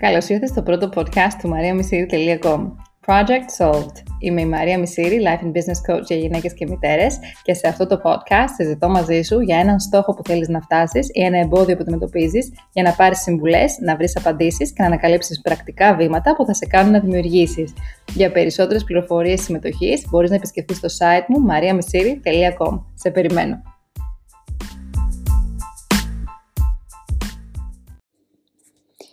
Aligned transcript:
Καλώς 0.00 0.28
ήρθατε 0.28 0.46
στο 0.46 0.62
πρώτο 0.62 0.90
podcast 0.94 1.34
του 1.40 1.50
mariamisiri.com 1.52 2.66
Project 3.06 3.48
Solved. 3.58 3.92
Είμαι 4.18 4.40
η 4.40 4.46
Μαρία 4.46 4.78
Μισήρη, 4.78 5.20
Life 5.24 5.44
and 5.44 5.50
Business 5.50 5.94
Coach 5.94 6.02
για 6.06 6.16
γυναίκες 6.16 6.54
και 6.54 6.66
μητέρες 6.66 7.18
και 7.42 7.54
σε 7.54 7.68
αυτό 7.68 7.86
το 7.86 8.00
podcast 8.04 8.48
συζητώ 8.56 8.88
μαζί 8.88 9.22
σου 9.22 9.40
για 9.40 9.58
έναν 9.58 9.80
στόχο 9.80 10.14
που 10.14 10.22
θέλεις 10.24 10.48
να 10.48 10.60
φτάσεις 10.60 11.08
ή 11.12 11.22
ένα 11.22 11.38
εμπόδιο 11.38 11.74
που 11.76 11.82
αντιμετωπίζεις 11.82 12.52
για 12.72 12.82
να 12.82 12.92
πάρεις 12.92 13.18
συμβουλές, 13.18 13.78
να 13.80 13.96
βρεις 13.96 14.16
απαντήσεις 14.16 14.72
και 14.72 14.82
να 14.82 14.86
ανακαλύψεις 14.86 15.40
πρακτικά 15.40 15.94
βήματα 15.94 16.36
που 16.36 16.46
θα 16.46 16.54
σε 16.54 16.66
κάνουν 16.66 16.92
να 16.92 17.00
δημιουργήσεις. 17.00 17.72
Για 18.14 18.32
περισσότερες 18.32 18.84
πληροφορίες 18.84 19.40
συμμετοχής 19.40 20.04
μπορείς 20.10 20.30
να 20.30 20.36
επισκεφτείς 20.36 20.80
το 20.80 20.88
site 20.98 21.24
μου 21.28 21.46
mariamisiri.com. 21.50 22.80
Σε 22.94 23.10
περιμένω. 23.10 23.62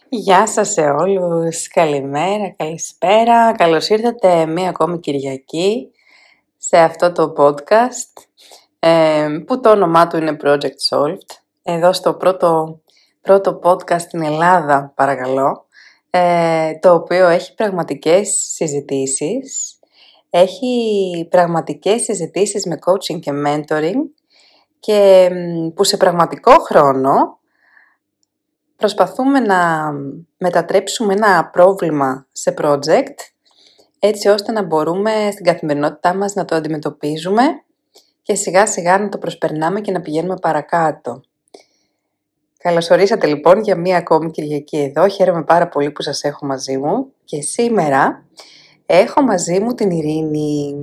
Γεια 0.09 0.47
σας 0.47 0.71
σε 0.71 0.81
όλους, 0.81 1.67
καλημέρα, 1.67 2.49
καλησπέρα, 2.57 3.51
καλώς 3.51 3.89
ήρθατε 3.89 4.45
μία 4.45 4.69
ακόμη 4.69 4.99
Κυριακή 4.99 5.91
σε 6.57 6.77
αυτό 6.77 7.11
το 7.11 7.33
podcast 7.37 8.21
ε, 8.79 9.27
που 9.47 9.59
το 9.59 9.69
όνομά 9.71 10.07
του 10.07 10.17
είναι 10.17 10.37
Project 10.43 10.79
Solved. 10.89 11.27
Εδώ 11.63 11.93
στο 11.93 12.13
πρώτο, 12.13 12.81
πρώτο 13.21 13.59
podcast 13.63 13.99
στην 13.99 14.23
Ελλάδα 14.23 14.91
παρακαλώ, 14.95 15.65
ε, 16.09 16.73
το 16.79 16.93
οποίο 16.93 17.27
έχει 17.27 17.55
πραγματικές 17.55 18.29
συζητήσεις, 18.53 19.79
έχει 20.29 21.27
πραγματικές 21.29 22.01
συζητήσεις 22.03 22.65
με 22.65 22.77
coaching 22.85 23.19
και 23.19 23.31
mentoring 23.45 24.01
και 24.79 25.29
που 25.75 25.83
σε 25.83 25.97
πραγματικό 25.97 26.51
χρόνο 26.51 27.36
προσπαθούμε 28.77 29.39
να 29.39 29.91
μετατρέψουμε 30.37 31.13
ένα 31.13 31.49
πρόβλημα 31.49 32.27
σε 32.31 32.53
project 32.61 33.15
έτσι 33.99 34.27
ώστε 34.27 34.51
να 34.51 34.63
μπορούμε 34.63 35.11
στην 35.31 35.45
καθημερινότητά 35.45 36.15
μας 36.15 36.33
να 36.33 36.45
το 36.45 36.55
αντιμετωπίζουμε 36.55 37.43
και 38.21 38.35
σιγά 38.35 38.67
σιγά 38.67 38.97
να 38.97 39.09
το 39.09 39.17
προσπερνάμε 39.17 39.81
και 39.81 39.91
να 39.91 40.01
πηγαίνουμε 40.01 40.35
παρακάτω. 40.41 41.21
Καλώς 42.57 42.89
ορίσατε 42.89 43.27
λοιπόν 43.27 43.59
για 43.59 43.75
μία 43.75 43.97
ακόμη 43.97 44.31
Κυριακή 44.31 44.77
εδώ. 44.77 45.07
Χαίρομαι 45.07 45.43
πάρα 45.43 45.67
πολύ 45.67 45.91
που 45.91 46.01
σας 46.01 46.23
έχω 46.23 46.45
μαζί 46.45 46.77
μου 46.77 47.11
και 47.25 47.41
σήμερα 47.41 48.25
έχω 48.85 49.21
μαζί 49.21 49.59
μου 49.59 49.73
την 49.73 49.91
Ειρήνη. 49.91 50.75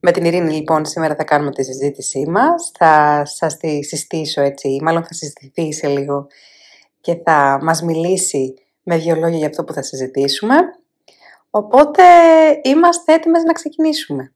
Με 0.00 0.10
την 0.10 0.24
Ειρήνη 0.24 0.52
λοιπόν 0.52 0.84
σήμερα 0.84 1.14
θα 1.14 1.24
κάνουμε 1.24 1.50
τη 1.50 1.64
συζήτησή 1.64 2.26
μας, 2.28 2.70
θα 2.78 3.22
σας 3.24 3.56
τη 3.56 3.82
συστήσω 3.82 4.40
έτσι, 4.40 4.78
μάλλον 4.82 5.04
θα 5.04 5.14
συζητηθεί 5.14 5.72
σε 5.72 5.86
λίγο 5.86 6.26
και 7.06 7.20
θα 7.24 7.58
μας 7.62 7.82
μιλήσει 7.82 8.54
με 8.82 8.96
δύο 8.96 9.14
λόγια 9.14 9.38
για 9.38 9.46
αυτό 9.46 9.64
που 9.64 9.72
θα 9.72 9.82
συζητήσουμε. 9.82 10.54
Οπότε 11.50 12.02
είμαστε 12.62 13.12
έτοιμες 13.12 13.42
να 13.42 13.52
ξεκινήσουμε. 13.52 14.32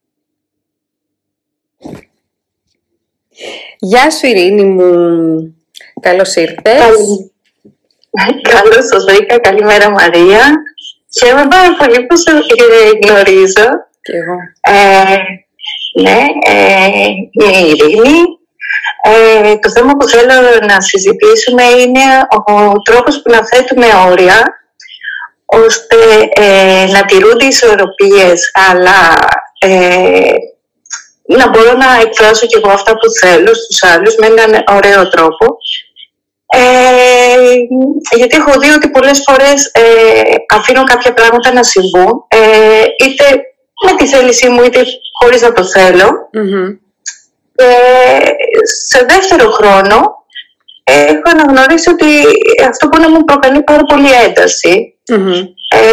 Γεια 3.78 4.10
σου 4.10 4.26
Ειρήνη 4.26 4.64
μου, 4.64 4.90
καλώς 6.00 6.34
ήρθες. 6.34 7.30
Καλώς 8.42 8.86
σας 8.86 9.04
βρήκα, 9.04 9.38
καλημέρα 9.38 9.90
Μαρία. 9.90 10.54
Χαίρομαι 11.18 11.48
πάρα 11.48 11.76
πολύ 11.76 12.06
που 12.06 12.16
σε 12.16 12.30
γνωρίζω. 13.04 13.68
Και 14.02 14.16
εγώ. 14.16 14.36
Ε, 14.60 15.16
ναι, 16.02 16.24
ε, 16.46 16.86
είμαι 17.30 17.58
η 17.58 17.70
Ειρήνη, 17.70 18.39
ε, 19.02 19.56
το 19.56 19.70
θέμα 19.70 19.92
που 19.92 20.08
θέλω 20.08 20.34
να 20.66 20.80
συζητήσουμε 20.80 21.62
είναι 21.62 22.04
ο 22.46 22.72
τρόπος 22.82 23.22
που 23.22 23.30
να 23.30 23.46
θέτουμε 23.46 23.86
όρια 24.10 24.60
ώστε 25.44 25.96
ε, 26.32 26.86
να 26.92 27.04
τηρούνται 27.04 27.44
οι 27.44 27.48
ισορροπίες 27.48 28.50
αλλά 28.70 29.18
ε, 29.58 30.32
να 31.38 31.48
μπορώ 31.48 31.72
να 31.72 32.00
εκφράσω 32.00 32.46
και 32.46 32.60
εγώ 32.62 32.72
αυτά 32.72 32.92
που 32.92 33.08
θέλω 33.20 33.54
στους 33.54 33.82
άλλους 33.82 34.14
με 34.16 34.26
έναν 34.26 34.64
ωραίο 34.76 35.08
τρόπο. 35.08 35.46
Ε, 36.52 38.16
γιατί 38.16 38.36
έχω 38.36 38.60
δει 38.60 38.70
ότι 38.70 38.88
πολλές 38.88 39.22
φορές 39.28 39.70
ε, 39.72 39.82
αφήνω 40.54 40.84
κάποια 40.84 41.12
πράγματα 41.12 41.52
να 41.52 41.62
συμβούν 41.62 42.26
είτε 43.04 43.24
με 43.86 43.96
τη 43.96 44.06
θέλησή 44.06 44.48
μου 44.48 44.62
είτε 44.62 44.84
χωρίς 45.20 45.40
να 45.40 45.52
το 45.52 45.62
θελω 47.60 47.70
σε 48.88 49.04
δεύτερο 49.08 49.50
χρόνο 49.50 50.18
έχω 50.84 51.22
αναγνωρίσει 51.24 51.88
ότι 51.90 52.06
αυτό 52.68 52.86
μπορεί 52.86 53.02
να 53.02 53.10
μου 53.10 53.24
προκαλεί 53.24 53.62
πάρα 53.62 53.82
πολύ 53.82 54.14
Ε, 55.68 55.90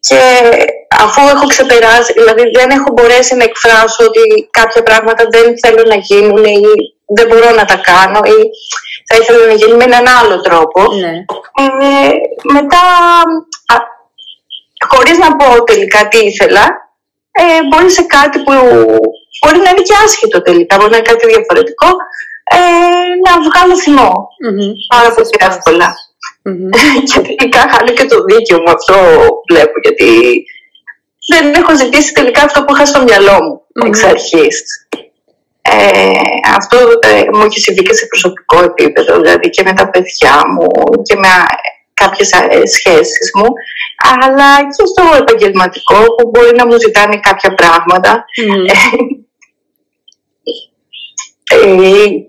και 0.00 0.20
αφού 1.04 1.28
έχω 1.28 1.46
ξεπεράσει, 1.46 2.12
δηλαδή 2.12 2.42
δεν 2.58 2.70
έχω 2.70 2.92
μπορέσει 2.92 3.34
να 3.34 3.44
εκφράσω 3.44 4.04
ότι 4.04 4.48
κάποια 4.50 4.82
πράγματα 4.82 5.24
δεν 5.30 5.58
θέλω 5.62 5.82
να 5.86 5.94
γίνουν 5.94 6.44
ή 6.44 6.60
δεν 7.06 7.26
μπορώ 7.26 7.50
να 7.54 7.64
τα 7.64 7.76
κάνω 7.76 8.20
ή 8.24 8.38
θα 9.08 9.16
ήθελα 9.20 9.46
να 9.46 9.52
γίνουν 9.52 9.76
με 9.76 9.84
έναν 9.84 10.06
άλλο 10.20 10.40
τρόπο. 10.40 10.94
Ναι. 10.94 11.14
Ε, 11.62 12.10
μετά, 12.52 12.82
α, 13.66 13.76
χωρίς 14.88 15.18
να 15.18 15.36
πω 15.36 15.64
τελικά 15.64 16.08
τι 16.08 16.18
ήθελα, 16.18 16.66
ε, 17.32 17.66
μπορεί 17.68 17.90
σε 17.90 18.02
κάτι 18.02 18.38
που 18.38 18.52
μπορεί 19.40 19.58
να 19.64 19.70
είναι 19.70 19.86
και 19.88 19.96
άσχετο 20.04 20.38
τελικά, 20.42 20.76
μπορεί 20.76 20.90
να 20.90 20.96
είναι 20.96 21.10
κάτι 21.12 21.26
διαφορετικό, 21.34 21.88
ε, 22.56 22.58
να 23.24 23.32
βγάλω 23.46 23.74
θυμό. 23.84 24.12
Mm-hmm. 24.44 24.72
Πάρα 24.94 25.08
πολύ 25.14 25.28
εύκολα. 25.50 25.88
Mm-hmm. 26.46 26.70
και 27.08 27.18
τελικά 27.28 27.60
χάνω 27.70 27.92
και 27.98 28.06
το 28.12 28.18
δίκαιο 28.30 28.58
μου 28.62 28.70
αυτό 28.78 28.96
βλέπω, 29.48 29.76
γιατί 29.84 30.10
δεν 31.30 31.44
έχω 31.60 31.72
ζητήσει 31.76 32.12
τελικά 32.12 32.40
αυτό 32.42 32.58
που 32.64 32.74
είχα 32.74 32.86
στο 32.86 33.02
μυαλό 33.02 33.36
μου 33.44 33.54
mm-hmm. 33.60 33.86
εξ 33.86 34.04
αρχής. 34.04 34.56
Ε, 35.62 36.12
αυτό 36.56 36.76
ε, 37.00 37.24
μου 37.32 37.44
έχει 37.44 37.60
συμβεί 37.60 37.82
και 37.82 37.94
σε 37.94 38.06
προσωπικό 38.06 38.62
επίπεδο, 38.62 39.20
δηλαδή 39.20 39.50
και 39.50 39.62
με 39.62 39.72
τα 39.72 39.90
παιδιά 39.90 40.34
μου 40.52 40.66
και 41.02 41.16
με 41.16 41.28
κάποιες 41.94 42.30
ε, 42.32 42.66
σχέσεις 42.66 43.30
μου, 43.34 43.48
αλλά 44.22 44.50
και 44.60 44.84
στο 44.92 45.04
επαγγελματικό 45.22 46.14
που 46.14 46.28
μπορεί 46.30 46.56
να 46.56 46.66
μου 46.66 46.78
ζητάνε 46.78 47.16
κάποια 47.28 47.54
πράγματα. 47.54 48.24
Mm. 48.42 49.29
Ε, 51.52 51.56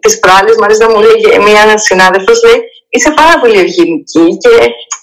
τις 0.04 0.20
προάλλες 0.20 0.56
μου 0.58 0.66
αρέσει 0.66 0.84
να 0.86 0.90
μου 0.90 1.00
λέει 1.06 1.18
μία 1.48 1.78
συνάδελφος 1.78 2.38
λέει 2.46 2.60
είσαι 2.94 3.12
πάρα 3.22 3.36
πολύ 3.42 3.58
ευγενική 3.66 4.26
και 4.44 4.54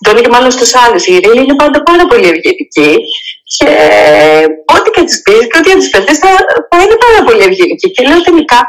το 0.05 0.09
λέει 0.13 0.23
και 0.23 0.35
μάλλον 0.37 0.51
στους 0.51 0.75
άλλους 0.83 1.03
η 1.07 1.13
Ειρήνη 1.15 1.43
είναι 1.45 1.61
πάντα 1.63 1.79
πάρα 1.91 2.05
πολύ 2.11 2.27
ευγενική 2.33 2.93
και 3.57 3.67
ό,τι 4.75 4.89
και 4.95 5.03
τις 5.09 5.17
πεις 5.25 5.43
και 5.51 5.59
ό,τι 5.61 5.71
τις 5.81 5.91
πετείς 5.93 6.19
θα, 6.23 6.31
θα 6.71 6.79
είναι 6.83 6.99
πάρα 7.07 7.21
πολύ 7.27 7.43
ευγενική 7.49 7.89
και 7.95 8.03
λέω 8.09 8.21
τελικά 8.29 8.61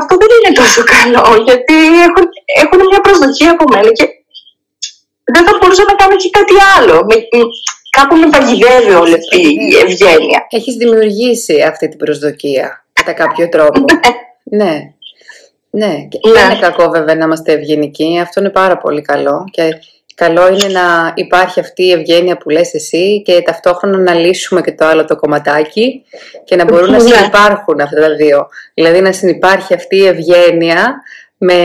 αυτό 0.00 0.12
δεν 0.22 0.30
είναι 0.36 0.54
τόσο 0.62 0.80
καλό 0.94 1.24
γιατί 1.48 1.76
έχουν, 2.06 2.24
έχουν 2.62 2.80
μια 2.90 3.00
προσδοκία 3.06 3.50
από 3.56 3.64
μένα 3.72 3.90
και 3.98 4.06
δεν 5.34 5.42
θα 5.46 5.52
μπορούσα 5.58 5.84
να 5.90 5.94
κάνω 6.00 6.16
και 6.22 6.30
κάτι 6.38 6.56
άλλο. 6.76 6.94
Με, 7.08 7.16
κάπου 7.96 8.14
με 8.16 8.28
παγιδεύει 8.34 8.92
όλη 9.02 9.14
αυτή 9.14 9.40
η 9.72 9.76
ευγένεια. 9.84 10.46
Έχεις 10.50 10.74
δημιουργήσει 10.74 11.62
αυτή 11.62 11.88
την 11.88 11.98
προσδοκία 11.98 12.66
κατά 12.92 13.12
κάποιο 13.12 13.48
τρόπο. 13.48 13.84
ναι. 14.50 14.64
ναι. 14.64 14.92
Ναι, 15.70 15.94
και 16.08 16.18
δεν 16.32 16.50
είναι 16.50 16.60
κακό 16.60 16.90
βέβαια 16.90 17.14
να 17.14 17.24
είμαστε 17.24 17.52
ευγενικοί, 17.52 18.18
αυτό 18.22 18.40
είναι 18.40 18.50
πάρα 18.50 18.78
πολύ 18.78 19.02
καλό 19.02 19.44
και 19.50 19.78
καλό 20.14 20.48
είναι 20.48 20.68
να 20.68 21.12
υπάρχει 21.14 21.60
αυτή 21.60 21.82
η 21.82 21.92
ευγένεια 21.92 22.36
που 22.36 22.50
λες 22.50 22.74
εσύ 22.74 23.22
και 23.22 23.42
ταυτόχρονα 23.42 23.98
να 23.98 24.14
λύσουμε 24.14 24.60
και 24.60 24.72
το 24.72 24.84
άλλο 24.84 25.04
το 25.04 25.16
κομματάκι 25.16 26.04
και 26.44 26.56
να 26.56 26.64
μπορούν 26.64 26.90
να 26.90 27.02
ναι. 27.02 27.08
συνεπάρχουν 27.10 27.80
αυτά 27.80 28.00
τα 28.00 28.14
δύο. 28.14 28.48
Δηλαδή 28.74 29.00
να 29.00 29.12
συνεπάρχει 29.12 29.74
αυτή 29.74 29.96
η 29.96 30.06
ευγένεια 30.06 31.02
με, 31.38 31.62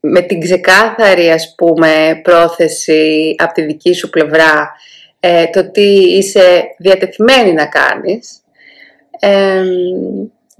με 0.00 0.20
την 0.20 0.40
ξεκάθαρη 0.40 1.30
ας 1.30 1.54
πούμε 1.56 2.20
πρόθεση 2.22 3.34
από 3.38 3.52
τη 3.52 3.62
δική 3.62 3.92
σου 3.92 4.10
πλευρά 4.10 4.72
ε, 5.20 5.46
το 5.46 5.70
τι 5.70 6.16
είσαι 6.16 6.62
διατεθειμένη 6.78 7.52
να 7.52 7.66
κάνεις 7.66 8.40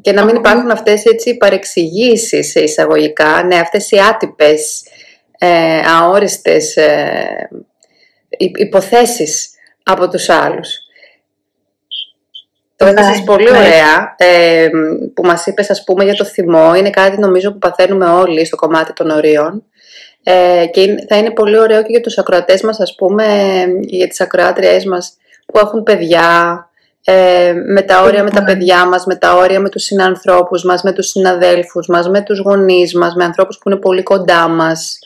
και 0.02 0.12
να 0.12 0.24
μην 0.24 0.36
υπάρχουν 0.36 0.70
αυτές 0.70 1.04
έτσι 1.04 1.36
παρεξηγήσεις 1.36 2.50
σε 2.50 2.60
εισαγωγικά, 2.60 3.42
ναι, 3.42 3.56
αυτές 3.56 3.90
οι 3.90 3.96
άτυπες, 4.10 4.82
ε, 5.38 5.80
αόριστες 5.98 6.76
ε, 6.76 7.48
υποθέσεις 8.38 9.50
από 9.82 10.08
τους 10.08 10.28
άλλους. 10.28 10.68
Το 12.76 12.86
έθεσες 12.86 13.18
ναι, 13.18 13.24
πολύ 13.24 13.50
ναι. 13.50 13.58
ωραία 13.58 14.14
ε, 14.16 14.68
που 15.14 15.22
μας 15.22 15.46
είπες 15.46 15.70
ας 15.70 15.84
πούμε 15.84 16.04
για 16.04 16.14
το 16.14 16.24
θυμό. 16.24 16.74
Είναι 16.74 16.90
κάτι 16.90 17.18
νομίζω 17.18 17.52
που 17.52 17.58
παθαίνουμε 17.58 18.06
όλοι 18.06 18.44
στο 18.44 18.56
κομμάτι 18.56 18.92
των 18.92 19.10
ορίων. 19.10 19.64
Ε, 20.22 20.66
και 20.72 21.04
θα 21.08 21.16
είναι 21.16 21.30
πολύ 21.30 21.58
ωραίο 21.58 21.82
και 21.82 21.90
για 21.90 22.00
τους 22.00 22.18
ακροατές 22.18 22.62
μας 22.62 22.80
ας 22.80 22.94
πούμε, 22.94 23.24
για 23.80 24.08
τις 24.08 24.20
ακροάτριές 24.20 24.84
μας 24.84 25.16
που 25.46 25.58
έχουν 25.58 25.82
παιδιά, 25.82 26.69
ε, 27.12 27.52
με 27.52 27.82
τα 27.82 28.02
όρια 28.02 28.22
με 28.22 28.30
τα 28.30 28.44
παιδιά 28.44 28.86
μας, 28.86 29.06
με 29.06 29.16
τα 29.16 29.34
όρια 29.34 29.60
με 29.60 29.68
τους 29.68 29.82
συνανθρώπους 29.82 30.64
μας, 30.64 30.82
με 30.82 30.92
τους 30.92 31.06
συναδέλφους 31.06 31.86
μας, 31.86 32.08
με 32.08 32.20
τους 32.20 32.38
γονείς 32.38 32.94
μας, 32.94 33.14
με 33.14 33.24
ανθρώπους 33.24 33.58
που 33.58 33.68
είναι 33.70 33.78
πολύ 33.78 34.02
κοντά 34.02 34.48
μας. 34.48 34.98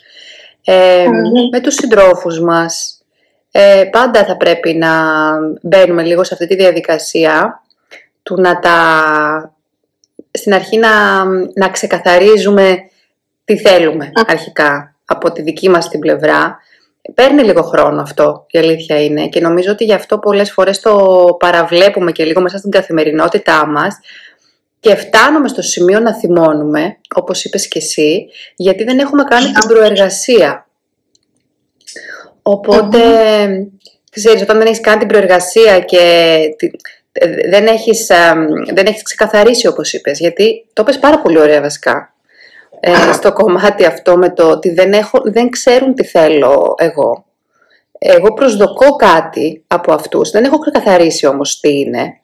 Ε, 0.64 1.06
Με 1.52 1.60
τους 1.60 1.74
συντρόφους 1.74 2.40
μας. 2.40 2.98
Ε, 3.50 3.84
πάντα 3.90 4.24
θα 4.24 4.36
πρέπει 4.36 4.74
να 4.74 4.90
μπαίνουμε 5.62 6.02
λίγο 6.02 6.24
σε 6.24 6.34
αυτή 6.34 6.46
τη 6.46 6.54
διαδικασία 6.56 7.62
του 8.22 8.40
να 8.40 8.58
τα... 8.58 8.78
Στην 10.30 10.54
αρχή 10.54 10.78
να, 10.78 11.24
να 11.54 11.68
ξεκαθαρίζουμε 11.70 12.76
τι 13.44 13.58
θέλουμε 13.58 14.12
αρχικά 14.26 14.94
από 15.04 15.32
τη 15.32 15.42
δική 15.42 15.68
μας 15.68 15.88
την 15.88 16.00
πλευρά. 16.00 16.58
Παίρνει 17.14 17.42
λίγο 17.42 17.62
χρόνο 17.62 18.02
αυτό, 18.02 18.46
η 18.50 18.58
αλήθεια 18.58 19.04
είναι. 19.04 19.28
Και 19.28 19.40
νομίζω 19.40 19.70
ότι 19.72 19.84
γι' 19.84 19.92
αυτό 19.92 20.18
πολλές 20.18 20.52
φορές 20.52 20.80
το 20.80 21.26
παραβλέπουμε 21.38 22.12
και 22.12 22.24
λίγο 22.24 22.40
μέσα 22.40 22.58
στην 22.58 22.70
καθημερινότητά 22.70 23.66
μας 23.66 23.98
και 24.80 24.94
φτάνουμε 24.94 25.48
στο 25.48 25.62
σημείο 25.62 26.00
να 26.00 26.14
θυμώνουμε, 26.14 26.96
όπως 27.14 27.44
είπες 27.44 27.68
και 27.68 27.78
εσύ, 27.78 28.26
γιατί 28.56 28.84
δεν 28.84 28.98
έχουμε 28.98 29.24
κάνει 29.24 29.52
την 29.52 29.68
προεργασία. 29.68 30.66
Οπότε, 32.42 32.98
ξέρεις, 34.10 34.42
όταν 34.42 34.58
δεν 34.58 34.66
έχεις 34.66 34.80
κάνει 34.80 34.98
την 34.98 35.08
προεργασία 35.08 35.80
και 35.80 36.38
δεν 37.48 37.66
έχεις, 37.66 38.06
δεν 38.74 38.86
έχεις 38.86 39.02
ξεκαθαρίσει 39.02 39.66
όπως 39.66 39.92
είπες, 39.92 40.18
γιατί 40.18 40.66
το 40.72 40.82
είπες 40.82 40.98
πάρα 40.98 41.20
πολύ 41.20 41.38
ωραία 41.38 41.60
βασικά, 41.60 42.13
ε, 42.86 43.12
στο 43.12 43.32
κομμάτι 43.32 43.84
αυτό 43.84 44.16
με 44.16 44.30
το 44.30 44.50
ότι 44.50 44.70
δεν, 44.70 44.92
έχω, 44.92 45.20
δεν 45.24 45.50
ξέρουν 45.50 45.94
τι 45.94 46.04
θέλω 46.04 46.74
εγώ. 46.78 47.24
Εγώ 47.98 48.32
προσδοκώ 48.32 48.96
κάτι 48.96 49.64
από 49.66 49.92
αυτούς, 49.92 50.30
δεν 50.30 50.44
έχω 50.44 50.58
ξεκαθαρίσει 50.58 51.26
όμως 51.26 51.60
τι 51.60 51.78
είναι. 51.78 52.20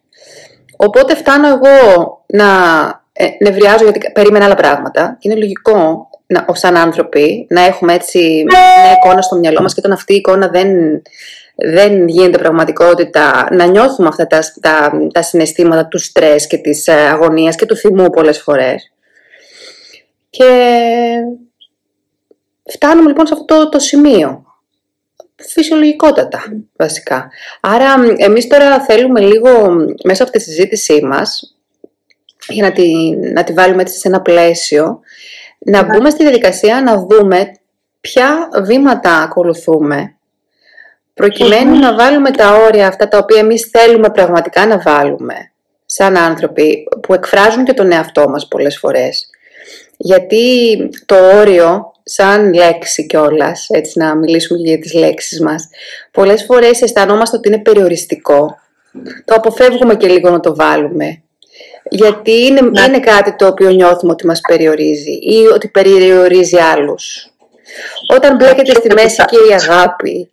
Οπότε 0.77 1.17
φτάνω 1.17 1.49
εγώ 1.49 2.25
να 2.27 2.47
ε, 3.13 3.27
νευριάζω 3.41 3.85
γιατί 3.85 4.13
περίμενα 4.13 4.45
άλλα 4.45 4.55
πράγματα 4.55 5.17
και 5.21 5.29
είναι 5.29 5.41
λογικό 5.41 6.09
να, 6.27 6.47
σαν 6.53 6.77
άνθρωποι 6.77 7.47
να 7.51 7.61
έχουμε 7.61 7.95
έτσι 7.95 8.45
μια 8.47 8.93
εικόνα 8.93 9.23
στο 9.23 9.37
μυαλό 9.37 9.61
μας 9.63 9.75
και 9.75 9.81
όταν 9.81 9.93
αυτή 9.93 10.13
η 10.13 10.17
εικόνα 10.17 10.49
δεν, 10.49 11.03
δεν 11.55 12.09
γίνεται 12.09 12.39
πραγματικότητα, 12.39 13.49
να 13.51 13.65
νιώθουμε 13.65 14.09
αυτά 14.09 14.27
τα, 14.27 14.39
τα, 14.61 14.93
τα 15.13 15.23
συναισθήματα 15.23 15.87
του 15.87 15.99
στρες 15.99 16.47
και 16.47 16.57
της 16.57 16.87
ε, 16.87 16.93
αγωνίας 16.93 17.57
και 17.57 17.67
του 17.67 17.77
θυμού 17.77 18.11
πολλές 18.11 18.43
φορές. 18.43 18.93
Και 20.31 20.51
φτάνουμε 22.73 23.09
λοιπόν 23.09 23.27
σε 23.27 23.35
αυτό 23.35 23.69
το 23.69 23.79
σημείο. 23.79 24.45
Φυσιολογικότατα, 25.37 26.41
βασικά. 26.77 27.31
Άρα, 27.61 27.95
εμείς 28.17 28.47
τώρα 28.47 28.81
θέλουμε 28.81 29.21
λίγο 29.21 29.77
μέσα 30.05 30.23
από 30.23 30.33
τη 30.33 30.41
συζήτησή 30.41 31.05
μας, 31.05 31.57
για 32.49 32.63
να 32.63 32.73
τη, 32.73 33.17
να 33.17 33.45
τη 33.45 33.53
βάλουμε 33.53 33.83
έτσι 33.83 33.99
σε 33.99 34.09
ένα 34.09 34.21
πλαίσιο, 34.21 35.01
να 35.59 35.83
μπούμε 35.83 36.11
στη 36.11 36.23
διαδικασία 36.23 36.83
να 36.83 37.07
δούμε 37.07 37.53
ποια 38.01 38.49
βήματα 38.63 39.23
ακολουθούμε, 39.23 40.17
να 41.81 41.95
βάλουμε 41.95 42.31
τα 42.31 42.55
όρια 42.55 42.89
αυτά 42.89 43.09
τα 43.09 43.19
οποία 43.19 43.41
εμείς 43.41 43.69
θέλουμε 43.73 44.11
πραγματικά 44.11 44.67
να 44.67 44.79
βάλουμε, 44.79 45.53
σαν 45.87 46.17
άνθρωποι 46.17 46.89
που 47.03 47.15
εκφράζουν 47.15 47.65
και 47.65 47.73
τον 47.73 47.93
εαυτό 47.93 48.29
μας 48.29 48.49
πολλές 48.49 48.79
φορές. 48.79 49.30
Γιατί 50.03 50.77
το 51.07 51.17
όριο, 51.39 51.93
σαν 52.03 52.53
λέξη 52.53 53.07
κιόλας, 53.07 53.67
έτσι 53.69 53.99
να 53.99 54.15
μιλήσουμε 54.15 54.59
για 54.59 54.79
τις 54.79 54.95
λέξεις 54.95 55.41
μας, 55.41 55.69
πολλές 56.11 56.45
φορές 56.45 56.83
αισθανόμαστε 56.83 57.37
ότι 57.37 57.49
είναι 57.49 57.59
περιοριστικό. 57.59 58.59
Το 59.25 59.35
αποφεύγουμε 59.35 59.95
και 59.95 60.09
λίγο 60.09 60.31
να 60.31 60.41
το 60.41 60.55
βάλουμε. 60.55 61.23
Γιατί 61.91 62.47
είναι, 62.47 62.61
είναι 62.87 63.01
κάτι 63.01 63.37
το 63.37 63.47
οποίο 63.47 63.71
νιώθουμε 63.71 64.13
ότι 64.13 64.27
μας 64.27 64.41
περιορίζει 64.49 65.13
ή 65.13 65.47
ότι 65.55 65.69
περιορίζει 65.69 66.57
άλλους. 66.57 67.31
Όταν 68.15 68.37
μπλέκεται 68.37 68.75
στη 68.75 68.95
μέση 68.95 69.25
και 69.25 69.37
η 69.51 69.55
αγάπη 69.55 70.31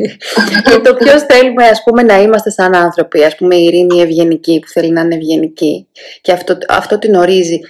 και 0.70 0.78
το 0.84 0.94
ποιος 0.94 1.22
θέλουμε 1.22 1.64
ας 1.64 1.82
πούμε 1.84 2.02
να 2.02 2.20
είμαστε 2.20 2.50
σαν 2.50 2.74
άνθρωποι, 2.74 3.24
ας 3.24 3.36
πούμε 3.36 3.56
η 3.56 3.64
ειρήνη 3.64 4.00
ευγενική 4.00 4.58
που 4.58 4.68
θέλει 4.68 4.90
να 4.90 5.00
είναι 5.00 5.14
ευγενική 5.14 5.86
και 6.20 6.32
αυτό, 6.32 6.58
αυτό 6.68 6.98
την 6.98 7.14
ορίζει 7.14 7.60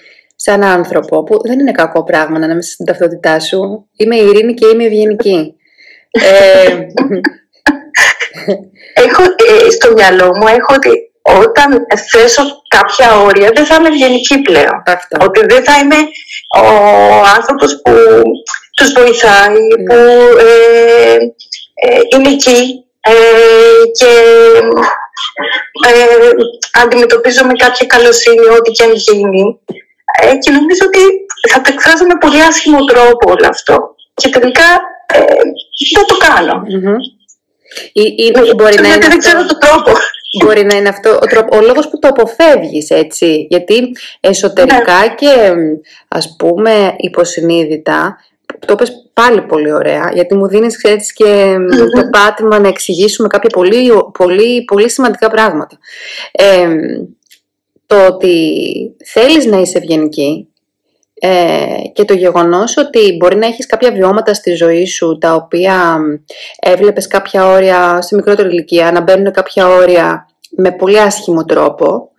σαν 0.47 0.65
άνθρωπο, 0.65 1.25
που 1.25 1.41
δεν 1.47 1.59
είναι 1.59 1.73
κακό 1.73 2.05
πράγμα 2.05 2.39
να 2.39 2.47
είμαι 2.47 2.63
στην 2.63 2.87
ταυτότητά 2.87 3.41
σου. 3.41 3.89
Είμαι 3.97 4.17
ειρήνη 4.17 4.55
και 4.55 4.67
είμαι 4.67 4.85
ευγενική. 4.85 5.55
ε, 6.11 6.71
έχω, 9.07 9.23
ε, 9.23 9.71
στο 9.71 9.93
μυαλό 9.93 10.27
μου 10.27 10.47
έχω 10.47 10.75
ότι 10.77 10.91
όταν 11.23 11.87
θέσω 12.11 12.43
κάποια 12.69 13.21
όρια 13.21 13.51
δεν 13.55 13.65
θα 13.65 13.75
είμαι 13.75 13.89
ευγενική 13.89 14.43
πλέον. 14.43 14.83
Αυτό. 14.87 15.17
Ότι 15.21 15.41
δεν 15.47 15.65
θα 15.65 15.79
είμαι 15.79 15.97
ο 16.63 16.67
άνθρωπος 17.37 17.81
που 17.83 17.93
τους 18.77 18.93
βοηθάει, 18.93 19.49
ναι. 19.49 19.85
που 19.85 19.99
ε, 20.39 21.17
ε, 21.75 22.01
είναι 22.13 22.29
εκεί 22.29 22.85
ε, 23.01 23.13
και 23.99 24.13
ε, 25.89 26.31
αντιμετωπίζω 26.83 27.45
με 27.45 27.53
κάποια 27.53 27.87
καλοσύνη 27.87 28.47
ό,τι 28.59 28.71
και 28.71 28.85
αν 28.85 28.93
γίνει. 28.95 29.61
Ε, 30.23 30.37
και 30.43 30.51
νομίζω 30.51 30.83
ότι 30.91 31.03
θα 31.53 31.61
το 31.61 31.71
εκφράζω 31.73 32.05
με 32.07 32.17
πολύ 32.21 32.41
άσχημο 32.43 32.85
τρόπο 32.85 33.31
όλο 33.31 33.47
αυτό. 33.49 33.95
Και 34.15 34.29
τελικά 34.29 34.69
ε, 35.07 35.19
δεν 35.95 36.07
το 36.07 36.17
κάνω. 36.27 36.63
Mm-hmm. 36.73 36.99
Ή, 37.93 38.03
ή, 38.17 38.27
ε, 38.35 38.55
μπορεί 38.55 38.81
να 38.81 38.89
είναι 38.89 39.09
δεν 39.09 39.19
ξέρω 39.19 39.47
το 39.47 39.59
τρόπο. 39.59 39.93
Μπορεί 40.45 40.65
να 40.65 40.77
είναι 40.77 40.89
αυτό 40.89 41.11
ο, 41.23 41.27
τρόπο, 41.27 41.57
ο 41.57 41.61
λόγος 41.61 41.89
που 41.89 41.99
το 41.99 42.09
αποφεύγεις, 42.09 42.91
έτσι. 42.91 43.47
Γιατί 43.51 43.97
εσωτερικά 44.21 44.99
ναι. 45.01 45.15
και 45.15 45.53
ας 46.09 46.37
πούμε 46.39 46.95
υποσυνείδητα, 46.97 48.19
το 48.67 48.73
είπες 48.73 48.93
πάλι 49.13 49.43
πολύ 49.43 49.73
ωραία, 49.73 50.11
γιατί 50.13 50.35
μου 50.35 50.49
δίνεις 50.49 50.83
έτσι 50.83 51.13
και 51.13 51.57
το 51.95 52.09
πάτημα 52.11 52.59
να 52.59 52.69
εξηγήσουμε 52.69 53.29
κάποια 53.29 53.51
πολύ, 53.53 53.93
πολύ, 54.19 54.65
πολύ 54.65 54.91
σημαντικά 54.91 55.31
πράγματα. 55.31 55.79
Ε, 56.33 56.69
το 57.87 58.07
ότι 58.07 58.57
θέλεις 59.05 59.47
να 59.47 59.59
είσαι 59.59 59.79
ευγενική 59.79 60.49
ε, 61.15 61.67
και 61.93 62.05
το 62.05 62.15
γεγονός 62.15 62.77
ότι 62.77 63.17
μπορεί 63.17 63.37
να 63.37 63.47
έχεις 63.47 63.67
κάποια 63.67 63.93
βιώματα 63.93 64.35
στη 64.35 64.55
ζωή 64.55 64.87
σου 64.87 65.19
τα 65.19 65.35
οποία 65.35 65.99
έβλεπες 66.61 67.07
κάποια 67.07 67.47
όρια 67.47 68.01
σε 68.03 68.15
μικρότερη 68.15 68.49
ηλικία, 68.49 68.93
να 68.93 69.01
μπαίνουν 69.01 69.33
κάποια 69.33 69.69
όρια 69.69 70.29
με 70.51 70.73
πολύ 70.73 71.01
άσχημο 71.01 71.45
τρόπο 71.45 72.11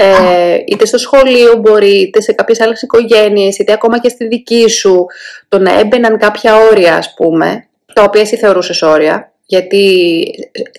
ε, 0.00 0.58
είτε 0.66 0.86
στο 0.86 0.98
σχολείο 0.98 1.56
μπορεί, 1.56 2.00
είτε 2.00 2.20
σε 2.20 2.32
κάποιες 2.32 2.60
άλλες 2.60 2.82
οικογένειες, 2.82 3.58
είτε 3.58 3.72
ακόμα 3.72 4.00
και 4.00 4.08
στη 4.08 4.26
δική 4.26 4.68
σου, 4.68 5.06
το 5.48 5.58
να 5.58 5.78
έμπαιναν 5.78 6.18
κάποια 6.18 6.56
όρια 6.56 6.96
ας 6.96 7.14
πούμε, 7.14 7.68
τα 7.92 8.02
οποία 8.02 8.20
εσύ 8.20 8.36
θεωρούσες 8.36 8.82
όρια, 8.82 9.32
γιατί 9.46 10.24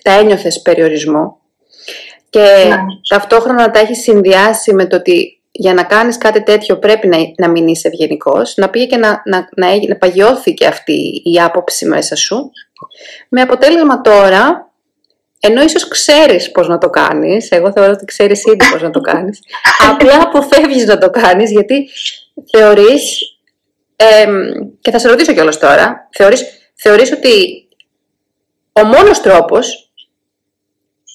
τα 0.02 0.12
ένιωθες 0.12 0.62
περιορισμό 0.62 1.39
και 2.30 2.64
ναι. 2.68 2.76
ταυτόχρονα 3.08 3.60
να 3.60 3.70
τα 3.70 3.78
έχεις 3.78 4.02
συνδυάσει 4.02 4.74
με 4.74 4.86
το 4.86 4.96
ότι 4.96 5.40
για 5.50 5.74
να 5.74 5.82
κάνεις 5.84 6.18
κάτι 6.18 6.42
τέτοιο 6.42 6.78
πρέπει 6.78 7.08
να, 7.08 7.16
να 7.36 7.48
μην 7.48 7.68
είσαι 7.68 7.88
ευγενικός, 7.88 8.54
να 8.56 8.70
πήγε 8.70 8.86
και 8.86 8.96
να, 8.96 9.22
να, 9.24 9.48
να, 9.56 9.68
να 9.88 9.96
παγιώθηκε 9.96 10.66
αυτή 10.66 11.22
η 11.24 11.40
άποψη 11.40 11.86
μέσα 11.86 12.16
σου. 12.16 12.50
Με 13.28 13.40
αποτέλεσμα 13.40 14.00
τώρα, 14.00 14.72
ενώ 15.40 15.62
ίσως 15.62 15.88
ξέρεις 15.88 16.50
πώς 16.50 16.68
να 16.68 16.78
το 16.78 16.90
κάνεις, 16.90 17.50
εγώ 17.50 17.72
θεωρώ 17.72 17.92
ότι 17.92 18.04
ξέρεις 18.04 18.44
ήδη 18.44 18.70
πώς 18.72 18.82
να 18.82 18.90
το 18.90 19.00
κάνεις, 19.00 19.40
απλά 19.90 20.22
αποφεύγεις 20.22 20.84
να 20.84 20.98
το 20.98 21.10
κάνεις 21.10 21.50
γιατί 21.50 21.88
θεωρείς, 22.50 23.18
και 24.80 24.90
θα 24.90 24.98
σε 24.98 25.08
ρωτήσω 25.08 25.32
κιόλας 25.32 25.58
τώρα, 25.58 26.08
θεωρείς, 26.12 26.44
θεωρείς 26.74 27.12
ότι 27.12 27.66
ο 28.72 28.84
μόνος 28.84 29.20
τρόπος 29.20 29.89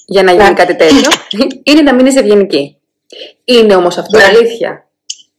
για 0.05 0.23
να 0.23 0.31
γίνει 0.31 0.53
κάτι 0.53 0.75
τέτοιο, 0.75 1.09
είναι 1.67 1.81
να 1.81 1.93
μην 1.93 2.05
είσαι 2.05 2.19
ευγενική. 2.19 2.77
Είναι 3.45 3.75
όμως 3.75 3.97
αυτό 3.97 4.17
ναι. 4.17 4.23
αλήθεια. 4.23 4.87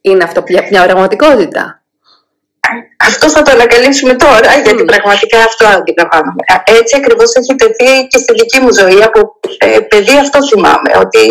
Είναι 0.00 0.24
αυτό 0.24 0.42
πια 0.42 0.66
μια 0.70 0.82
πραγματικότητα. 0.84 1.80
Αυτό 2.96 3.28
θα 3.28 3.42
το 3.42 3.50
ανακαλύψουμε 3.50 4.14
τώρα, 4.14 4.52
γιατί 4.64 4.84
πραγματικά 4.84 5.38
αυτό 5.38 5.66
αντιλαμβάνομαι. 5.66 6.42
Έτσι 6.80 6.96
ακριβώς 6.96 7.34
έχει 7.34 7.54
τεθεί 7.54 8.06
και 8.06 8.18
στη 8.18 8.32
δική 8.32 8.60
μου 8.60 8.72
ζωή. 8.72 9.02
Από 9.02 9.38
ε, 9.58 9.78
παιδί 9.80 10.18
αυτό 10.18 10.46
θυμάμαι, 10.46 10.90
ότι 11.00 11.24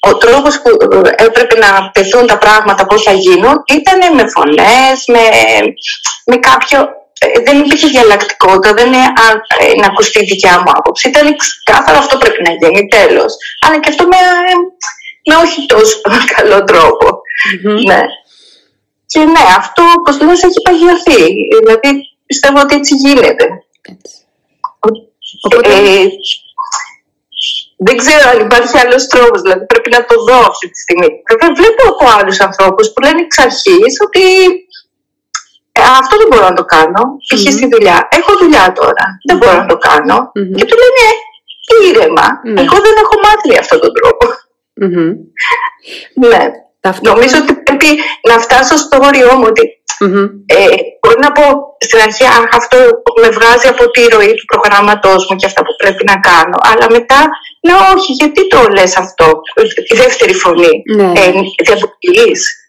ο 0.00 0.16
τρόπος 0.16 0.60
που 0.60 0.70
έπρεπε 1.16 1.58
να 1.58 1.90
τεθούν 1.92 2.26
τα 2.26 2.38
πράγματα 2.38 2.86
πώς 2.86 3.02
θα 3.02 3.12
γίνουν 3.12 3.62
ήταν 3.72 4.14
με 4.14 4.24
φωνές, 4.28 5.04
με, 5.06 5.24
με 6.24 6.36
κάποιο 6.36 6.80
ε, 6.80 6.97
δεν 7.44 7.58
υπήρχε 7.58 7.88
διαλλακτικότητα, 7.88 8.74
δεν 8.74 8.86
είναι 8.86 9.04
ε, 9.58 9.74
να 9.80 9.86
ακουστεί 9.86 10.18
η 10.22 10.24
δικιά 10.24 10.58
μου 10.58 10.70
άποψη. 10.78 11.08
Ήταν 11.08 11.36
ξεκάθαρο 11.36 11.98
αυτό 11.98 12.18
πρέπει 12.18 12.42
να 12.42 12.52
γίνει, 12.52 12.88
τέλος. 12.88 13.34
Αλλά 13.66 13.80
και 13.80 13.88
αυτό 13.88 14.04
με, 14.04 14.16
με 15.28 15.34
όχι 15.44 15.66
τόσο 15.66 16.00
καλό 16.36 16.64
Ναι. 17.86 18.00
Και 19.06 19.20
ναι, 19.20 19.44
αυτό 19.56 19.82
όπω 19.98 20.24
λες 20.24 20.42
έχει 20.42 20.60
παγιωθεί. 20.62 21.22
Δηλαδή 21.58 21.90
πιστεύω 22.26 22.60
ότι 22.60 22.74
έτσι 22.74 22.94
γίνεται. 22.94 23.44
Ε, 25.62 26.06
δεν 27.86 27.96
ξέρω 27.96 28.24
αν 28.30 28.38
υπάρχει 28.46 28.78
άλλος 28.78 29.06
τρόπος, 29.06 29.40
δηλαδή 29.40 29.66
πρέπει 29.66 29.90
να 29.90 30.04
το 30.04 30.14
δω 30.26 30.38
αυτή 30.52 30.70
τη 30.70 30.78
στιγμή. 30.78 31.08
Βέβαια, 31.30 31.50
βλέπω 31.60 31.82
από 31.92 32.04
άλλους 32.18 32.40
ανθρώπους 32.40 32.86
που 32.92 33.00
λένε 33.04 33.20
εξ 33.20 33.38
αρχής 33.38 33.92
ότι 34.06 34.22
αυτό 36.00 36.16
δεν 36.16 36.28
μπορώ 36.30 36.48
να 36.48 36.54
το 36.54 36.64
κάνω. 36.64 37.02
Π.χ. 37.28 37.52
στη 37.52 37.68
δουλειά. 37.74 38.08
Έχω 38.10 38.32
δουλειά 38.40 38.72
τώρα. 38.72 39.04
Δεν 39.28 39.36
μπορώ 39.36 39.52
να 39.52 39.66
το 39.66 39.76
κάνω. 39.76 40.16
Και 40.32 40.64
του 40.68 40.76
λένε 40.82 41.04
ήρεμα. 41.88 42.26
Ναι. 42.44 42.60
Εγώ 42.60 42.76
δεν 42.86 42.94
έχω 43.02 43.16
μάθει 43.24 43.58
αυτόν 43.58 43.80
τον 43.80 43.92
τρόπο. 43.98 44.26
Ναι. 46.14 46.50
Νομίζω 47.00 47.38
ότι 47.38 47.54
πρέπει 47.54 47.86
να 48.28 48.38
φτάσω 48.38 48.76
στο 48.76 48.98
όριό 49.02 49.36
μου 49.36 49.44
ότι 49.46 49.77
ε, 50.46 50.66
μπορεί 51.00 51.18
να 51.20 51.32
πω 51.32 51.44
στην 51.78 52.00
αρχή 52.00 52.24
αυτό 52.52 52.76
με 53.22 53.28
βγάζει 53.28 53.68
από 53.68 53.90
τη 53.90 54.02
ροή 54.14 54.34
του 54.34 54.44
προγράμματός 54.52 55.26
μου 55.26 55.36
και 55.36 55.46
αυτά 55.46 55.60
που 55.62 55.74
πρέπει 55.82 56.04
να 56.04 56.16
κάνω. 56.28 56.58
Αλλά 56.70 56.86
μετά, 56.90 57.20
ναι 57.60 57.72
όχι, 57.94 58.12
γιατί 58.12 58.48
το 58.48 58.60
λες 58.76 58.96
αυτό, 58.96 59.40
τη 59.88 59.96
δεύτερη 59.96 60.34
φωνή. 60.34 60.82
Ναι. 60.96 61.12
Ε, 61.20 61.30
δεν 61.68 61.78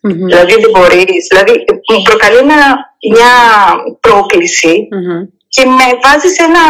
δηλαδή 0.02 0.54
δεν 0.64 0.70
μπορείς. 0.70 1.28
Δηλαδή 1.30 1.54
μου 1.94 2.02
προκαλεί 2.02 2.44
μια 3.14 3.34
προκληση 4.00 4.88
και 5.50 5.66
με 5.66 5.88
βάζει 6.04 6.30
σε, 6.36 6.44
ένα, 6.44 6.64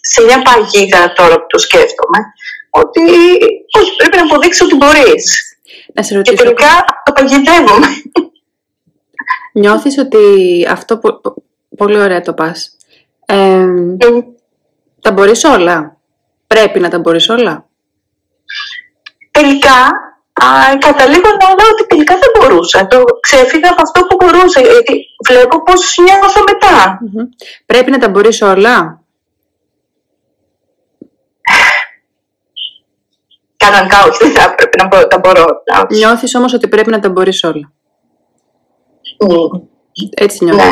σε 0.00 0.22
μια 0.22 0.42
παγίδα 0.42 1.12
τώρα 1.12 1.34
που 1.34 1.46
το 1.48 1.58
σκέφτομαι 1.58 2.18
ότι 2.70 3.00
όχι, 3.78 3.96
πρέπει 3.96 4.16
να 4.16 4.22
αποδείξει 4.22 4.62
ότι 4.64 4.74
μπορείς. 4.74 5.56
Να 5.94 6.02
σε 6.02 6.14
ρωτήσω. 6.14 6.36
Και 6.36 6.42
τελικά 6.42 6.84
το 7.04 7.12
παγιδεύομαι. 7.12 7.88
Νιώθεις 9.52 9.98
ότι 9.98 10.18
αυτό 10.70 11.00
πολύ 11.76 11.98
ωραία 12.00 12.20
το 12.20 12.34
πας. 12.34 12.76
Ε, 13.26 13.66
Τα 15.00 15.12
μπορείς 15.12 15.44
όλα; 15.44 15.96
Πρέπει 16.46 16.80
να 16.80 16.88
τα 16.88 16.98
μπορείς 16.98 17.28
όλα; 17.28 17.68
Τελικά, 19.30 19.80
α, 20.32 20.78
καταλήγω 20.78 21.28
να 21.40 21.48
λέω 21.48 21.70
ότι 21.72 21.86
τελικά 21.86 22.14
δεν 22.18 22.30
μπορούσα. 22.38 22.86
Το 22.86 23.02
ξέφυγα 23.20 23.70
από 23.70 23.82
αυτό 23.82 24.06
που 24.06 24.16
μπορούσα, 24.16 24.60
γιατί 24.60 25.04
βλέπω 25.28 25.62
πώς 25.62 25.96
νιώθω 25.98 26.44
Πρέπει 27.66 27.90
να 27.90 27.98
τα 27.98 28.08
μπορείς 28.08 28.42
όλα; 28.42 29.04
Κανονικά 33.56 34.04
όχι, 34.04 34.18
δεν 34.24 34.32
θα 34.32 34.42
έπρεπε 34.42 34.82
να 34.82 35.06
τα 35.06 35.18
μπορώ. 35.18 35.46
Νιώθεις 35.90 36.34
όμως 36.34 36.52
ότι 36.52 36.68
πρέπει 36.68 36.90
να 36.90 37.00
τα 37.00 37.08
μπορείς 37.10 37.44
όλα; 37.44 37.72
Έτσι 40.14 40.44
νιώθεις. 40.44 40.64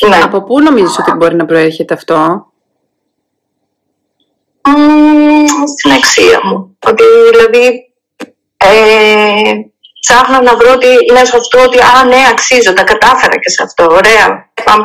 Ναι. 0.00 0.08
ναι. 0.08 0.22
Από 0.22 0.42
πού 0.42 0.60
νομίζεις 0.60 0.98
ότι 0.98 1.12
μπορεί 1.12 1.34
να 1.34 1.46
προέρχεται 1.46 1.94
αυτό; 1.94 2.46
στην 5.76 5.92
αξία 5.92 6.40
μου. 6.44 6.76
Ότι 6.86 7.02
δηλαδή 7.30 7.92
ε, 8.56 9.52
ψάχνω 10.00 10.40
να 10.40 10.56
βρω 10.56 10.72
ότι 10.72 10.86
μέσω 11.12 11.36
αυτού 11.36 11.58
ότι 11.66 11.78
α, 11.78 12.04
ναι, 12.04 12.26
αξίζω, 12.30 12.72
τα 12.72 12.84
κατάφερα 12.84 13.36
και 13.38 13.50
σε 13.50 13.62
αυτό. 13.62 13.84
Ωραία, 13.84 14.50
πάμε 14.64 14.82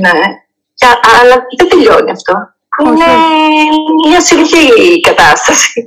Ναι. 0.00 0.20
Και, 0.74 0.86
αλλά 1.20 1.46
δεν 1.56 1.68
τελειώνει 1.68 2.10
αυτό. 2.10 2.34
Είναι 2.86 3.06
μια 4.08 4.20
συνεχή 4.20 5.00
κατάσταση. 5.00 5.84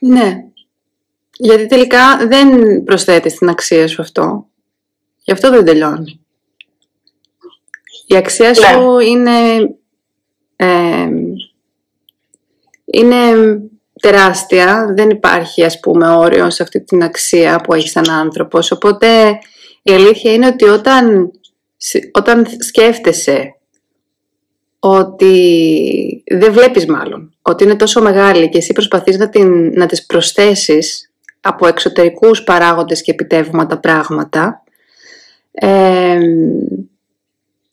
Ναι. 0.00 0.44
Γιατί 1.38 1.66
τελικά 1.66 2.26
δεν 2.26 2.82
προσθέτεις 2.84 3.34
την 3.34 3.48
αξία 3.48 3.88
σου 3.88 4.02
αυτό. 4.02 4.46
Γι' 5.22 5.32
αυτό 5.32 5.50
δεν 5.50 5.64
τελειώνει. 5.64 6.20
Η 8.06 8.16
αξία 8.16 8.54
σου 8.54 8.96
ναι. 8.96 9.04
είναι, 9.04 9.30
ε, 10.56 11.08
είναι 12.84 13.16
τεράστια. 14.00 14.92
Δεν 14.96 15.10
υπάρχει 15.10 15.64
ας 15.64 15.80
πούμε 15.80 16.08
όριο 16.08 16.50
σε 16.50 16.62
αυτή 16.62 16.80
την 16.80 17.02
αξία 17.02 17.60
που 17.60 17.74
έχεις 17.74 17.90
σαν 17.90 18.10
άνθρωπος. 18.10 18.70
Οπότε 18.70 19.38
η 19.82 19.92
αλήθεια 19.92 20.32
είναι 20.32 20.46
ότι 20.46 20.64
όταν, 20.64 21.30
όταν 22.12 22.46
σκέφτεσαι 22.58 23.56
ότι 24.78 26.22
δεν 26.26 26.52
βλέπεις 26.52 26.86
μάλλον, 26.86 27.34
ότι 27.42 27.64
είναι 27.64 27.76
τόσο 27.76 28.02
μεγάλη 28.02 28.48
και 28.48 28.58
εσύ 28.58 28.72
προσπαθείς 28.72 29.18
να, 29.18 29.28
την, 29.28 29.72
να 29.72 29.86
τις 29.86 30.06
προσθέσεις 30.06 31.10
από 31.46 31.66
εξωτερικούς 31.66 32.42
παράγοντες 32.42 33.02
και 33.02 33.10
επιτεύγματα 33.10 33.78
πράγματα, 33.78 34.62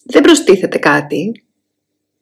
δεν 0.04 0.22
προστίθεται 0.22 0.78
κάτι 0.78 1.44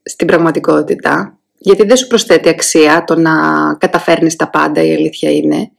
στην 0.04 0.28
πραγματικότητα, 0.28 1.40
γιατί 1.58 1.84
δεν 1.86 1.98
σου 1.98 2.08
προσθέτει 2.08 2.50
αξία 2.50 3.04
το 3.08 3.16
να 3.16 3.32
καταφέρνεις 3.80 4.36
τα 4.36 4.50
πάντα, 4.50 4.84
η 4.84 4.94
αλήθεια 4.94 5.32
είναι. 5.32 5.72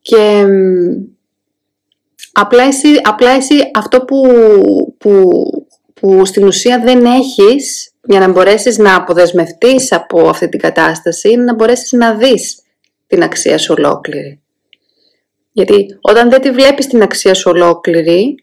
και 0.00 0.44
απλά 2.32 2.62
εσύ, 2.62 2.88
απλά 3.02 3.30
εσύ 3.30 3.70
αυτό 3.74 4.00
που, 4.04 4.26
που, 4.98 5.30
που 5.94 6.24
στην 6.24 6.44
ουσία 6.46 6.80
δεν 6.80 7.04
έχεις 7.04 7.92
για 8.04 8.20
να 8.20 8.28
μπορέσεις 8.28 8.78
να 8.78 8.96
αποδεσμευτείς 8.96 9.92
από 9.92 10.28
αυτή 10.28 10.48
την 10.48 10.60
κατάσταση 10.60 11.30
είναι 11.30 11.44
να 11.44 11.54
μπορέσεις 11.54 11.92
να 11.92 12.14
δεις 12.14 12.61
την 13.12 13.22
αξία 13.22 13.58
σου 13.58 13.74
ολόκληρη. 13.78 14.40
Γιατί 15.52 15.98
όταν 16.00 16.30
δεν 16.30 16.40
τη 16.40 16.50
βλέπεις 16.50 16.86
την 16.86 17.02
αξία 17.02 17.34
σου 17.34 17.50
ολόκληρη, 17.50 18.34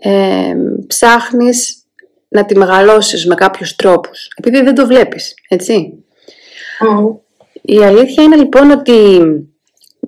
ε, 0.00 0.54
ψάχνεις 0.86 1.82
να 2.28 2.44
τη 2.44 2.56
μεγαλώσεις 2.56 3.26
με 3.26 3.34
κάποιους 3.34 3.76
τρόπους, 3.76 4.28
επειδή 4.36 4.62
δεν 4.62 4.74
το 4.74 4.86
βλέπεις, 4.86 5.34
έτσι. 5.48 6.04
Η 7.62 7.76
αλήθεια 7.76 8.22
είναι 8.22 8.36
λοιπόν 8.36 8.70
ότι 8.70 9.20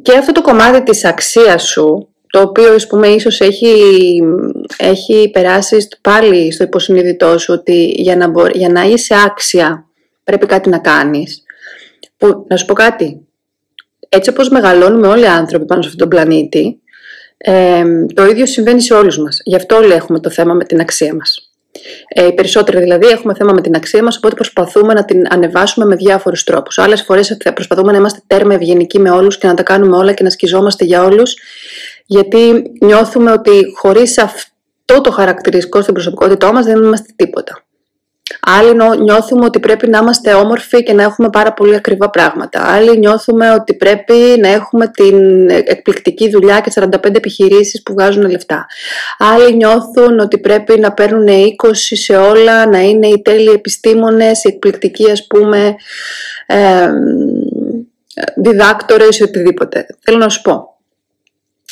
και 0.02 0.16
αυτό 0.16 0.33
το 0.33 0.42
κομμάτι 0.42 0.83
της 0.83 1.04
αξίας 1.04 1.62
σου, 1.62 2.09
το 2.26 2.40
οποίο 2.40 2.75
ας 2.75 2.87
πούμε 2.87 3.09
ίσως 3.09 3.40
έχει, 3.40 3.75
έχει 4.76 5.31
περάσει 5.33 5.88
πάλι 6.00 6.52
στο 6.52 6.64
υποσυνείδητό 6.64 7.38
σου 7.38 7.54
ότι 7.59 7.85
για 7.97 8.16
να, 8.16 8.33
για 8.52 8.69
να 8.69 8.83
είσαι 8.83 9.14
άξια 9.26 9.87
πρέπει 10.25 10.47
κάτι 10.47 10.69
να 10.69 10.78
κάνεις. 10.78 11.42
Που, 12.16 12.47
να 12.49 12.57
σου 12.57 12.64
πω 12.64 12.75
κάτι, 12.75 13.26
έτσι 14.14 14.31
όπως 14.31 14.49
μεγαλώνουμε 14.49 15.07
όλοι 15.07 15.23
οι 15.23 15.26
άνθρωποι 15.26 15.64
πάνω 15.64 15.83
σε 15.83 15.88
αυτόν 15.88 16.09
τον 16.09 16.19
πλανήτη, 16.19 16.81
ε, 17.37 17.85
το 18.14 18.25
ίδιο 18.25 18.47
συμβαίνει 18.47 18.81
σε 18.81 18.95
όλους 18.95 19.19
μας. 19.19 19.40
Γι' 19.45 19.57
αυτό 19.57 19.76
όλοι 19.76 19.92
έχουμε 19.92 20.21
το 20.21 20.31
θέμα 20.31 20.54
με 20.54 20.64
την 20.64 20.81
αξία 20.81 21.14
μας. 21.14 21.52
Ε, 22.09 22.26
οι 22.26 22.33
περισσότεροι 22.33 22.78
δηλαδή 22.78 23.07
έχουμε 23.07 23.35
θέμα 23.35 23.52
με 23.52 23.61
την 23.61 23.75
αξία 23.75 24.02
μας, 24.02 24.16
οπότε 24.16 24.35
προσπαθούμε 24.35 24.95
να 24.95 25.04
την 25.04 25.26
ανεβάσουμε 25.31 25.87
με 25.87 25.97
διάφορους 25.97 26.45
τρόπους. 26.45 26.78
Άλλες 26.78 27.02
φορές 27.02 27.37
προσπαθούμε 27.54 27.92
να 27.92 27.99
είμαστε 27.99 28.21
τέρμα 28.26 28.54
ευγενικοί 28.54 28.99
με 28.99 29.11
όλους 29.11 29.38
και 29.38 29.47
να 29.47 29.54
τα 29.54 29.62
κάνουμε 29.62 29.97
όλα 29.97 30.12
και 30.12 30.23
να 30.23 30.31
σκιζόμαστε 30.31 30.85
για 30.85 31.04
όλους, 31.04 31.35
γιατί 32.07 32.62
νιώθουμε 32.81 33.33
ότι 33.33 33.50
χωρίς 33.76 34.19
αυτό 34.19 35.00
το 35.00 35.11
χαρακτηριστικό 35.11 35.81
στην 35.83 35.95
προσωπικότητά 35.95 36.52
μας 36.52 36.64
δεν 36.64 36.83
είμαστε 36.83 37.12
τίποτα. 37.16 37.64
Άλλοι 38.41 39.00
νιώθουμε 39.02 39.45
ότι 39.45 39.61
πρέπει 39.61 39.88
να 39.88 39.99
είμαστε 39.99 40.35
όμορφοι 40.35 40.83
και 40.83 40.93
να 40.93 41.02
έχουμε 41.02 41.31
πάρα 41.31 41.52
πολύ 41.52 41.75
ακριβά 41.75 42.11
πράγματα. 42.11 42.62
Άλλοι 42.62 42.99
νιώθουμε 42.99 43.52
ότι 43.52 43.75
πρέπει 43.75 44.14
να 44.41 44.49
έχουμε 44.49 44.88
την 44.88 45.50
εκπληκτική 45.50 46.31
δουλειά 46.31 46.61
και 46.61 46.73
45 46.75 47.14
επιχειρήσεις 47.14 47.83
που 47.83 47.93
βγάζουν 47.93 48.31
λεφτά. 48.31 48.67
Άλλοι 49.19 49.57
νιώθουν 49.57 50.19
ότι 50.19 50.38
πρέπει 50.38 50.79
να 50.81 50.93
παίρνουν 50.93 51.26
20 51.26 51.71
σε 51.75 52.17
όλα, 52.17 52.67
να 52.67 52.81
είναι 52.81 53.07
οι 53.07 53.23
τέλειοι 53.23 53.52
επιστήμονες, 53.55 54.45
οι 54.45 54.49
εκπληκτικοί 54.49 55.11
ας 55.11 55.26
πούμε 55.26 55.75
ε, 56.47 56.88
διδάκτορες 58.37 59.19
ή 59.19 59.23
οτιδήποτε. 59.23 59.87
Θέλω 60.00 60.19
να 60.19 60.29
σου 60.29 60.43
πω. 60.43 60.76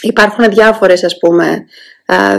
Υπάρχουν 0.02 0.50
διάφορες 0.50 1.04
ας 1.04 1.19
πούμε, 1.19 1.64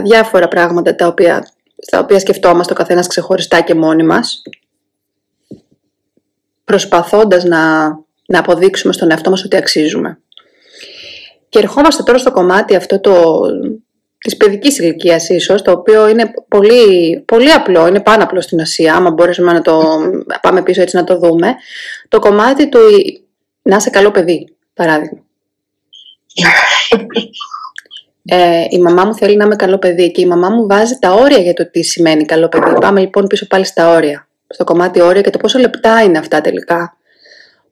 διάφορα 0.02 0.48
πράγματα 0.48 0.94
τα 0.94 1.06
οποία 1.06 1.46
στα 1.84 1.98
οποία 1.98 2.18
σκεφτόμαστε 2.18 2.72
ο 2.72 2.76
καθένας 2.76 3.06
ξεχωριστά 3.06 3.60
και 3.60 3.74
μόνοι 3.74 4.02
μας, 4.02 4.42
προσπαθώντας 6.64 7.44
να, 7.44 7.88
να 8.26 8.38
αποδείξουμε 8.38 8.92
στον 8.92 9.10
εαυτό 9.10 9.30
μας 9.30 9.44
ότι 9.44 9.56
αξίζουμε. 9.56 10.20
Και 11.48 11.58
ερχόμαστε 11.58 12.02
τώρα 12.02 12.18
στο 12.18 12.32
κομμάτι 12.32 12.74
αυτό 12.74 13.00
το, 13.00 13.40
της 14.18 14.36
παιδικής 14.36 14.78
ηλικίας 14.78 15.28
ίσως, 15.28 15.62
το 15.62 15.70
οποίο 15.70 16.08
είναι 16.08 16.32
πολύ, 16.48 17.20
πολύ 17.20 17.52
απλό, 17.52 17.86
είναι 17.86 18.00
πάνω 18.00 18.22
απλό 18.22 18.40
στην 18.40 18.60
Ασία, 18.60 18.94
άμα 18.94 19.10
μπορέσουμε 19.10 19.52
να 19.52 19.62
το 19.62 19.82
πάμε 20.40 20.62
πίσω 20.62 20.82
έτσι 20.82 20.96
να 20.96 21.04
το 21.04 21.18
δούμε. 21.18 21.54
Το 22.08 22.18
κομμάτι 22.18 22.68
του 22.68 22.80
να 23.62 23.76
είσαι 23.76 23.90
καλό 23.90 24.10
παιδί, 24.10 24.56
παράδειγμα. 24.74 25.18
Ε, 28.24 28.64
η 28.70 28.78
μαμά 28.78 29.04
μου 29.04 29.14
θέλει 29.14 29.36
να 29.36 29.44
είμαι 29.44 29.56
καλό 29.56 29.78
παιδί 29.78 30.10
και 30.10 30.20
η 30.20 30.26
μαμά 30.26 30.48
μου 30.48 30.66
βάζει 30.66 30.98
τα 30.98 31.12
όρια 31.12 31.38
για 31.38 31.52
το 31.52 31.70
τι 31.70 31.82
σημαίνει 31.82 32.24
καλό 32.24 32.48
παιδί. 32.48 32.72
Πάμε 32.80 33.00
λοιπόν 33.00 33.26
πίσω 33.26 33.46
πάλι 33.46 33.64
στα 33.64 33.94
όρια. 33.94 34.28
Στο 34.46 34.64
κομμάτι 34.64 35.00
όρια 35.00 35.20
και 35.20 35.30
το 35.30 35.38
πόσο 35.38 35.58
λεπτά 35.58 36.02
είναι 36.02 36.18
αυτά 36.18 36.40
τελικά. 36.40 36.96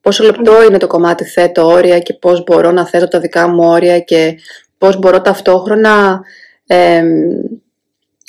Πόσο 0.00 0.24
λεπτό 0.24 0.62
είναι 0.62 0.78
το 0.78 0.86
κομμάτι 0.86 1.24
θέτω 1.24 1.66
όρια 1.66 1.98
και 1.98 2.14
πώς 2.14 2.44
μπορώ 2.44 2.70
να 2.70 2.86
θέτω 2.86 3.08
τα 3.08 3.20
δικά 3.20 3.48
μου 3.48 3.68
όρια 3.68 3.98
και 4.00 4.34
πώς 4.78 4.98
μπορώ 4.98 5.20
ταυτόχρονα 5.20 6.20
ε, 6.66 7.02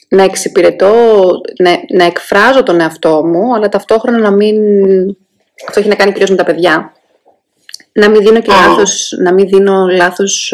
να 0.07 0.23
εξυπηρετώ, 0.23 0.93
να, 1.59 1.71
να 1.89 2.03
εκφράζω 2.03 2.63
τον 2.63 2.79
εαυτό 2.79 3.25
μου, 3.25 3.55
αλλά 3.55 3.69
ταυτόχρονα 3.69 4.17
να 4.17 4.31
μην... 4.31 4.55
Αυτό 5.67 5.79
έχει 5.79 5.89
να 5.89 5.95
κάνει 5.95 6.11
κυρίως 6.11 6.29
με 6.29 6.35
τα 6.35 6.43
παιδιά. 6.43 6.93
να 7.91 8.09
μην 8.09 8.21
δίνω 8.21 8.41
και 8.41 8.51
λάθος, 8.51 9.15
να 9.17 9.33
μην 9.33 9.47
δίνω 9.47 9.87
λάθος, 9.87 10.53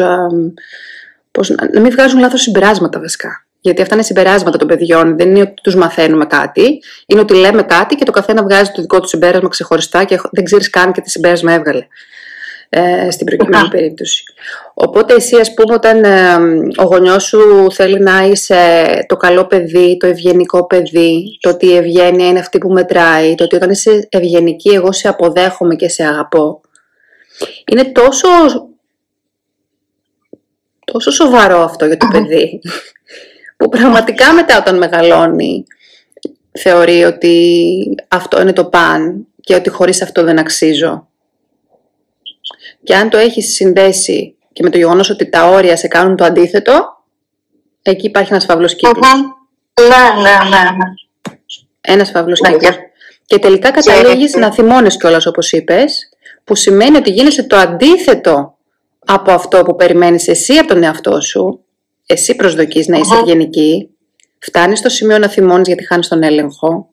πώς, 1.38 1.50
να 1.72 1.80
μην 1.80 1.90
βγάζουν 1.90 2.20
λάθος 2.20 2.40
συμπεράσματα 2.42 3.00
βασικά. 3.00 3.46
Γιατί 3.60 3.82
αυτά 3.82 3.94
είναι 3.94 4.04
συμπεράσματα 4.04 4.58
των 4.58 4.68
παιδιών. 4.68 5.16
Δεν 5.16 5.28
είναι 5.28 5.40
ότι 5.40 5.54
τους 5.62 5.74
μαθαίνουμε 5.74 6.26
κάτι. 6.26 6.82
Είναι 7.06 7.20
ότι 7.20 7.34
λέμε 7.34 7.62
κάτι 7.62 7.94
και 7.94 8.04
το 8.04 8.12
καθένα 8.12 8.42
βγάζει 8.42 8.70
το 8.70 8.80
δικό 8.80 9.00
του 9.00 9.08
συμπέρασμα 9.08 9.48
ξεχωριστά 9.48 10.04
και 10.04 10.20
δεν 10.32 10.44
ξέρεις 10.44 10.70
καν 10.70 10.92
και 10.92 11.00
τι 11.00 11.10
συμπέρασμα 11.10 11.52
έβγαλε. 11.52 11.86
Ε, 12.70 13.10
στην 13.10 13.26
προκειμένη 13.26 13.68
περίπτωση. 13.68 14.22
Οπότε 14.74 15.14
εσύ 15.14 15.36
ας 15.36 15.54
πούμε 15.54 15.74
όταν 15.74 16.04
ε, 16.04 16.34
ο 16.76 16.84
γονιός 16.84 17.24
σου 17.24 17.66
θέλει 17.72 18.00
να 18.00 18.24
είσαι 18.24 18.56
το 19.08 19.16
καλό 19.16 19.46
παιδί, 19.46 19.96
το 19.96 20.06
ευγενικό 20.06 20.66
παιδί, 20.66 21.38
το 21.40 21.48
ότι 21.48 21.66
η 21.66 21.76
ευγένεια 21.76 22.26
είναι 22.26 22.38
αυτή 22.38 22.58
που 22.58 22.68
μετράει, 22.68 23.34
το 23.34 23.44
ότι 23.44 23.56
όταν 23.56 23.70
είσαι 23.70 24.08
ευγενική 24.10 24.68
εγώ 24.68 24.92
σε 24.92 25.08
αποδέχομαι 25.08 25.74
και 25.74 25.88
σε 25.88 26.04
αγαπώ, 26.04 26.60
είναι 27.70 27.84
τόσο, 27.84 28.28
τόσο 30.92 31.10
σοβαρό 31.10 31.60
αυτό 31.62 31.86
για 31.86 31.96
το 31.96 32.08
παιδί, 32.12 32.60
που 33.56 33.68
πραγματικά 33.68 34.32
μετά 34.32 34.58
όταν 34.58 34.78
μεγαλώνει 34.78 35.64
θεωρεί 36.52 37.04
ότι 37.04 37.64
αυτό 38.08 38.40
είναι 38.40 38.52
το 38.52 38.64
παν 38.64 39.26
και 39.40 39.54
ότι 39.54 39.70
χωρίς 39.70 40.02
αυτό 40.02 40.24
δεν 40.24 40.38
αξίζω. 40.38 41.08
Και 42.82 42.94
αν 42.94 43.10
το 43.10 43.16
έχεις 43.16 43.54
συνδέσει 43.54 44.36
και 44.52 44.62
με 44.62 44.70
το 44.70 44.78
γεγονός 44.78 45.10
ότι 45.10 45.28
τα 45.28 45.48
όρια 45.48 45.76
σε 45.76 45.88
κάνουν 45.88 46.16
το 46.16 46.24
αντίθετο, 46.24 47.04
εκεί 47.82 48.06
υπάρχει 48.06 48.32
ένας 48.32 48.44
φαύλος 48.44 48.74
κύκλος. 48.74 48.98
Ναι, 49.80 50.22
ναι, 50.22 50.48
ναι, 50.48 50.70
ναι. 50.70 50.92
Ένας 51.80 52.10
φαύλος 52.10 52.40
ναι, 52.40 52.50
κύκλος. 52.50 52.76
Και 53.26 53.38
τελικά 53.38 53.70
καταλήγεις 53.70 54.34
να 54.34 54.52
θυμώνεις 54.52 54.96
κιόλας, 54.96 55.26
όπως 55.26 55.52
είπες, 55.52 56.08
που 56.44 56.54
σημαίνει 56.54 56.96
ότι 56.96 57.10
γίνεσαι 57.10 57.42
το 57.42 57.56
αντίθετο 57.56 58.57
από 59.10 59.32
αυτό 59.32 59.62
που 59.62 59.76
περιμένεις 59.76 60.28
εσύ 60.28 60.56
από 60.56 60.68
τον 60.68 60.82
εαυτό 60.82 61.20
σου. 61.20 61.64
Εσύ 62.06 62.36
προσδοκείς 62.36 62.86
να 62.86 62.98
είσαι 62.98 63.14
ευγενική. 63.14 63.88
Φτάνεις 64.38 64.78
στο 64.78 64.88
σημείο 64.88 65.18
να 65.18 65.28
θυμώνεις 65.28 65.66
γιατί 65.66 65.86
χάνεις 65.86 66.08
τον 66.08 66.22
έλεγχο. 66.22 66.88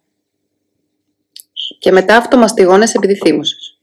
Και 1.80 1.92
μετά 1.92 2.18
αυτό 2.18 2.38
μαστιγώνεσαι 2.38 2.94
επειδή 2.98 3.16
θύμωσες. 3.16 3.80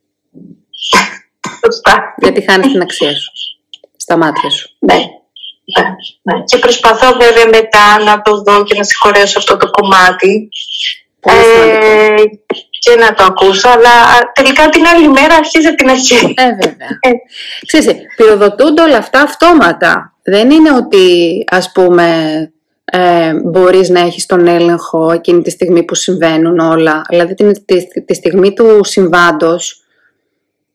Σωστά. 1.65 2.15
Γιατί 2.19 2.45
χάνεις 2.51 2.73
την 2.73 2.81
αξία 2.81 3.15
σου. 3.15 3.31
Στα 3.97 4.17
μάτια 4.17 4.51
σου. 4.51 4.77
Ναι. 4.79 4.95
ναι. 4.95 5.85
ναι. 6.23 6.43
Και 6.45 6.59
προσπαθώ 6.59 7.17
βέβαια 7.19 7.47
μετά 7.47 8.03
να 8.05 8.23
το 8.23 8.43
δω 8.43 8.65
και 8.65 8.79
να 8.79 8.85
συγχωρέσω 8.85 9.39
αυτό 9.39 9.57
το 9.57 9.71
κομμάτι. 9.71 10.49
Ε, 11.21 12.15
και 12.85 12.97
να 12.97 13.15
το 13.15 13.25
ακούσω, 13.25 13.69
αλλά 13.69 13.91
τελικά 14.35 14.69
την 14.69 14.87
άλλη 14.87 15.09
μέρα 15.09 15.35
αρχίζει 15.35 15.75
την 15.75 15.91
αρχή. 15.91 16.35
Ε, 16.37 16.45
βέβαια. 16.45 16.89
Ε. 17.01 17.11
Ξέρετε, 17.67 17.97
πυροδοτούνται 18.17 18.83
όλα 18.83 18.97
αυτά 18.97 19.21
αυτόματα. 19.21 20.15
Δεν 20.23 20.51
είναι 20.51 20.75
ότι, 20.75 21.45
ας 21.51 21.73
πούμε, 21.73 22.07
ε, 22.85 23.33
μπορείς 23.45 23.89
να 23.89 24.01
έχεις 24.01 24.27
τον 24.27 24.47
έλεγχο 24.47 25.13
εκείνη 25.13 25.43
τη 25.43 25.51
στιγμή 25.51 25.83
που 25.83 25.95
συμβαίνουν 25.95 26.59
όλα. 26.59 27.03
Δηλαδή, 27.09 27.35
τη, 27.35 27.65
τη, 27.65 28.05
τη 28.05 28.15
στιγμή 28.15 28.53
του 28.53 28.81
συμβάντος, 28.85 29.83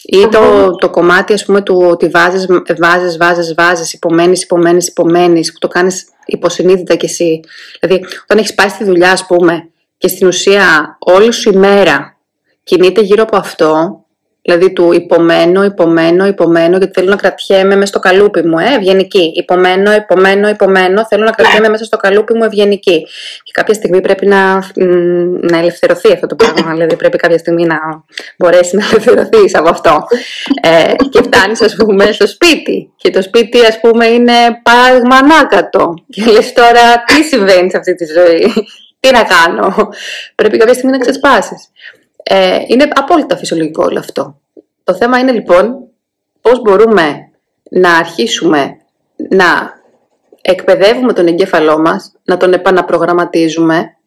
ή 0.03 0.27
το, 0.31 0.75
το 0.75 0.89
κομμάτι 0.89 1.33
ας 1.33 1.45
πούμε 1.45 1.61
του 1.61 1.87
ότι 1.91 2.07
βάζεις, 2.07 2.45
βάζεις, 2.79 3.17
βάζεις, 3.17 3.53
βάζεις, 3.53 3.93
υπομένεις, 3.93 4.43
υπομένεις, 4.43 4.87
υπομένεις, 4.87 5.51
που 5.51 5.59
το 5.59 5.67
κάνεις 5.67 6.07
υποσυνείδητα 6.25 6.95
κι 6.95 7.05
εσύ. 7.05 7.39
Δηλαδή 7.79 8.05
όταν 8.23 8.37
έχεις 8.37 8.55
πάει 8.55 8.69
στη 8.69 8.83
δουλειά 8.83 9.11
ας 9.11 9.25
πούμε 9.25 9.69
και 9.97 10.07
στην 10.07 10.27
ουσία 10.27 10.97
όλη 10.99 11.31
σου 11.31 11.49
η 11.49 11.55
μέρα 11.55 12.17
κινείται 12.63 13.01
γύρω 13.01 13.23
από 13.23 13.37
αυτό, 13.37 14.01
Δηλαδή 14.47 14.73
του 14.73 14.91
υπομένω, 14.91 15.63
υπομένω, 15.63 16.25
υπομένω, 16.25 16.77
γιατί 16.77 16.93
θέλω 16.93 17.09
να 17.09 17.15
κρατιέμαι 17.15 17.75
μέσα 17.75 17.85
στο 17.85 17.99
καλούπι 17.99 18.47
μου, 18.47 18.59
ε, 18.59 18.75
ευγενική. 18.75 19.31
Υπομένω, 19.35 19.93
υπομένω, 19.93 20.47
υπομένω, 20.47 21.05
θέλω 21.05 21.23
να 21.23 21.31
κρατιέμαι 21.31 21.69
μέσα 21.69 21.83
στο 21.83 21.97
καλούπι 21.97 22.33
μου 22.33 22.43
ευγενική. 22.43 23.07
Και 23.43 23.51
κάποια 23.51 23.73
στιγμή 23.73 24.01
πρέπει 24.01 24.25
να, 24.25 24.53
να 25.51 25.57
ελευθερωθεί 25.57 26.11
αυτό 26.11 26.27
το 26.27 26.35
πράγμα. 26.35 26.71
δηλαδή 26.71 26.95
πρέπει 26.95 27.17
κάποια 27.17 27.37
στιγμή 27.37 27.65
να 27.65 27.77
μπορέσει 28.37 28.75
να 28.75 28.85
ελευθερωθείς 28.91 29.55
από 29.55 29.69
αυτό. 29.69 30.07
Ε, 30.61 30.93
και 31.09 31.21
φτάνεις, 31.21 31.61
ας 31.61 31.75
πούμε, 31.75 32.11
στο 32.11 32.27
σπίτι. 32.27 32.91
Και 32.95 33.09
το 33.09 33.21
σπίτι, 33.21 33.65
ας 33.65 33.79
πούμε, 33.79 34.05
είναι 34.05 34.33
παράδειγμα 34.63 35.15
ανάκατο. 35.15 35.93
Και 36.09 36.23
λες 36.25 36.53
τώρα, 36.53 37.03
τι 37.05 37.23
συμβαίνει 37.23 37.69
σε 37.69 37.77
αυτή 37.77 37.95
τη 37.95 38.05
ζωή; 38.05 38.53
Τι 38.99 39.11
να 39.11 39.23
κάνω; 39.23 39.89
Πρέπει 40.35 40.57
κάποια 40.57 40.73
στιγμή 40.73 40.91
να 40.91 40.97
ξεσπάσεις. 40.97 41.69
Ε, 42.23 42.59
είναι 42.67 42.87
απόλυτα 42.93 43.37
φυσιολογικό 43.37 43.83
όλο 43.83 43.99
αυτό. 43.99 44.39
Το 44.83 44.95
θέμα 44.95 45.19
είναι 45.19 45.31
λοιπόν 45.31 45.87
πώς 46.41 46.61
μπορούμε 46.61 47.31
να 47.71 47.97
αρχίσουμε 47.97 48.77
να 49.29 49.75
εκπαιδεύουμε 50.41 51.13
τον 51.13 51.27
εγκέφαλό 51.27 51.79
μας, 51.79 52.11
να 52.23 52.37
τον 52.37 52.53
επαναπρογραμματίζουμε 52.53 53.97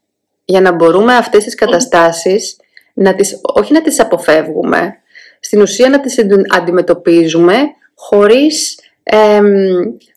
για 0.44 0.61
να 0.61 0.72
μπορούμε 0.72 1.16
αυτές 1.16 1.44
τις 1.44 1.55
καταστάσεις 1.55 2.57
να 2.94 3.14
τις, 3.14 3.40
όχι 3.42 3.72
να 3.72 3.83
τις 3.83 4.00
αποφεύγουμε, 4.00 4.94
στην 5.40 5.61
ουσία 5.61 5.88
να 5.88 6.00
τις 6.00 6.16
αντιμετωπίζουμε 6.55 7.57
χωρίς, 7.94 8.79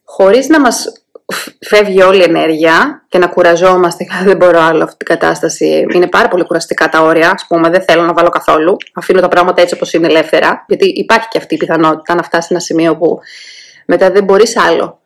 χωρίς 0.03 0.47
να 0.47 0.59
μας 0.59 1.02
φεύγει 1.59 2.01
όλη 2.01 2.19
η 2.19 2.23
ενέργεια 2.23 3.05
και 3.09 3.17
να 3.17 3.27
κουραζόμαστε 3.27 4.03
και 4.03 4.09
δεν 4.23 4.37
μπορώ 4.37 4.59
άλλο 4.59 4.83
αυτή 4.83 4.97
την 4.97 5.07
κατάσταση. 5.07 5.85
Είναι 5.93 6.07
πάρα 6.07 6.27
πολύ 6.27 6.45
κουραστικά 6.45 6.89
τα 6.89 7.01
όρια. 7.01 7.29
Α 7.29 7.35
πούμε, 7.47 7.69
δεν 7.69 7.81
θέλω 7.81 8.03
να 8.03 8.13
βάλω 8.13 8.29
καθόλου. 8.29 8.77
Αφήνω 8.93 9.21
τα 9.21 9.27
πράγματα 9.27 9.61
έτσι 9.61 9.73
όπως 9.73 9.93
είναι 9.93 10.07
ελεύθερα. 10.07 10.65
Γιατί 10.67 10.85
υπάρχει 10.85 11.27
και 11.27 11.37
αυτή 11.37 11.53
η 11.53 11.57
πιθανότητα 11.57 12.15
να 12.15 12.23
φτάσει 12.23 12.47
σε 12.47 12.53
ένα 12.53 12.61
σημείο 12.61 12.97
που 12.97 13.19
μετά 13.85 14.11
δεν 14.11 14.23
μπορείς 14.23 14.57
άλλο 14.57 14.99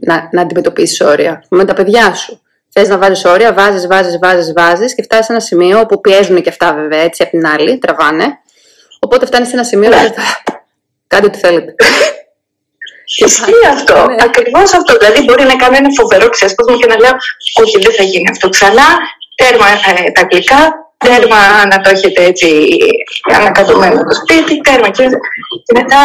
να, 0.00 0.28
να 0.32 0.42
αντιμετωπίσεις 0.42 1.00
όρια. 1.00 1.44
Με 1.48 1.64
τα 1.64 1.74
παιδιά 1.74 2.14
σου. 2.14 2.42
Θες 2.68 2.88
να 2.88 2.98
βάζεις 2.98 3.24
όρια, 3.24 3.52
βάζεις, 3.52 3.86
βάζεις, 3.86 4.18
βάζεις, 4.18 4.52
βάζεις 4.52 4.94
και 4.94 5.02
φτάσεις 5.02 5.26
σε 5.26 5.32
ένα 5.32 5.40
σημείο 5.40 5.86
που 5.86 6.00
πιέζουν 6.00 6.42
και 6.42 6.48
αυτά 6.48 6.74
βέβαια 6.74 7.00
έτσι 7.00 7.22
απ' 7.22 7.30
την 7.30 7.46
άλλη, 7.46 7.78
τραβάνε. 7.78 8.24
Οπότε 9.00 9.26
φτάνεις 9.26 9.48
σε 9.48 9.54
ένα 9.54 9.64
σημείο 9.64 9.90
που. 9.90 10.14
Κάντε 11.06 11.26
ό,τι 11.26 11.38
θέλετε. 11.38 11.74
Ισχύει 13.16 13.66
αυτό. 13.76 13.94
Ναι. 14.06 14.16
Ακριβώς 14.28 14.72
αυτό. 14.78 14.92
Δηλαδή, 15.00 15.20
μπορεί 15.24 15.44
να 15.52 15.56
κάνω 15.62 15.76
ένα 15.82 15.90
φοβερό 16.00 16.28
ξέσπασμα 16.28 16.76
και 16.80 16.86
να 16.92 16.96
λέω: 17.02 17.14
Όχι, 17.62 17.76
δεν 17.84 17.92
θα 17.98 18.02
γίνει 18.02 18.28
αυτό 18.30 18.48
ξανά. 18.48 18.88
Τέρμα 19.34 19.66
ε, 19.68 20.10
τα 20.14 20.20
αγγλικά, 20.20 20.60
τέρμα 21.04 21.40
να 21.72 21.80
το 21.82 21.88
έχετε 21.94 22.20
έτσι 22.30 22.48
ανακατωμένο 23.38 23.98
το 24.08 24.14
σπίτι, 24.20 24.60
τέρμα. 24.60 24.88
Και, 24.96 25.04
και 25.66 25.72
μετά 25.80 26.00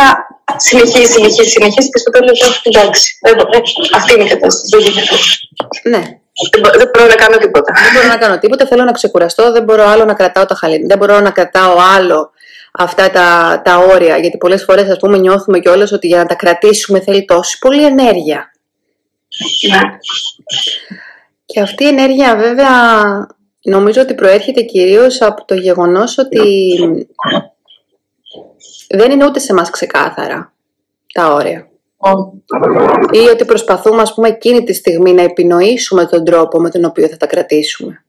συνεχίζει, 0.55 1.11
συνεχίζει, 1.15 1.49
συνεχίζει 1.49 1.89
και 1.93 2.01
στο 2.03 2.11
τέλος 2.11 2.35
λέω: 2.41 2.51
Εντάξει, 2.69 3.17
ε, 3.21 3.31
αυτή 3.97 4.13
είναι 4.13 4.23
η 4.23 4.27
κατάσταση. 4.33 4.67
Δεν 4.73 4.81
γίνεται. 4.85 5.15
Ναι. 5.93 6.01
Δεν 6.77 6.89
μπορώ 6.93 7.07
να 7.07 7.15
κάνω 7.15 7.37
τίποτα. 7.37 7.73
Δεν 7.83 7.91
μπορώ 7.93 8.07
να 8.07 8.17
κάνω 8.17 8.37
τίποτα. 8.39 8.65
Θέλω 8.65 8.83
να 8.83 8.91
ξεκουραστώ. 8.91 9.51
Δεν 9.51 9.63
μπορώ 9.63 9.83
άλλο 9.87 10.05
να 10.05 10.13
κρατάω 10.13 10.45
τα 10.45 10.55
χαλίνια. 10.55 10.85
Δεν 10.87 10.97
μπορώ 10.97 11.19
να 11.19 11.31
κρατάω 11.31 11.75
άλλο 11.95 12.31
αυτά 12.77 13.09
τα, 13.09 13.61
τα 13.63 13.77
όρια, 13.77 14.17
γιατί 14.17 14.37
πολλές 14.37 14.63
φορές 14.63 14.89
ας 14.89 14.97
πούμε 14.97 15.17
νιώθουμε 15.17 15.59
κιόλας 15.59 15.91
ότι 15.91 16.07
για 16.07 16.17
να 16.17 16.25
τα 16.25 16.35
κρατήσουμε 16.35 16.99
θέλει 16.99 17.25
τόση 17.25 17.57
πολύ 17.57 17.85
ενέργεια. 17.85 18.51
Ναι. 19.69 19.79
Και 21.45 21.59
αυτή 21.59 21.83
η 21.83 21.87
ενέργεια 21.87 22.35
βέβαια 22.35 22.81
νομίζω 23.63 24.01
ότι 24.01 24.15
προέρχεται 24.15 24.61
κυρίως 24.61 25.21
από 25.21 25.45
το 25.45 25.55
γεγονός 25.55 26.17
ότι 26.17 26.73
δεν 28.89 29.11
είναι 29.11 29.25
ούτε 29.25 29.39
σε 29.39 29.53
μας 29.53 29.69
ξεκάθαρα 29.69 30.53
τα 31.13 31.33
όρια. 31.33 31.69
Ή 33.11 33.29
ότι 33.29 33.45
προσπαθούμε 33.45 34.01
ας 34.01 34.13
πούμε 34.13 34.27
εκείνη 34.27 34.63
τη 34.63 34.73
στιγμή 34.73 35.13
να 35.13 35.21
επινοήσουμε 35.21 36.05
τον 36.05 36.23
τρόπο 36.23 36.59
με 36.59 36.69
τον 36.69 36.85
οποίο 36.85 37.07
θα 37.07 37.17
τα 37.17 37.27
κρατήσουμε 37.27 38.05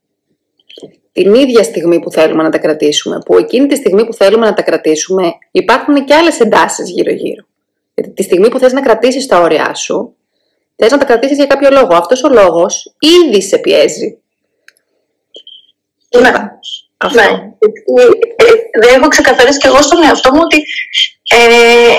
την 1.11 1.33
ίδια 1.33 1.63
στιγμή 1.63 1.99
που 1.99 2.11
θέλουμε 2.11 2.43
να 2.43 2.49
τα 2.49 2.57
κρατήσουμε, 2.57 3.21
που 3.25 3.37
εκείνη 3.37 3.67
τη 3.67 3.75
στιγμή 3.75 4.05
που 4.05 4.13
θέλουμε 4.13 4.45
να 4.45 4.53
τα 4.53 4.61
κρατήσουμε 4.61 5.31
υπάρχουν 5.51 6.05
και 6.05 6.13
άλλες 6.13 6.39
εντάσεις 6.39 6.89
γύρω-γύρω. 6.89 7.45
Γιατί 7.93 8.09
τη 8.09 8.23
στιγμή 8.23 8.49
που 8.49 8.59
θες 8.59 8.73
να 8.73 8.81
κρατήσεις 8.81 9.25
τα 9.25 9.39
όρια 9.39 9.73
σου, 9.73 10.15
θες 10.75 10.91
να 10.91 10.97
τα 10.97 11.05
κρατήσεις 11.05 11.37
για 11.37 11.45
κάποιο 11.45 11.69
λόγο. 11.71 11.95
Αυτός 11.95 12.23
ο 12.23 12.29
λόγος 12.29 12.95
ήδη 12.99 13.41
σε 13.41 13.57
πιέζει. 13.57 14.17
Ναι. 16.19 16.31
Αυτό. 16.97 17.21
Ναι. 17.21 17.25
Ε, 17.25 18.03
ε, 18.35 18.53
δεν 18.81 18.99
έχω 18.99 19.07
ξεκαθαρίσει 19.07 19.57
και 19.57 19.67
εγώ 19.67 19.81
στον 19.81 20.03
εαυτό 20.03 20.33
μου 20.33 20.39
ότι 20.43 20.63
ε, 21.29 21.97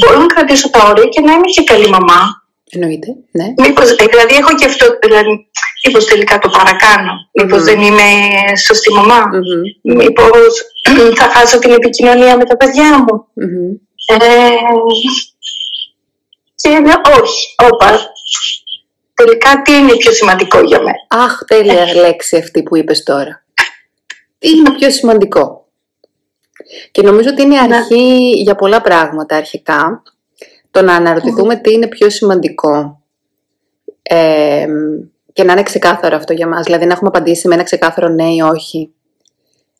μπορώ 0.00 0.18
να 0.18 0.26
κρατήσω 0.26 0.70
τα 0.70 0.88
όρια 0.88 1.04
και 1.04 1.20
να 1.20 1.32
είμαι 1.32 1.46
και 1.54 1.64
καλή 1.64 1.88
μαμά. 1.88 2.43
Εννοείται, 2.70 3.16
ναι. 3.30 3.54
Μήπως, 3.56 3.94
δηλαδή 3.94 4.34
έχω 4.34 4.54
και 4.54 4.64
αυτό, 4.64 4.86
δηλαδή, 5.02 5.48
μήπως 5.86 6.04
τελικά 6.04 6.38
το 6.38 6.48
παρακάνω, 6.48 7.12
μήπως 7.32 7.62
δεν 7.64 7.80
είμαι 7.80 8.02
σωστή 8.66 8.92
μαμά, 8.92 9.22
mm-hmm. 9.22 9.94
μήπως 9.94 10.62
θα 11.18 11.24
χάσω 11.24 11.58
την 11.58 11.72
επικοινωνία 11.72 12.36
με 12.36 12.44
τα 12.44 12.56
παιδιά 12.56 12.98
μου. 12.98 13.26
Mm-hmm. 13.40 13.78
Ε, 14.06 14.50
και 16.54 16.68
ναι, 16.68 16.92
όχι, 17.20 17.54
όπα, 17.72 18.12
τελικά 19.14 19.62
τι 19.62 19.72
είναι 19.72 19.96
πιο 19.96 20.12
σημαντικό 20.12 20.60
για 20.60 20.78
μένα; 20.78 21.24
Αχ, 21.24 21.44
τέλεια 21.46 21.94
λέξη 21.94 22.36
αυτή 22.36 22.62
που 22.62 22.76
είπες 22.76 23.02
τώρα. 23.02 23.44
Τι 24.38 24.50
είναι 24.50 24.72
πιο 24.72 24.90
σημαντικό; 24.90 25.66
Και 26.90 27.02
νομίζω 27.02 27.28
ότι 27.30 27.42
είναι 27.42 27.60
ναι. 27.60 27.76
αρχή 27.76 28.30
για 28.30 28.54
πολλά 28.54 28.80
πράγματα 28.80 29.36
αρχικά. 29.36 30.02
Το 30.74 30.82
να 30.82 30.94
αναρωτηθούμε 30.94 31.56
τι 31.56 31.72
είναι 31.72 31.86
πιο 31.86 32.10
σημαντικό. 32.10 33.02
Ε, 34.02 34.66
και 35.32 35.44
να 35.44 35.52
είναι 35.52 35.62
ξεκάθαρο 35.62 36.16
αυτό 36.16 36.32
για 36.32 36.48
μας. 36.48 36.64
Δηλαδή 36.64 36.86
να 36.86 36.92
έχουμε 36.92 37.08
απαντήσει 37.08 37.48
με 37.48 37.54
ένα 37.54 37.62
ξεκάθαρο 37.62 38.08
ναι 38.08 38.24
ή 38.24 38.40
όχι. 38.40 38.92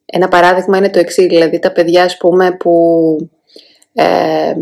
Ένα 0.05 0.29
παράδειγμα 0.29 0.77
είναι 0.77 0.91
το 0.91 0.99
εξής, 0.99 1.27
δηλαδή 1.27 1.59
τα 1.59 1.73
παιδιά 1.73 2.05
ας 2.05 2.17
πούμε 2.17 2.53
που 2.53 3.17
ε, 3.95 4.55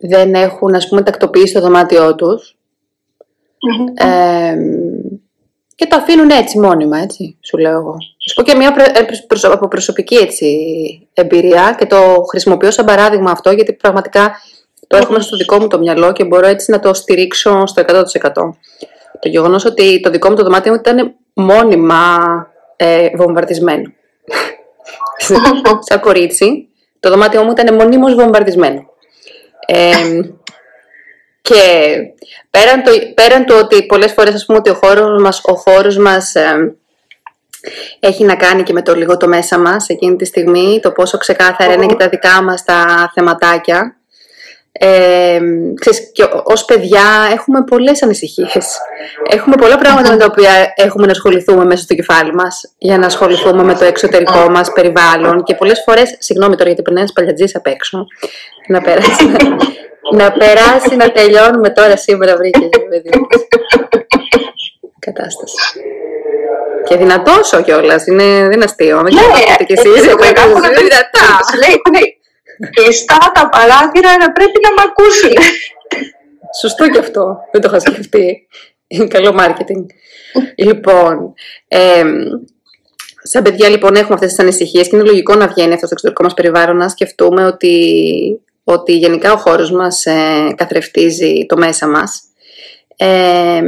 δεν 0.00 0.34
έχουν 0.34 0.74
ας 0.74 0.88
πούμε 0.88 1.02
τακτοποιήσει 1.02 1.52
το 1.52 1.60
δωμάτιό 1.60 2.14
τους 2.14 2.58
και 5.74 5.86
το 5.86 5.96
αφήνουν 5.96 6.30
έτσι 6.30 6.58
μόνιμα, 6.58 6.98
έτσι, 6.98 7.38
σου 7.40 7.56
λέω 7.56 7.78
εγώ. 7.78 7.96
Σου 8.28 8.34
πω 8.34 8.42
και 8.42 8.54
μια 8.56 8.74
ε, 8.78 9.46
από 9.52 9.68
προσωπική 9.68 10.14
έτσι, 10.14 10.46
εμπειρία 11.12 11.74
και 11.78 11.86
το 11.86 11.96
χρησιμοποιώ 12.30 12.70
σαν 12.70 12.84
παράδειγμα 12.84 13.30
αυτό 13.30 13.50
γιατί 13.50 13.72
πραγματικά 13.72 14.30
το 14.86 14.96
έχουμε 14.96 15.20
στο 15.20 15.36
δικό 15.36 15.58
μου 15.58 15.66
το 15.66 15.78
μυαλό 15.78 16.12
και 16.12 16.24
μπορώ 16.24 16.46
έτσι 16.46 16.70
να 16.70 16.80
το 16.80 16.94
στηρίξω 16.94 17.66
στο 17.66 17.82
100%. 17.86 18.02
Το 19.20 19.28
γεγονός 19.28 19.64
ότι 19.64 20.00
το 20.00 20.10
δικό 20.10 20.28
μου 20.28 20.36
το 20.36 20.42
δωμάτιο 20.42 20.72
μου 20.72 20.78
ήταν 20.78 21.14
μόνιμα 21.32 22.16
ε, 22.76 23.08
βομβαρδισμένο. 23.16 23.92
σαν 25.88 26.00
κορίτσι, 26.00 26.68
το 27.00 27.10
δωμάτιο 27.10 27.42
μου 27.42 27.50
ήταν 27.50 27.74
μονίμως 27.74 28.14
βομβαρδισμένο. 28.14 28.90
Ε, 29.66 30.20
και 31.42 31.96
πέραν 32.50 32.82
το, 32.82 32.90
πέραν 33.14 33.44
το 33.44 33.58
ότι 33.58 33.86
πολλές 33.86 34.12
φορές 34.12 34.34
ας 34.34 34.46
πούμε 34.46 34.58
ότι 34.58 34.70
ο 34.70 34.74
χώρος 34.74 35.22
μας, 35.22 35.40
ο 35.44 35.54
χώρος 35.54 35.96
μας 35.96 36.32
έχει 38.00 38.24
να 38.24 38.36
κάνει 38.36 38.62
και 38.62 38.72
με 38.72 38.82
το 38.82 38.94
λίγο 38.94 39.16
το 39.16 39.28
μέσα 39.28 39.58
μας 39.58 39.88
εκείνη 39.88 40.16
τη 40.16 40.24
στιγμή, 40.24 40.80
το 40.82 40.90
πόσο 40.90 41.18
ξεκάθαρα 41.18 41.72
είναι 41.72 41.86
και 41.86 41.94
τα 41.94 42.08
δικά 42.08 42.42
μας 42.42 42.64
τα 42.64 43.10
θεματάκια. 43.14 43.96
Ε, 44.78 45.38
ξέρεις, 45.80 46.10
και 46.12 46.24
ως 46.42 46.64
παιδιά 46.64 47.02
έχουμε 47.32 47.64
πολλές 47.64 48.02
ανησυχίες. 48.02 48.78
Έχουμε 49.30 49.56
πολλά 49.56 49.78
πράγματα 49.78 50.10
με 50.10 50.16
τα 50.16 50.24
οποία 50.24 50.72
έχουμε 50.74 51.06
να 51.06 51.12
ασχοληθούμε 51.12 51.64
μέσα 51.64 51.82
στο 51.82 51.94
κεφάλι 51.94 52.34
μας 52.34 52.72
για 52.78 52.98
να 52.98 53.06
ασχοληθούμε 53.06 53.62
με 53.62 53.74
το 53.74 53.84
εξωτερικό 53.84 54.50
μας 54.50 54.72
περιβάλλον 54.72 55.42
και 55.42 55.54
πολλές 55.54 55.82
φορές, 55.86 56.16
συγγνώμη 56.18 56.54
τώρα 56.54 56.66
γιατί 56.66 56.82
περνάει 56.82 57.02
ένας 57.02 57.14
παλιατζής 57.14 57.56
απ' 57.56 57.66
έξω, 57.66 58.06
να 58.68 58.80
περάσει, 58.80 59.26
να 60.12 60.32
περάσει, 60.32 60.96
να 60.96 61.12
τελειώνουμε 61.12 61.70
τώρα 61.70 61.96
σήμερα 61.96 62.36
βρήκε 62.36 62.68
παιδί 62.88 63.10
Κατάσταση. 64.98 65.54
Και 66.88 66.96
δυνατός 66.96 67.52
ο 67.52 67.62
κιόλας. 67.62 68.06
Είναι, 68.06 68.24
δεν 68.24 68.52
είναι 68.52 68.64
αστείο. 68.64 69.00
Δεν 69.02 69.14
ξέρω 69.14 69.32
τι 69.58 69.64
και 69.64 69.72
εσείς. 69.72 70.04
Είναι 70.04 70.14
δυνατά. 70.78 71.28
Λέει, 72.58 72.70
κλειστά 72.70 73.30
τα 73.34 73.48
παράθυρα 73.48 74.16
να 74.16 74.32
πρέπει 74.32 74.60
να 74.62 74.70
με 74.72 74.82
ακούσουν. 74.88 75.32
Σωστό 76.60 76.88
κι 76.88 76.98
αυτό. 76.98 77.38
Δεν 77.52 77.60
το 77.60 77.68
είχα 77.68 77.80
σκεφτεί. 77.80 78.48
Είναι 78.86 79.06
καλό 79.06 79.32
μάρκετινγκ. 79.32 79.84
λοιπόν, 80.56 81.34
ε, 81.68 82.04
σαν 83.22 83.42
παιδιά 83.42 83.68
λοιπόν 83.68 83.94
έχουμε 83.94 84.14
αυτές 84.14 84.28
τις 84.28 84.38
ανησυχίες 84.38 84.88
και 84.88 84.96
είναι 84.96 85.04
λογικό 85.04 85.34
να 85.34 85.46
βγαίνει 85.46 85.72
αυτός 85.72 85.88
στο 85.88 85.92
εξωτερικός 85.92 86.26
μας 86.26 86.34
περιβάλλον 86.34 86.76
να 86.76 86.88
σκεφτούμε 86.88 87.46
ότι 87.46 88.40
ότι 88.68 88.96
γενικά 88.96 89.32
ο 89.32 89.36
χώρος 89.36 89.70
μας 89.70 90.06
ε, 90.06 90.54
καθρεφτίζει 90.56 91.46
το 91.46 91.56
μέσα 91.56 91.88
μας. 91.88 92.22
Ε, 92.96 93.60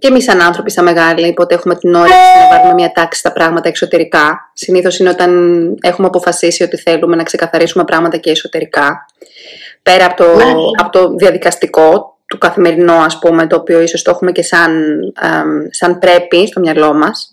και 0.00 0.08
εμείς, 0.08 0.24
σαν 0.24 0.40
άνθρωποι, 0.40 0.70
σαν 0.70 0.84
μεγάλοι, 0.84 1.28
οπότε 1.28 1.54
έχουμε 1.54 1.74
την 1.76 1.94
όρεξη 1.94 2.18
να 2.42 2.56
βάλουμε 2.56 2.74
μια 2.74 2.92
τάξη 2.92 3.18
στα 3.20 3.32
πράγματα 3.32 3.68
εξωτερικά. 3.68 4.50
Συνήθως 4.52 4.98
είναι 4.98 5.08
όταν 5.08 5.30
έχουμε 5.80 6.06
αποφασίσει 6.06 6.62
ότι 6.62 6.76
θέλουμε 6.76 7.16
να 7.16 7.22
ξεκαθαρίσουμε 7.22 7.84
πράγματα 7.84 8.16
και 8.16 8.30
εσωτερικά. 8.30 9.06
Πέρα 9.82 10.04
από 10.04 10.16
το, 10.16 10.36
ναι. 10.36 10.52
από 10.76 10.90
το 10.90 11.14
διαδικαστικό, 11.14 12.18
του 12.26 12.38
καθημερινό, 12.38 12.94
ας 12.94 13.18
πούμε, 13.18 13.46
το 13.46 13.56
οποίο 13.56 13.80
ίσως 13.80 14.02
το 14.02 14.10
έχουμε 14.10 14.32
και 14.32 14.42
σαν, 14.42 14.98
σαν 15.70 15.98
πρέπει 15.98 16.46
στο 16.46 16.60
μυαλό 16.60 16.94
μας. 16.94 17.30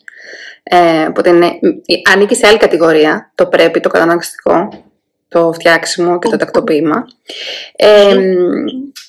Ε, 0.64 1.06
οπότε 1.06 1.30
είναι, 1.30 1.52
ανήκει 2.14 2.36
σε 2.36 2.48
άλλη 2.48 2.58
κατηγορία, 2.58 3.32
το 3.36 3.46
πρέπει, 3.46 3.80
το 3.80 3.90
καταναγκαστικό 3.90 4.70
το 5.30 5.52
φτιάξιμο 5.54 6.20
και 6.20 6.30
το 6.30 6.38
τακτοποίημα. 6.38 7.08
Ε, 7.76 8.18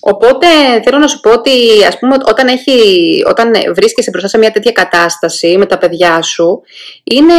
οπότε 0.00 0.46
θέλω 0.85 0.98
να 0.98 1.07
σου 1.07 1.20
πω 1.20 1.31
ότι 1.31 1.50
ας 1.88 1.98
πούμε 1.98 2.16
όταν, 2.26 2.48
έχει, 2.48 2.78
όταν 3.26 3.52
βρίσκεσαι 3.74 4.11
μπροστά 4.11 4.28
σε 4.28 4.38
μια 4.38 4.50
τέτοια 4.50 4.72
κατάσταση 4.72 5.57
με 5.57 5.66
τα 5.66 5.78
παιδιά 5.78 6.22
σου 6.22 6.62
είναι, 7.04 7.35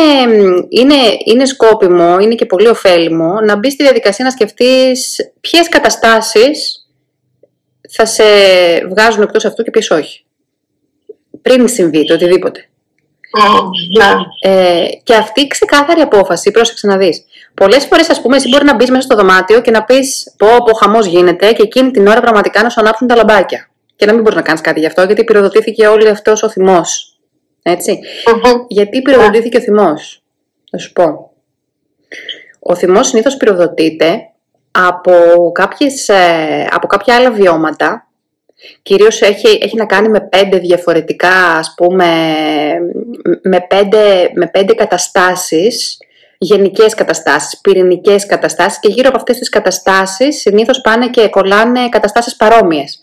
είναι, 0.70 0.96
είναι 1.26 1.46
σκόπιμο, 1.46 2.20
είναι 2.20 2.36
και 2.36 2.46
πολύ 2.46 2.68
ωφέλιμο 2.68 3.42
να 3.42 3.56
μπεις 3.56 3.74
στη 3.74 3.84
διαδικασία 3.84 4.26
να 4.26 4.32
σκεφτείς 4.32 5.16
ποιες 5.42 5.70
καταστάσεις 5.70 6.88
θα 7.90 8.06
σε 8.06 8.24
βγάζουν 8.90 9.22
εκτός 9.22 9.46
αυτού 9.46 9.64
και 9.64 9.72
ποιες 9.72 9.90
όχι. 9.90 10.24
Πριν 11.42 11.68
συμβεί 11.68 12.06
το 12.06 12.14
οτιδήποτε. 12.14 12.70
Ναι. 13.98 14.52
Ε, 14.52 14.86
και 15.04 15.16
αυτή 15.16 15.42
η 15.42 15.48
ξεκάθαρη 15.48 16.02
απόφαση, 16.02 16.52
πρόσεξε 16.52 16.88
να 16.88 16.98
δεις. 16.98 17.26
Πολλές 17.54 17.86
φορές, 17.86 18.10
ας 18.10 18.22
πούμε, 18.22 18.36
εσύ 18.36 18.48
μπορεί 18.48 18.66
να 18.66 18.76
μπεις 18.76 18.90
μέσα 18.90 19.02
στο 19.02 19.16
δωμάτιο 19.16 19.62
και 19.62 19.72
να 19.72 19.84
πεις: 19.84 20.34
Πω, 20.38 20.48
πω, 20.66 20.74
χαμός 20.74 21.06
γίνεται, 21.06 21.52
και 21.52 21.62
εκείνη 21.62 21.92
την 21.92 22.08
ώρα 22.08 22.22
πραγματικά 22.22 22.64
να 22.64 22.70
σου 22.70 22.82
ανάψουν 22.82 23.08
τα 23.08 23.16
λαμπάκια. 23.16 23.70
Και 23.96 24.06
να 24.06 24.14
μην 24.14 24.22
μπορείς 24.22 24.38
να 24.38 24.44
κάνεις 24.44 24.62
κάτι 24.62 24.80
γι' 24.80 24.86
αυτό, 24.86 25.04
γιατί 25.04 25.24
πυροδοτήθηκε 25.24 25.88
όλο 25.88 26.10
αυτός 26.10 26.44
ο 26.44 26.50
θυμός. 26.50 27.20
Έτσι. 27.64 28.00
Γιατί 28.68 29.02
πυροδοτήθηκε 29.02 29.58
ο 29.58 29.62
θυμός, 29.62 30.24
θα 30.72 30.78
σου 30.78 30.92
πω. 30.94 31.32
Ο 32.60 32.76
θυμός 32.76 33.08
συνήθως 33.08 33.38
πυροδοτείται 33.38 34.20
από, 34.72 35.14
κάποιες, 35.54 36.10
ε, 36.10 36.68
από 36.72 36.88
κάποια 36.88 37.16
άλλα 37.16 37.32
βιώματα 37.32 38.10
Κυρίως 38.82 39.22
έχει, 39.22 39.60
έχει 39.62 39.76
να 39.76 39.86
κάνει 39.86 40.10
με 40.10 40.22
πέντε 40.22 40.58
διαφορετικά, 40.58 41.46
ας 41.46 41.74
πούμε, 41.78 42.08
με 43.42 43.66
πέντε, 43.70 44.32
με 44.34 44.48
πέντε 44.48 44.74
καταστάσεις, 44.74 45.98
γενικές 46.42 46.94
καταστάσεις, 46.94 47.62
πυρηνικές 47.62 48.26
καταστάσεις 48.26 48.80
και 48.80 48.88
γύρω 48.88 49.08
από 49.08 49.18
αυτές 49.18 49.38
τις 49.38 49.50
καταστάσεις 49.50 50.40
συνήθως 50.40 50.82
πάνε 50.82 51.10
και 51.10 51.28
κολλάνε 51.28 51.90
καταστάσεις 51.90 52.36
παρόμοιες. 52.36 53.00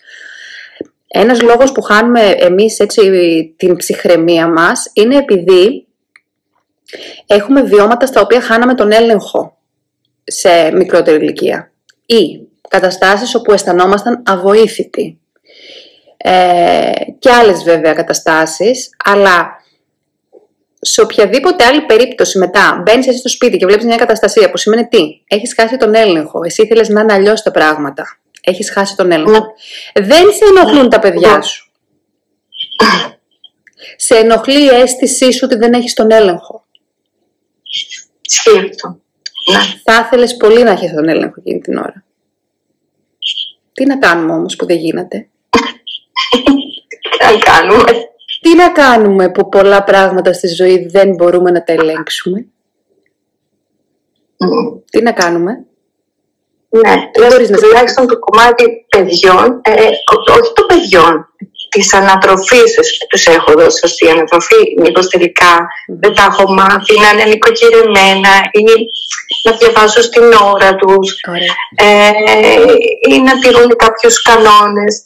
Ένας 1.07 1.41
λόγος 1.41 1.71
που 1.71 1.81
χάνουμε 1.81 2.21
εμείς 2.21 2.79
έτσι 2.79 3.01
την 3.57 3.75
ψυχραιμία 3.75 4.47
μας 4.47 4.89
είναι 4.93 5.17
επειδή 5.17 5.87
έχουμε 7.25 7.61
βιώματα 7.61 8.05
στα 8.05 8.21
οποία 8.21 8.41
χάναμε 8.41 8.73
τον 8.73 8.91
έλεγχο 8.91 9.57
σε 10.23 10.71
μικρότερη 10.71 11.23
ηλικία 11.23 11.71
ή 12.05 12.39
καταστάσεις 12.69 13.35
όπου 13.35 13.51
αισθανόμασταν 13.51 14.23
αβοήθητοι 14.25 15.19
ε, 16.17 16.91
και 17.19 17.31
άλλες 17.31 17.63
βέβαια 17.63 17.93
καταστάσεις, 17.93 18.89
αλλά 19.05 19.56
σε 20.81 21.01
οποιαδήποτε 21.01 21.65
άλλη 21.65 21.81
περίπτωση 21.81 22.37
μετά 22.37 22.81
μπαίνεις 22.85 23.07
εσύ 23.07 23.17
στο 23.17 23.29
σπίτι 23.29 23.57
και 23.57 23.65
βλέπεις 23.65 23.85
μια 23.85 23.95
καταστασία 23.95 24.49
που 24.49 24.57
σημαίνει 24.57 24.87
τι, 24.87 25.21
έχεις 25.27 25.53
χάσει 25.53 25.77
τον 25.77 25.95
έλεγχο, 25.95 26.39
εσύ 26.43 26.61
ήθελες 26.61 26.89
να 26.89 27.01
είναι 27.01 27.13
αλλιώς 27.13 27.41
τα 27.41 27.51
πράγματα, 27.51 28.19
έχεις 28.41 28.71
χάσει 28.71 28.95
τον 28.95 29.11
έλεγχο. 29.11 29.53
Ναι. 29.99 30.05
Δεν 30.05 30.31
σε 30.31 30.45
ενοχλούν 30.49 30.89
τα 30.89 30.99
παιδιά 30.99 31.37
ναι. 31.37 31.43
σου. 31.43 31.71
σε 33.95 34.15
ενοχλεί 34.15 34.63
η 34.63 34.67
αίσθησή 34.67 35.31
σου 35.31 35.41
ότι 35.43 35.55
δεν 35.55 35.73
έχεις 35.73 35.93
τον 35.93 36.11
έλεγχο. 36.11 36.65
Σκέφτο. 38.21 38.99
Ναι. 39.51 39.59
Θα 39.83 40.03
ήθελες 40.05 40.37
πολύ 40.37 40.63
να 40.63 40.71
έχεις 40.71 40.93
τον 40.93 41.09
έλεγχο 41.09 41.35
εκείνη 41.37 41.59
την 41.59 41.77
ώρα. 41.77 42.03
Τι 43.73 43.85
να 43.85 43.97
κάνουμε 43.97 44.33
όμως 44.33 44.55
που 44.55 44.65
δεν 44.65 44.77
γίνεται; 44.77 45.27
Τι 45.49 47.23
να 47.33 47.37
κάνουμε. 47.37 48.09
Τι 48.41 48.55
να 48.55 48.71
κάνουμε 48.71 49.29
που 49.29 49.49
πολλά 49.49 49.83
πράγματα 49.83 50.33
στη 50.33 50.47
ζωή 50.47 50.87
δεν 50.89 51.15
μπορούμε 51.15 51.51
να 51.51 51.63
τα 51.63 51.73
ελέγξουμε; 51.73 52.45
Τι 54.89 55.01
να 55.01 55.11
κάνουμε; 55.11 55.65
Ναι, 56.69 57.09
τουλάχιστον 57.57 58.07
το 58.07 58.19
κομμάτι 58.19 58.85
παιδιών, 58.89 59.61
ε, 59.63 59.71
όχι 60.39 60.53
το 60.53 60.65
παιδιών, 60.65 61.27
της 61.69 61.93
ανατροφής 61.93 62.73
τους 63.09 63.25
έχω 63.25 63.51
δώσει 63.53 63.81
αυτή 63.83 64.05
η 64.05 64.09
ανατροφή. 64.09 64.61
Μήπως 64.81 65.07
τελικά 65.07 65.67
δεν 66.01 66.13
τα 66.13 66.23
έχω 66.31 66.53
μάθει 66.53 66.99
να 66.99 67.09
είναι 67.09 67.23
νοικοκυρεμένα 67.23 68.33
ή 68.51 68.63
να 69.43 69.51
διαβάζω 69.57 70.01
στην 70.01 70.23
ώρα 70.53 70.75
τους 70.75 71.21
ε, 71.75 72.11
ή 73.09 73.19
να 73.19 73.39
τηρούν 73.39 73.75
κάποιους 73.75 74.21
κανόνες. 74.21 75.01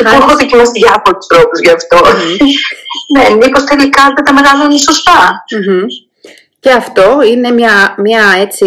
Και 0.00 0.06
που 0.06 0.22
έχω 0.22 0.36
δοκιμάσει 0.36 0.70
διάφορου 0.74 1.18
τρόπους 1.28 1.60
γι' 1.60 1.70
αυτό. 1.70 1.98
ναι, 3.14 3.34
μήπως 3.34 3.64
τελικά 3.64 4.02
δεν 4.14 4.24
τα 4.24 4.32
μεγαλώνει 4.32 4.78
Και 6.60 6.70
αυτό 6.70 7.18
είναι 7.32 7.50
μια, 7.50 7.94
μια, 7.98 8.24
έτσι, 8.40 8.66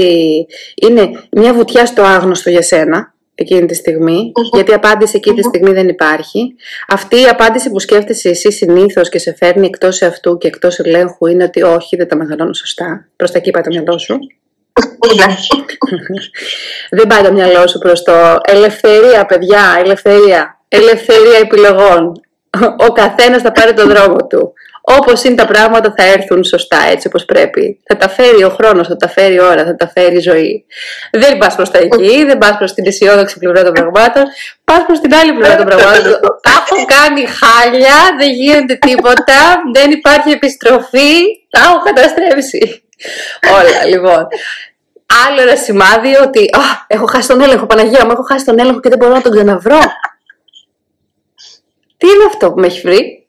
είναι 0.76 1.28
μια 1.32 1.54
βουτιά 1.54 1.86
στο 1.86 2.02
άγνωστο 2.02 2.50
για 2.50 2.62
σένα. 2.62 3.13
εκείνη 3.36 3.65
τη 3.65 3.76
στιγμη 3.76 4.32
γιατί 4.54 4.72
η 4.72 4.74
απάντηση 4.74 5.15
εκείνη 5.15 5.36
τη 5.36 5.43
στιγμή 5.43 5.72
δεν 5.72 5.88
υπάρχει. 5.88 6.56
Αυτή 6.88 7.22
η 7.22 7.28
απάντηση 7.28 7.69
που 7.69 7.80
σκέφτεσαι 7.80 8.30
εσύ 8.30 8.52
συνήθως 8.52 9.10
και 9.10 9.19
σε 9.19 9.36
φέρνει 9.36 9.65
εκτός 9.65 10.02
αυτού 10.02 10.38
και 10.38 10.48
εκτός 10.48 10.80
ελέγχου 10.80 11.28
είναι 11.28 11.43
ότι 11.43 11.62
όχι, 11.62 11.96
δεν 11.96 12.08
τα 12.08 12.15
μεγαλώνω 12.15 12.54
σωστά. 12.54 13.08
Προς 13.15 13.32
τα 13.32 13.38
εκεί 13.38 13.52
πάει 13.52 13.63
το 13.63 13.69
μυαλό 13.69 13.98
σου. 13.98 14.17
Ναι. 15.15 15.36
δεν 16.98 17.08
πάει 17.08 17.24
το 17.24 17.32
μυαλό 17.32 17.67
σου 17.67 17.80
προς 17.80 18.04
το 18.04 18.38
ελευθερία, 18.43 19.26
παιδιά, 19.26 19.76
ελευθερία. 19.80 20.62
Ελευθερία 20.75 21.38
επιλογών. 21.41 22.21
Ο 22.77 22.91
καθένας 22.91 23.41
θα 23.41 23.51
πάρει 23.51 23.73
το 23.73 23.88
δρόμο 23.88 24.27
του 24.27 24.53
όπως 24.86 25.23
είναι 25.23 25.36
τα 25.36 25.45
πράγματα 25.45 25.93
θα 25.97 26.03
έρθουν 26.03 26.43
σωστά 26.43 26.77
έτσι 26.91 27.07
όπως 27.07 27.25
πρέπει. 27.25 27.79
Θα 27.88 27.97
τα 27.97 28.09
φέρει 28.09 28.43
ο 28.43 28.49
χρόνος, 28.49 28.88
θα 28.88 28.95
τα 28.95 29.09
φέρει 29.09 29.33
η 29.33 29.39
ώρα, 29.41 29.63
θα 29.65 29.75
τα 29.75 29.88
φέρει 29.88 30.15
η 30.15 30.19
ζωή. 30.19 30.65
Δεν 31.12 31.38
πας 31.38 31.55
προς 31.55 31.71
τα 31.71 31.77
εκεί, 31.77 32.25
δεν 32.25 32.38
πας 32.38 32.57
προς 32.57 32.73
την 32.73 32.88
αισιόδοξη 32.88 33.39
πλευρά 33.39 33.63
των 33.63 33.73
πραγμάτων, 33.73 34.23
πας 34.63 34.83
προς 34.86 34.99
την 34.99 35.13
άλλη 35.15 35.33
πλευρά 35.33 35.55
των 35.55 35.65
πραγμάτων. 35.65 36.12
Τα 36.41 36.51
έχω 36.51 36.86
κάνει 36.86 37.25
χάλια, 37.25 37.97
δεν 38.17 38.29
γίνεται 38.29 38.75
τίποτα, 38.75 39.39
δεν 39.73 39.91
υπάρχει 39.91 40.29
επιστροφή, 40.29 41.13
τα 41.49 41.59
έχω 41.59 41.79
καταστρέψει. 41.83 42.83
Όλα 43.59 43.86
λοιπόν. 43.86 44.27
Άλλο 45.27 45.41
ένα 45.41 45.55
σημάδι 45.55 46.15
ότι 46.15 46.49
έχω 46.88 47.05
χάσει 47.05 47.27
τον 47.27 47.41
έλεγχο, 47.41 47.65
Παναγία 47.65 48.05
μου, 48.05 48.12
έχω 48.12 48.23
χάσει 48.23 48.45
τον 48.45 48.59
έλεγχο 48.59 48.79
και 48.79 48.89
δεν 48.89 48.97
μπορώ 48.97 49.13
να 49.13 49.21
τον 49.21 49.31
ξαναβρω. 49.31 49.79
Τι 52.04 52.10
είναι 52.10 52.24
αυτό 52.28 52.52
που 52.52 52.60
με 52.60 52.68
έχει 52.68 52.82
βρει, 52.82 53.28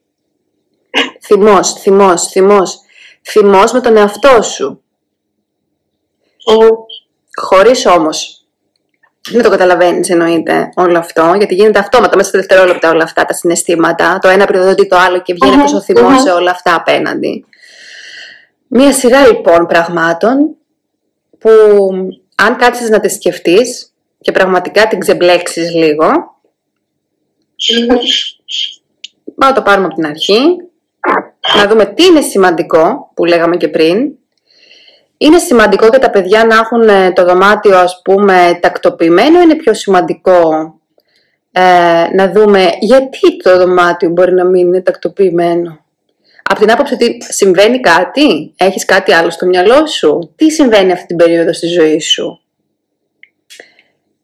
Θυμός, 1.22 1.72
θυμός, 1.72 2.22
θυμός. 2.22 2.80
Θυμός 3.22 3.72
με 3.72 3.80
τον 3.80 3.96
εαυτό 3.96 4.42
σου. 4.42 4.82
Mm. 6.50 6.68
Χωρίς 7.40 7.86
όμως 7.86 8.46
δεν 9.30 9.42
το 9.42 9.50
καταλαβαίνεις, 9.50 10.10
εννοείται 10.10 10.68
όλο 10.74 10.98
αυτό, 10.98 11.34
γιατί 11.36 11.54
γίνεται 11.54 11.78
αυτόματα 11.78 12.16
μέσα 12.16 12.28
στα 12.28 12.38
δευτερόλεπτα 12.38 12.90
όλα 12.90 13.02
αυτά 13.02 13.24
τα 13.24 13.34
συναισθήματα. 13.34 14.18
Το 14.22 14.28
ένα 14.28 14.46
πυροδοτεί 14.46 14.86
το 14.86 14.96
άλλο 14.96 15.22
και 15.22 15.34
βγαίνει 15.34 15.62
τόσο 15.62 15.82
θυμός 15.82 16.22
σε 16.22 16.30
όλα 16.30 16.50
αυτά 16.50 16.74
απέναντι. 16.74 17.44
Μία 18.66 18.92
σειρά 18.92 19.26
λοιπόν 19.26 19.66
πραγμάτων 19.66 20.56
που 21.38 21.50
αν 22.34 22.56
κάτσεις 22.56 22.88
να 22.88 23.00
τις 23.00 23.14
σκεφτείς 23.14 23.92
και 24.20 24.32
πραγματικά 24.32 24.88
την 24.88 24.98
ξεμπλέξεις 24.98 25.74
λίγο, 25.74 26.06
να 29.34 29.52
το 29.52 29.62
πάρουμε 29.62 29.86
από 29.86 29.94
την 29.94 30.06
αρχή 30.06 30.38
να 31.56 31.68
δούμε 31.68 31.84
τι 31.84 32.04
είναι 32.04 32.20
σημαντικό, 32.20 33.10
που 33.14 33.24
λέγαμε 33.24 33.56
και 33.56 33.68
πριν. 33.68 34.12
Είναι 35.16 35.38
σημαντικό 35.38 35.86
για 35.86 35.98
τα 35.98 36.10
παιδιά 36.10 36.44
να 36.44 36.56
έχουν 36.56 36.88
ε, 36.88 37.12
το 37.12 37.24
δωμάτιο, 37.24 37.78
ας 37.78 38.00
πούμε, 38.04 38.58
τακτοποιημένο. 38.62 39.40
Είναι 39.40 39.54
πιο 39.54 39.74
σημαντικό 39.74 40.40
ε, 41.52 41.62
να 42.14 42.32
δούμε 42.32 42.70
γιατί 42.80 43.36
το 43.42 43.58
δωμάτιο 43.58 44.08
μπορεί 44.08 44.34
να 44.34 44.44
μην 44.44 44.66
είναι 44.66 44.80
τακτοποιημένο. 44.80 45.78
Από 46.42 46.60
την 46.60 46.70
άποψη 46.70 46.94
ότι 46.94 47.16
συμβαίνει 47.28 47.80
κάτι, 47.80 48.54
έχεις 48.56 48.84
κάτι 48.84 49.12
άλλο 49.12 49.30
στο 49.30 49.46
μυαλό 49.46 49.86
σου. 49.86 50.32
Τι 50.36 50.50
συμβαίνει 50.50 50.92
αυτή 50.92 51.06
την 51.06 51.16
περίοδο 51.16 51.52
στη 51.52 51.66
ζωή 51.66 52.00
σου; 52.00 52.40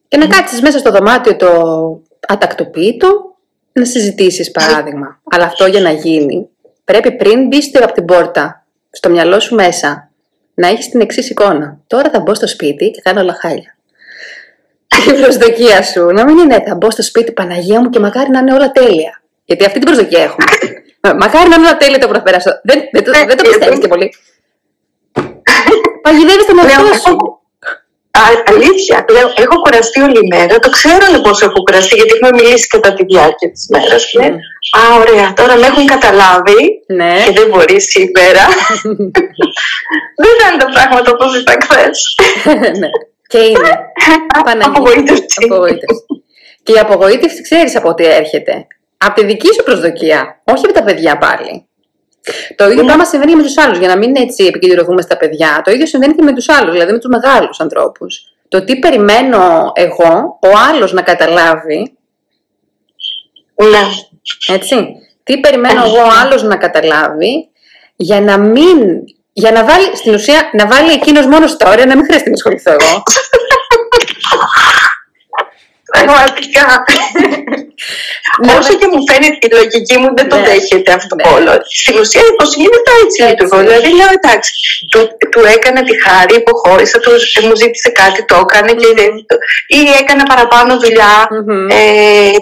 Και 0.09 0.17
να 0.17 0.27
κάτσεις 0.27 0.61
μέσα 0.61 0.79
στο 0.79 0.91
δωμάτιο 0.91 1.37
το 1.37 1.51
ατακτοποιητό, 2.29 3.30
να 3.81 3.87
συζητήσεις 3.87 4.51
παράδειγμα. 4.51 5.21
Αλλά 5.31 5.45
αυτό 5.45 5.67
για 5.67 5.81
να 5.81 5.91
γίνει 5.91 6.49
Πρέπει 6.91 7.13
πριν 7.13 7.47
μπει 7.47 7.59
από 7.83 7.93
την 7.93 8.05
πόρτα, 8.05 8.67
στο 8.91 9.11
μυαλό 9.11 9.41
σου 9.41 9.55
μέσα, 9.55 10.11
να 10.55 10.69
έχει 10.69 10.91
την 10.91 11.01
εξή 11.01 11.21
εικόνα. 11.31 11.79
Τώρα 11.87 12.11
θα 12.11 12.21
μπω 12.21 12.35
στο 12.35 12.47
σπίτι 12.47 12.91
και 12.91 13.01
θα 13.05 13.11
είναι 13.11 13.21
όλα 13.21 13.37
χάλια. 13.41 13.77
η 15.09 15.21
προσδοκία 15.23 15.83
σου 15.83 16.07
να 16.07 16.25
μην 16.25 16.39
είναι 16.39 16.63
θα 16.67 16.75
μπω 16.75 16.91
στο 16.91 17.03
σπίτι 17.03 17.33
Παναγία 17.33 17.81
μου 17.81 17.91
και 17.91 17.99
μακάρι 17.99 18.31
να 18.31 18.39
είναι 18.39 18.53
όλα 18.53 18.71
τέλεια. 18.71 19.23
Γιατί 19.45 19.65
αυτή 19.65 19.79
την 19.79 19.87
προσδοκία 19.87 20.23
έχουμε. 20.23 20.45
μακάρι 21.19 21.49
να 21.49 21.55
είναι 21.55 21.67
όλα 21.67 21.77
τέλεια 21.77 21.99
το 21.99 22.07
που 22.07 22.15
θα 22.15 22.23
περάσω. 22.23 22.51
Δεν, 22.63 22.79
δεν, 22.93 23.05
δεν, 23.05 23.27
δεν 23.27 23.37
το 23.37 23.43
πιστεύει 23.49 23.79
και 23.79 23.89
πολύ. 23.89 24.15
Παγιδεύει 26.03 26.47
τον 26.47 26.59
εαυτό 26.59 26.95
σου. 27.09 27.40
Α, 28.21 28.25
αλήθεια, 28.53 29.05
λέω, 29.15 29.29
έχω 29.45 29.57
κουραστεί 29.65 30.01
όλη 30.01 30.27
μέρα. 30.35 30.59
Το 30.59 30.71
ξέρω 30.71 31.05
λοιπόν 31.15 31.33
έχω 31.43 31.59
κουραστεί, 31.65 31.95
γιατί 31.95 32.13
έχουμε 32.15 32.31
μιλήσει 32.39 32.67
κατά 32.67 32.91
τη 32.95 33.03
διάρκεια 33.05 33.51
της 33.55 33.67
μέρας. 33.73 34.03
Mm. 34.21 34.35
Α, 34.79 34.83
ωραία, 35.01 35.33
τώρα 35.33 35.55
με 35.57 35.67
έχουν 35.67 35.87
καταλάβει 35.87 36.61
ναι. 36.87 37.13
και 37.27 37.33
δεν 37.39 37.49
μπορεί 37.49 37.81
σήμερα. 37.81 38.45
δεν 40.23 40.33
θα 40.39 40.45
είναι 40.49 40.61
τα 40.65 40.69
πράγματα 40.75 41.09
όπω 41.15 41.25
ήταν 41.43 41.57
χθε. 41.67 41.87
ναι. 42.83 42.91
Και 43.27 43.39
είναι. 43.39 43.71
Απογοήτευση. 44.65 45.49
Και 46.63 46.73
η 46.73 46.79
απογοήτευση 46.79 47.43
ξέρεις 47.43 47.77
από 47.77 47.89
ό,τι 47.89 48.05
έρχεται. 48.05 48.67
Από 48.97 49.21
τη 49.21 49.27
δική 49.27 49.49
σου 49.55 49.63
προσδοκία, 49.63 50.41
όχι 50.45 50.65
από 50.65 50.75
τα 50.75 50.83
παιδιά 50.83 51.19
πάλι. 51.19 51.70
Το 52.57 52.65
ίδιο 52.65 52.81
ναι. 52.81 52.85
πράγμα 52.85 53.05
συμβαίνει 53.05 53.31
και 53.31 53.37
με 53.37 53.43
τους 53.43 53.59
άλλους. 53.59 53.79
Για 53.79 53.89
να 53.89 53.97
μην 53.97 54.17
έτσι 54.17 54.45
επικεντρωθούμε 54.45 55.03
στα 55.03 55.17
παιδιά, 55.17 55.63
το 55.65 55.71
ίδιο 55.71 55.87
συμβαίνει 55.87 56.15
και 56.15 56.23
με 56.23 56.33
τους 56.33 56.49
άλλους, 56.49 56.73
δηλαδή 56.73 56.93
με 56.93 56.99
τους 56.99 57.11
μεγάλους 57.11 57.61
ανθρώπους. 57.61 58.35
Το 58.49 58.65
τι 58.65 58.79
περιμένω 58.79 59.73
εγώ, 59.75 60.39
ο 60.43 60.49
άλλος 60.71 60.93
να 60.93 61.03
καταλάβει. 61.03 61.97
Ναι. 63.55 63.81
Έτσι. 64.55 64.87
Τι 65.23 65.41
περιμένω 65.41 65.85
εγώ 65.85 65.99
ο 65.99 66.11
άλλος 66.23 66.43
να 66.43 66.57
καταλάβει, 66.57 67.49
για 67.97 68.21
να 68.21 68.39
μην. 68.39 68.79
Για 69.33 69.53
να 69.53 69.65
βάλει, 69.65 69.97
στην 69.97 70.15
ουσία, 70.15 70.51
να 70.53 70.67
βάλει 70.67 70.93
εκείνος 70.93 71.27
μόνος 71.27 71.51
στα 71.51 71.71
όρια, 71.71 71.87
να 71.87 71.97
μην 71.97 72.05
χρειάζεται 72.05 72.31
να 72.31 72.37
ασχοληθώ 72.37 72.71
εγώ. 72.71 73.03
Πραγματικά. 75.93 76.85
Ναι, 78.43 78.53
Όσο 78.59 78.73
και 78.79 78.87
μου 78.93 79.01
φαίνεται 79.09 79.47
η 79.49 79.51
λογική 79.59 79.97
μου 80.01 80.09
δεν 80.19 80.27
το 80.33 80.37
ναι. 80.37 80.47
δέχεται 80.47 80.93
αυτό 80.99 81.15
ναι. 81.17 81.25
όλο. 81.35 81.53
Στην 81.81 81.95
ουσία 82.03 82.25
υποσχήνεται 82.33 82.93
έτσι 83.05 83.19
λειτουργώ. 83.29 83.59
Δηλαδή 83.67 83.91
λέω 83.99 84.11
εντάξει, 84.19 84.53
του, 84.91 85.01
του 85.33 85.41
έκανα 85.55 85.81
τη 85.89 85.95
χάρη, 86.05 86.35
υποχώρησα, 86.43 86.97
του, 87.05 87.13
μου 87.47 87.55
ζήτησε 87.63 87.91
κάτι, 88.01 88.19
το 88.31 88.37
έκανε 88.45 88.73
και, 88.81 88.89
ή 89.79 89.81
έκανα 90.01 90.25
παραπάνω 90.33 90.71
δουλειά 90.85 91.15
mm-hmm. 91.29 91.67
ε, 91.79 92.33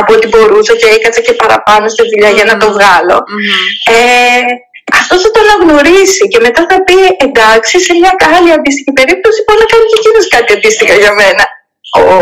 από 0.00 0.10
ό,τι 0.14 0.26
μπορούσα 0.28 0.74
και 0.80 0.88
έκατσα 0.96 1.20
και 1.26 1.34
παραπάνω 1.42 1.84
στη 1.88 2.02
δουλειά 2.10 2.30
mm-hmm. 2.30 2.38
για 2.38 2.46
να 2.50 2.56
το 2.62 2.66
βγάλω. 2.76 3.18
Mm-hmm. 3.24 3.92
Ε, 3.94 4.40
αυτός 5.00 5.18
θα 5.22 5.30
το 5.30 5.40
αναγνωρίσει 5.44 6.24
και 6.32 6.40
μετά 6.46 6.62
θα 6.70 6.76
πει 6.86 6.98
εντάξει, 7.26 7.74
σε 7.86 7.92
μια 8.00 8.12
άλλη 8.36 8.50
αντίστοιχη 8.56 8.92
περίπτωση 8.98 9.38
μπορεί 9.44 9.58
να 9.64 9.68
κάνει 9.72 9.86
και 9.90 9.98
εκείνος 10.00 10.24
κάτι 10.34 10.50
αντίστοιχα 10.56 10.94
για 11.02 11.12
μένα. 11.20 11.44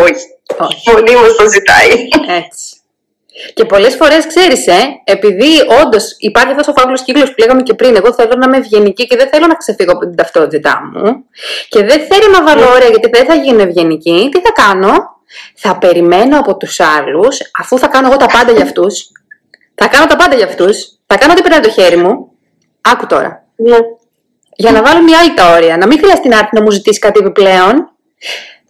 Όχι. 0.06 0.26
Μονίμως 0.92 1.36
το 1.36 1.48
ζητάει. 1.48 2.08
Έτσι. 2.44 2.76
Και 3.54 3.64
πολλές 3.64 3.94
φορές 3.94 4.26
ξέρεις, 4.26 4.66
ε, 4.66 4.80
επειδή 5.04 5.50
όντως 5.84 6.16
υπάρχει 6.18 6.50
αυτός 6.50 6.68
ο 6.68 6.72
φαύλος 6.72 7.02
κύκλος 7.02 7.28
που 7.28 7.34
λέγαμε 7.38 7.62
και 7.62 7.74
πριν, 7.74 7.96
εγώ 7.96 8.12
θέλω 8.12 8.34
να 8.36 8.46
είμαι 8.46 8.56
ευγενική 8.56 9.06
και 9.06 9.16
δεν 9.16 9.28
θέλω 9.28 9.46
να 9.46 9.54
ξεφύγω 9.54 9.92
από 9.92 10.00
την 10.00 10.16
ταυτότητά 10.16 10.80
μου, 10.92 11.24
και 11.68 11.84
δεν 11.84 12.00
θέλω 12.08 12.30
να 12.32 12.42
βάλω 12.42 12.72
όρια 12.72 12.88
γιατί 12.88 13.08
δεν 13.12 13.26
θα 13.26 13.34
γίνω 13.34 13.62
ευγενική, 13.62 14.28
τι 14.32 14.40
θα 14.40 14.52
κάνω, 14.52 14.92
θα 15.54 15.78
περιμένω 15.78 16.38
από 16.38 16.56
τους 16.56 16.80
άλλους, 16.80 17.38
αφού 17.58 17.78
θα 17.78 17.86
κάνω 17.86 18.06
εγώ 18.06 18.16
τα 18.16 18.26
πάντα 18.26 18.52
για 18.52 18.62
αυτούς, 18.62 19.10
θα 19.74 19.88
κάνω 19.88 20.06
τα 20.06 20.16
πάντα 20.16 20.36
για 20.36 20.46
αυτούς, 20.46 20.98
θα 21.06 21.16
κάνω 21.18 21.32
ό,τι 21.32 21.42
περνάει 21.42 21.60
το 21.60 21.70
χέρι 21.70 21.96
μου. 21.96 22.30
Άκου 22.80 23.06
τώρα. 23.06 23.44
Ναι. 23.56 23.76
Για 24.56 24.72
να 24.72 24.82
βάλω 24.82 25.02
μια 25.02 25.18
άλλη 25.18 25.34
τα 25.34 25.50
όρια, 25.50 25.76
να 25.76 25.86
μην 25.86 25.98
χρειαστεί 25.98 26.28
να 26.28 26.38
έρθει 26.38 26.54
να 26.54 26.62
μου 26.62 26.70
ζητήσει 26.70 26.98
κάτι 26.98 27.20
επιπλέον. 27.20 27.90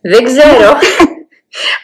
Δεν 0.01 0.25
ξέρω 0.25 0.73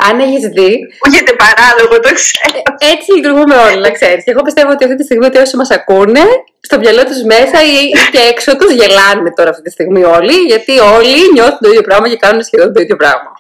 αν 0.07 0.21
έχεις 0.21 0.45
δει. 0.57 0.71
Ακούγεται 1.01 1.33
παράλογο, 1.45 1.95
το 2.05 2.11
ξέρω. 2.19 2.59
Έτσι 2.93 3.13
λειτουργούμε 3.15 3.55
όλοι, 3.67 3.81
να 3.81 3.91
ξέρεις. 3.91 4.23
Εγώ 4.27 4.43
πιστεύω 4.43 4.71
ότι 4.71 4.85
αυτή 4.85 4.97
τη 4.97 5.05
στιγμή 5.05 5.27
ότι 5.27 5.39
όσοι 5.39 5.57
μας 5.57 5.71
ακούνε, 5.71 6.25
στο 6.61 6.79
μυαλό 6.79 7.05
τους 7.05 7.23
μέσα 7.23 7.59
ή 7.63 7.79
και 8.13 8.21
έξω 8.31 8.57
τους 8.57 8.71
γελάνε 8.73 9.31
τώρα 9.37 9.51
αυτή 9.51 9.63
τη 9.63 9.71
στιγμή 9.71 10.03
όλοι, 10.05 10.33
γιατί 10.33 10.79
όλοι 10.79 11.33
νιώθουν 11.33 11.59
το 11.61 11.69
ίδιο 11.69 11.83
πράγμα 11.83 12.09
και 12.09 12.17
κάνουν 12.17 12.43
σχεδόν 12.43 12.73
το 12.73 12.81
ίδιο 12.81 12.97
πράγμα. 12.97 13.33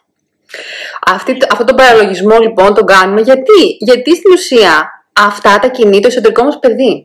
Αυτή, 1.06 1.36
αυτό 1.50 1.64
τον 1.64 1.76
παραλογισμό 1.76 2.38
λοιπόν 2.38 2.74
τον 2.74 2.86
κάνουμε 2.86 3.20
γιατί, 3.20 3.60
γιατί 3.78 4.16
στην 4.16 4.32
ουσία 4.32 5.04
αυτά 5.12 5.58
τα 5.58 5.68
κινεί 5.68 6.00
το 6.00 6.06
εσωτερικό 6.06 6.42
μας 6.42 6.58
παιδί. 6.58 7.04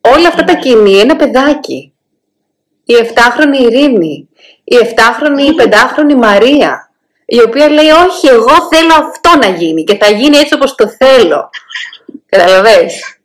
Όλα 0.00 0.28
αυτά 0.28 0.44
τα 0.44 0.54
κινεί 0.54 0.98
ένα 0.98 1.16
παιδάκι. 1.16 1.92
Η 2.84 2.94
7χρονη 3.14 3.60
Ειρήνη, 3.60 4.28
η 4.64 4.76
7χρονη, 4.80 5.40
η 5.40 5.54
5χρονη 5.62 6.14
Μαρία, 6.14 6.91
η 7.34 7.42
οποία 7.46 7.68
λέει 7.68 7.90
όχι 8.08 8.26
εγώ 8.26 8.54
θέλω 8.70 8.94
αυτό 8.94 9.38
να 9.38 9.56
γίνει 9.56 9.84
και 9.84 9.96
θα 10.00 10.10
γίνει 10.10 10.36
έτσι 10.36 10.54
όπως 10.54 10.74
το 10.74 10.88
θέλω. 10.88 11.50
Καταλαβες. 12.26 13.18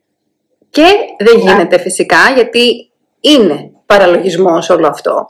Και 0.70 0.86
δεν 1.18 1.38
γίνεται 1.38 1.78
φυσικά 1.78 2.16
γιατί 2.34 2.90
είναι 3.20 3.70
παραλογισμός 3.86 4.70
όλο 4.70 4.86
αυτό. 4.86 5.28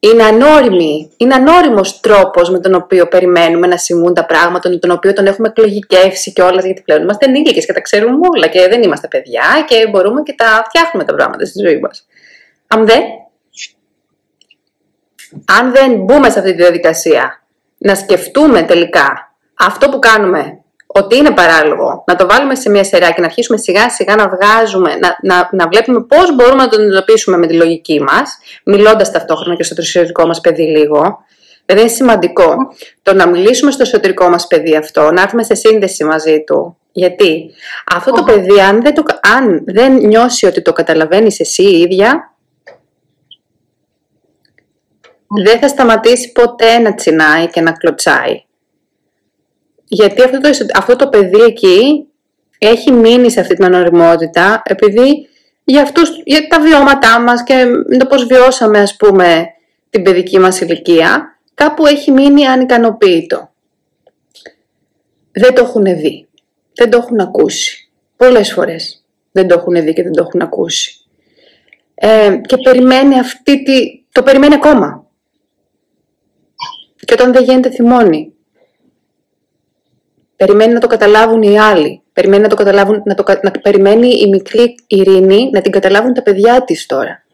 Είναι 0.00 0.22
ανώριμη, 0.22 1.12
είναι 1.16 1.34
ανώριμος 1.34 2.00
τρόπος 2.00 2.50
με 2.50 2.60
τον 2.60 2.74
οποίο 2.74 3.08
περιμένουμε 3.08 3.66
να 3.66 3.76
συμβούν 3.76 4.14
τα 4.14 4.26
πράγματα, 4.26 4.68
με 4.68 4.76
τον 4.76 4.90
οποίο 4.90 5.12
τον 5.12 5.26
έχουμε 5.26 5.48
εκλογικεύσει 5.48 6.32
και 6.32 6.42
όλα, 6.42 6.60
γιατί 6.60 6.82
πλέον 6.82 7.02
είμαστε 7.02 7.26
ενήλικες 7.26 7.66
και 7.66 7.72
τα 7.72 7.80
ξέρουμε 7.80 8.26
όλα 8.34 8.46
και 8.46 8.68
δεν 8.68 8.82
είμαστε 8.82 9.08
παιδιά 9.08 9.64
και 9.66 9.88
μπορούμε 9.90 10.22
και 10.22 10.32
τα 10.32 10.64
φτιάχνουμε 10.68 11.04
τα 11.06 11.14
πράγματα 11.14 11.44
στη 11.44 11.60
ζωή 11.60 11.78
μας. 11.78 12.06
Αν 12.66 12.86
δεν, 12.86 13.02
αν 15.44 15.72
δεν 15.72 15.96
μπούμε 15.96 16.30
σε 16.30 16.38
αυτή 16.38 16.50
τη 16.50 16.56
διαδικασία 16.56 17.39
να 17.82 17.94
σκεφτούμε 17.94 18.62
τελικά 18.62 19.34
αυτό 19.58 19.88
που 19.88 19.98
κάνουμε 19.98 20.60
ότι 20.86 21.16
είναι 21.16 21.30
παράλογο, 21.30 22.04
να 22.06 22.16
το 22.16 22.26
βάλουμε 22.26 22.54
σε 22.54 22.70
μια 22.70 22.84
σειρά 22.84 23.10
και 23.10 23.20
να 23.20 23.26
αρχίσουμε 23.26 23.58
σιγά 23.58 23.90
σιγά 23.90 24.14
να 24.14 24.28
βγάζουμε, 24.28 24.96
να, 24.96 25.16
να, 25.22 25.48
να 25.52 25.68
βλέπουμε 25.68 26.02
πώς 26.02 26.34
μπορούμε 26.34 26.62
να 26.62 26.68
το 26.68 26.76
αντιμετωπίσουμε 26.76 27.36
με 27.36 27.46
τη 27.46 27.54
λογική 27.54 28.00
μας, 28.00 28.38
μιλώντας 28.64 29.10
ταυτόχρονα 29.10 29.56
και 29.56 29.62
στο 29.62 29.74
εσωτερικό 29.78 30.26
μας 30.26 30.40
παιδί 30.40 30.62
λίγο. 30.62 31.18
Δηλαδή 31.64 31.84
είναι 31.84 31.94
σημαντικό 31.96 32.54
το 33.02 33.14
να 33.14 33.28
μιλήσουμε 33.28 33.70
στο 33.70 33.82
εσωτερικό 33.82 34.28
μας 34.28 34.46
παιδί 34.46 34.76
αυτό, 34.76 35.10
να 35.10 35.22
έρθουμε 35.22 35.42
σε 35.42 35.54
σύνδεση 35.54 36.04
μαζί 36.04 36.44
του. 36.46 36.76
Γιατί 36.92 37.50
αυτό 37.94 38.12
το 38.12 38.22
παιδί 38.22 38.60
αν 38.60 38.82
δεν, 38.82 38.94
το, 38.94 39.02
αν 39.36 39.64
δεν 39.66 39.92
νιώσει 39.92 40.46
ότι 40.46 40.62
το 40.62 40.72
καταλαβαίνεις 40.72 41.40
εσύ 41.40 41.62
η 41.62 41.80
ίδια, 41.80 42.34
δεν 45.36 45.58
θα 45.58 45.68
σταματήσει 45.68 46.32
ποτέ 46.32 46.78
να 46.78 46.94
τσινάει 46.94 47.48
και 47.48 47.60
να 47.60 47.72
κλωτσάει. 47.72 48.44
Γιατί 49.84 50.22
αυτό 50.22 50.40
το, 50.40 50.48
αυτό 50.74 50.96
το 50.96 51.08
παιδί 51.08 51.40
εκεί 51.40 52.06
έχει 52.58 52.92
μείνει 52.92 53.30
σε 53.30 53.40
αυτή 53.40 53.54
την 53.54 53.64
ανοριμότητα 53.64 54.62
επειδή 54.64 55.28
για, 55.64 55.82
αυτούς, 55.82 56.22
για 56.24 56.46
τα 56.48 56.60
βιώματά 56.60 57.20
μας 57.20 57.42
και 57.42 57.64
το 57.98 58.06
πώς 58.06 58.24
βιώσαμε 58.24 58.80
ας 58.80 58.96
πούμε 58.96 59.46
την 59.90 60.02
παιδική 60.02 60.38
μας 60.38 60.60
ηλικία 60.60 61.38
κάπου 61.54 61.86
έχει 61.86 62.10
μείνει 62.10 62.46
ανικανοποίητο. 62.46 63.50
Δεν 65.32 65.54
το 65.54 65.62
έχουν 65.62 65.84
δει. 65.84 66.28
Δεν 66.74 66.90
το 66.90 66.96
έχουν 66.96 67.20
ακούσει. 67.20 67.90
Πολλές 68.16 68.52
φορές 68.52 69.04
δεν 69.32 69.48
το 69.48 69.54
έχουν 69.54 69.74
δει 69.74 69.92
και 69.92 70.02
δεν 70.02 70.12
το 70.12 70.22
έχουν 70.22 70.42
ακούσει. 70.42 71.04
Ε, 71.94 72.40
και 72.46 72.56
περιμένει 72.56 73.18
αυτή 73.18 73.62
τη... 73.62 74.04
το 74.12 74.22
περιμένει 74.22 74.54
ακόμα. 74.54 74.99
Και 77.10 77.16
όταν 77.16 77.32
δεν 77.32 77.44
γίνεται 77.44 77.70
θυμώνει. 77.70 78.32
Περιμένει 80.36 80.72
να 80.72 80.80
το 80.80 80.86
καταλάβουν 80.86 81.42
οι 81.42 81.58
άλλοι. 81.58 82.02
Περιμένει 82.12 82.42
να 82.42 82.48
το 82.48 82.54
καταλάβουν, 82.54 83.02
να, 83.04 83.14
το, 83.14 83.24
να 83.42 83.50
περιμένει 83.50 84.08
η 84.08 84.28
μικρή 84.28 84.74
Ειρήνη 84.86 85.50
να 85.52 85.60
την 85.60 85.72
καταλάβουν 85.72 86.14
τα 86.14 86.22
παιδιά 86.22 86.64
της 86.64 86.86
τώρα. 86.86 87.24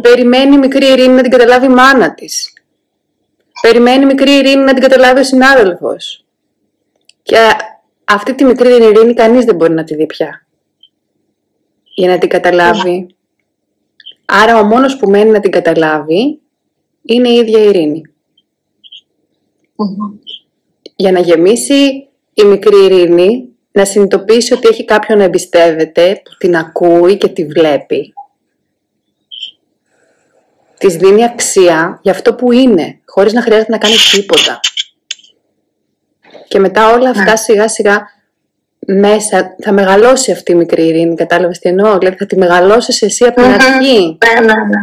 Περιμένει 0.00 0.54
η 0.54 0.58
μικρή 0.58 0.86
Ειρήνη 0.86 1.14
να 1.14 1.22
την 1.22 1.30
καταλάβει 1.30 1.66
η 1.66 1.68
μάνα 1.68 2.14
της. 2.14 2.52
Περιμένει 3.60 4.02
η 4.02 4.06
μικρή 4.06 4.30
Ειρήνη 4.30 4.64
να 4.64 4.72
την 4.72 4.82
καταλάβει 4.82 5.20
ο 5.20 5.24
συνάδελφος. 5.24 6.24
Και 7.22 7.38
αυτή 8.04 8.34
τη 8.34 8.44
μικρή 8.44 8.72
Ειρήνη 8.72 9.14
κανείς 9.14 9.44
δεν 9.44 9.54
μπορεί 9.54 9.72
να 9.72 9.84
τη 9.84 9.94
δει 9.94 10.06
πια. 10.06 10.46
Για 11.94 12.08
να 12.08 12.18
την 12.18 12.28
καταλάβει. 12.28 13.06
Άρα 14.24 14.58
ο 14.58 14.64
μόνος 14.64 14.96
που 14.96 15.10
μένει 15.10 15.30
να 15.30 15.40
την 15.40 15.50
καταλάβει 15.50 16.40
είναι 17.02 17.28
η 17.28 17.34
ίδια 17.34 17.64
η 17.64 17.68
Ειρήνη 17.68 18.02
για 20.96 21.12
να 21.12 21.20
γεμίσει 21.20 22.08
η 22.34 22.42
μικρή 22.42 22.84
ειρήνη, 22.84 23.48
να 23.72 23.84
συνειδητοποιήσει 23.84 24.52
ότι 24.52 24.68
έχει 24.68 24.84
κάποιον 24.84 25.18
να 25.18 25.24
εμπιστεύεται, 25.24 26.20
που 26.24 26.30
την 26.38 26.56
ακούει 26.56 27.16
και 27.16 27.28
τη 27.28 27.44
βλέπει. 27.44 28.12
Της 30.78 30.96
δίνει 30.96 31.24
αξία 31.24 32.00
για 32.02 32.12
αυτό 32.12 32.34
που 32.34 32.52
είναι, 32.52 33.00
χωρίς 33.06 33.32
να 33.32 33.42
χρειάζεται 33.42 33.70
να 33.70 33.78
κάνει 33.78 33.94
τίποτα. 34.10 34.60
Και 36.48 36.58
μετά 36.58 36.92
όλα 36.92 37.10
αυτά 37.10 37.30
ναι. 37.30 37.36
σιγά 37.36 37.68
σιγά 37.68 38.02
μέσα 38.86 39.56
θα 39.62 39.72
μεγαλώσει 39.72 40.32
αυτή 40.32 40.52
η 40.52 40.54
μικρή 40.54 40.86
ειρήνη, 40.86 41.14
κατάλαβες 41.14 41.58
τι 41.58 41.68
εννοώ, 41.68 41.98
δηλαδή 41.98 42.16
θα 42.16 42.26
τη 42.26 42.36
μεγαλώσεις 42.36 43.02
εσύ 43.02 43.24
από 43.24 43.42
την 43.42 43.50
αρχή. 43.50 44.18
Ναι, 44.24 44.40
ναι, 44.40 44.52
ναι. 44.52 44.80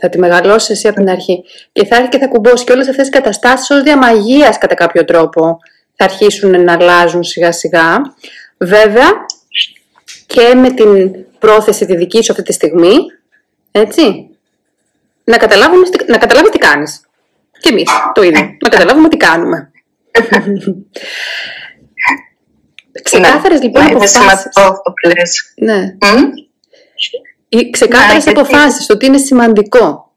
Θα 0.00 0.08
τη 0.08 0.18
μεγαλώσεις 0.18 0.70
εσύ 0.70 0.88
από 0.88 0.96
την 0.96 1.10
αρχή. 1.10 1.44
Και 1.72 1.86
θα 1.86 1.96
έρθει 1.96 2.08
και 2.08 2.18
θα 2.18 2.26
κουμπώσει 2.26 2.64
και 2.64 2.72
όλες 2.72 2.88
αυτές 2.88 3.08
τις 3.08 3.18
καταστάσεις 3.18 3.70
ως 3.70 3.82
διαμαγείας 3.82 4.58
κατά 4.58 4.74
κάποιο 4.74 5.04
τρόπο 5.04 5.58
θα 5.94 6.04
αρχίσουν 6.04 6.64
να 6.64 6.72
αλλάζουν 6.72 7.22
σιγά 7.22 7.52
σιγά. 7.52 7.96
Βέβαια 8.58 9.08
και 10.26 10.54
με 10.54 10.70
την 10.70 11.14
πρόθεση 11.38 11.86
τη 11.86 11.96
δική 11.96 12.22
σου 12.22 12.32
αυτή 12.32 12.44
τη 12.44 12.52
στιγμή, 12.52 12.96
έτσι, 13.70 14.28
να, 15.24 15.36
καταλάβουμε, 15.36 15.86
να 16.06 16.18
καταλάβεις 16.18 16.50
τι 16.50 16.58
κάνεις. 16.58 17.00
Και 17.60 17.68
εμείς 17.68 17.90
το 18.12 18.22
ίδιο. 18.22 18.40
Να 18.40 18.68
καταλάβουμε 18.68 19.08
τι 19.08 19.16
κάνουμε. 19.16 19.70
Ξεκάθαρες 23.02 23.62
λοιπόν 23.62 23.82
ναι, 23.82 23.88
αποφάσεις. 23.90 24.16
Είναι 24.16 24.24
σημαντικό 24.26 24.60
αυτό 24.60 24.92
που 24.92 25.08
λες. 25.08 25.52
Ναι 25.56 25.96
οι 27.48 27.70
ξεκάθαρες 27.70 28.24
ναι, 28.24 28.30
αποφάσεις, 28.30 28.86
το 28.86 28.92
ότι 28.94 29.06
είναι 29.06 29.18
σημαντικό. 29.18 30.12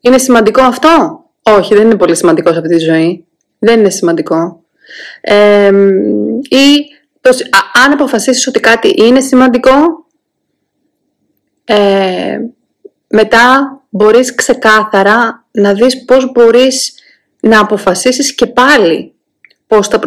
Είναι 0.00 0.18
σημαντικό 0.18 0.62
αυτό; 0.62 1.24
Όχι, 1.42 1.74
δεν 1.74 1.84
είναι 1.84 1.96
πολύ 1.96 2.16
σημαντικός 2.16 2.52
σε 2.52 2.58
αυτή 2.60 2.76
τη 2.76 2.80
ζωή. 2.80 3.26
Δεν 3.58 3.78
είναι 3.78 3.90
σημαντικό. 3.90 4.64
ή 6.48 6.86
το, 7.20 7.30
αν 7.84 7.92
αποφασίσεις 7.92 8.46
ότι 8.46 8.60
κάτι 8.60 8.94
είναι 8.96 9.20
σημαντικό, 9.20 9.72
ε, 11.64 12.38
μετά 13.08 13.80
μπορείς 13.88 14.34
ξεκάθαρα 14.34 15.46
να 15.50 15.74
δεις 15.74 16.04
πώς 16.04 16.32
μπορείς 16.32 16.94
να 17.40 17.60
αποφασίσεις 17.60 18.34
και 18.34 18.46
πάλι 18.46 19.14
πώς 19.66 19.88
θα, 19.88 20.00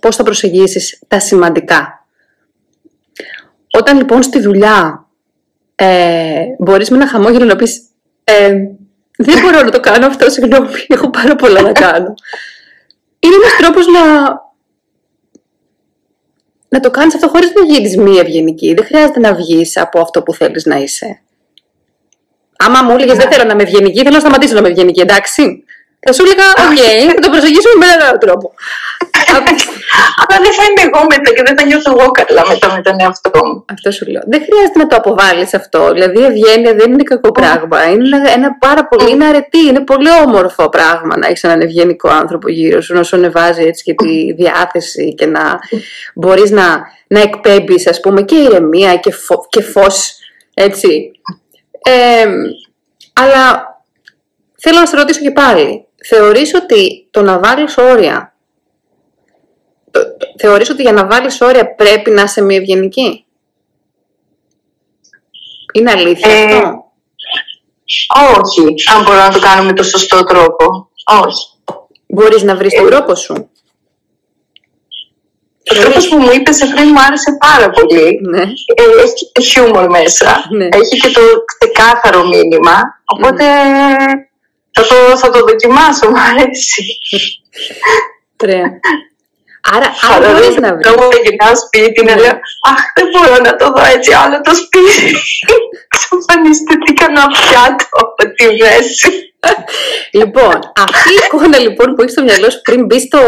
πώς 0.00 0.16
θα 0.16 0.22
προσεγγίσεις 0.22 1.02
τα 1.08 1.20
σημαντικά. 1.20 2.06
Όταν 3.70 3.96
λοιπόν 3.96 4.22
στη 4.22 4.40
δουλειά 4.40 5.01
ε, 5.84 6.44
μπορείς 6.58 6.90
με 6.90 6.96
ένα 6.96 7.08
χαμόγελο 7.08 7.44
να 7.44 7.56
πεις 7.56 7.82
ε, 8.24 8.54
δεν 9.18 9.40
μπορώ 9.42 9.62
να 9.62 9.70
το 9.70 9.80
κάνω 9.80 10.06
αυτό, 10.06 10.30
συγγνώμη, 10.30 10.68
έχω 10.86 11.10
πάρα 11.10 11.34
πολλά 11.34 11.60
να 11.62 11.72
κάνω. 11.72 12.14
Είναι 13.18 13.34
ένας 13.34 13.56
τρόπος 13.58 13.86
να, 13.86 14.00
να 16.68 16.80
το 16.80 16.90
κάνεις 16.90 17.14
αυτό 17.14 17.28
χωρίς 17.28 17.52
να 17.52 17.64
γίνεις 17.74 17.96
μη 17.96 18.16
ευγενική. 18.16 18.74
Δεν 18.74 18.84
χρειάζεται 18.84 19.20
να 19.20 19.34
βγεις 19.34 19.76
από 19.76 20.00
αυτό 20.00 20.22
που 20.22 20.34
θέλεις 20.34 20.64
να 20.64 20.76
είσαι. 20.76 21.22
Άμα 22.56 22.82
μου 22.82 22.90
έλεγες 22.90 23.16
δεν 23.16 23.30
θέλω 23.30 23.44
να 23.44 23.52
είμαι 23.52 23.62
ευγενική, 23.62 23.98
θέλω 23.98 24.14
να 24.14 24.20
σταματήσω 24.20 24.52
να 24.52 24.58
είμαι 24.58 24.68
ευγενική, 24.68 25.00
εντάξει. 25.00 25.64
Θα 26.06 26.12
σου 26.12 26.22
έλεγα, 26.24 26.46
οκ, 26.64 26.82
θα 27.14 27.20
το 27.24 27.30
προσεγγίσουμε 27.30 27.76
με 27.78 27.86
έναν 27.92 28.08
άλλο 28.08 28.18
τρόπο. 28.18 28.54
Αλλά 30.20 30.38
δεν 30.44 30.52
θα 30.58 30.64
είμαι 30.68 30.82
εγώ 30.88 31.00
μετά 31.12 31.30
και 31.34 31.42
δεν 31.46 31.54
θα 31.58 31.64
νιώθω 31.66 31.90
εγώ 31.96 32.10
καλά 32.10 32.42
μετά 32.48 32.66
με 32.74 32.80
τον 32.82 32.96
εαυτό 33.00 33.40
μου. 33.46 33.64
Αυτό 33.72 33.90
σου 33.90 34.06
λέω. 34.10 34.22
Δεν 34.26 34.40
χρειάζεται 34.46 34.78
να 34.78 34.86
το 34.86 34.96
αποβάλεις 34.96 35.54
αυτό. 35.54 35.92
Δηλαδή 35.92 36.18
η 36.20 36.24
ευγένεια 36.24 36.74
δεν 36.74 36.92
είναι 36.92 37.02
κακό 37.02 37.30
πράγμα. 37.30 37.90
Είναι 37.90 38.22
ένα 38.36 38.56
πάρα 38.58 38.86
πολύ, 38.86 39.10
είναι 39.10 39.24
αρετή, 39.24 39.58
είναι 39.58 39.80
πολύ 39.80 40.08
όμορφο 40.26 40.68
πράγμα 40.68 41.16
να 41.16 41.26
έχεις 41.26 41.42
έναν 41.42 41.60
ευγενικό 41.60 42.08
άνθρωπο 42.08 42.48
γύρω 42.50 42.80
σου, 42.80 42.94
να 42.94 43.02
σου 43.02 43.16
ανεβάζει 43.16 43.62
έτσι 43.62 43.82
και 43.82 43.94
τη 43.94 44.32
διάθεση 44.32 45.14
και 45.14 45.26
να 45.26 45.58
μπορείς 46.14 46.50
να, 46.50 46.82
να 47.06 47.20
εκπέμπεις, 47.20 47.86
ας 47.86 48.00
πούμε, 48.00 48.22
και 48.22 48.36
ηρεμία 48.36 48.96
και, 48.96 49.12
φω, 49.12 49.46
και 49.48 49.62
φως, 49.62 50.12
έτσι. 50.54 51.10
Ε, 51.82 52.26
αλλά 53.12 53.70
θέλω 54.58 54.78
να 54.78 54.86
σε 54.86 54.96
ρωτήσω 54.96 55.20
και 55.20 55.30
πάλι, 55.30 55.86
θεωρείς 56.08 56.54
ότι 56.54 57.08
το 57.10 57.22
να 57.22 57.38
βάλεις 57.38 57.76
όρια, 57.78 58.34
θεωρείς 60.38 60.70
ότι 60.70 60.82
για 60.82 60.92
να 60.92 61.06
βάλεις 61.06 61.40
όρια 61.40 61.74
πρέπει 61.74 62.10
να 62.10 62.22
είσαι 62.22 62.42
μη 62.42 62.56
ευγενική; 62.56 63.24
Είναι 65.72 65.90
αλήθεια 65.90 66.32
ε, 66.32 66.44
αυτό; 66.44 66.92
Όχι, 68.40 68.74
αν 68.94 69.02
μπορώ 69.02 69.18
να 69.18 69.30
το 69.30 69.38
κάνω 69.38 69.64
με 69.64 69.72
το 69.72 69.82
σωστό 69.82 70.24
τρόπο. 70.24 70.90
Όχι. 71.26 71.46
Μπορείς 72.06 72.42
να 72.42 72.56
βρεις 72.56 72.74
τον 72.74 72.86
τρόπο 72.86 73.14
σου. 73.14 73.50
Ο 75.70 75.74
τρόπος 75.74 76.08
που 76.08 76.16
μου 76.16 76.30
είπες 76.32 76.58
πριν 76.58 76.88
μου 76.88 77.00
άρεσε 77.00 77.36
πάρα 77.38 77.70
πολύ. 77.70 78.20
Ναι. 78.22 78.42
Ε, 78.74 79.02
έχει 79.02 79.50
χιούμορ 79.50 79.90
μέσα. 79.90 80.44
Ναι. 80.50 80.64
Έχει 80.64 81.00
και 81.00 81.10
το 81.10 81.20
ξεκάθαρο 81.46 82.26
μήνυμα. 82.26 83.02
Οπότε 83.04 83.44
θα 84.72 84.82
το, 84.82 85.18
θα 85.18 85.30
το 85.30 85.38
δοκιμάσω, 85.38 86.10
μου 86.10 86.20
αρέσει. 86.30 86.82
Ωραία. 88.42 88.80
Άρα, 89.74 89.86
άρα 90.10 90.32
μπορείς 90.32 90.56
να 90.56 90.74
βρεις. 90.74 90.86
Εγώ 90.86 91.08
γυρνάω 91.22 91.56
σπίτι 91.56 92.04
να 92.04 92.14
λέω 92.16 92.36
Αχ, 92.70 92.80
δεν 92.94 93.06
μπορώ 93.12 93.36
να 93.42 93.56
το 93.56 93.66
δω 93.72 93.84
έτσι 93.96 94.12
άλλο 94.12 94.40
το 94.40 94.54
σπίτι. 94.54 95.16
Ξαφανιστήκα 95.94 97.06
να 97.16 97.26
πιάτο 97.26 97.86
από 97.90 98.32
τη 98.34 98.46
μέση. 98.46 99.34
λοιπόν, 100.20 100.58
αυτή 100.76 101.10
η 101.10 101.18
εικόνα 101.24 101.58
λοιπόν 101.58 101.94
που 101.94 102.00
έχεις 102.02 102.12
στο 102.12 102.22
μυαλό 102.22 102.50
σου 102.50 102.60
πριν 102.60 102.84
μπεις, 102.84 103.02
στο, 103.02 103.20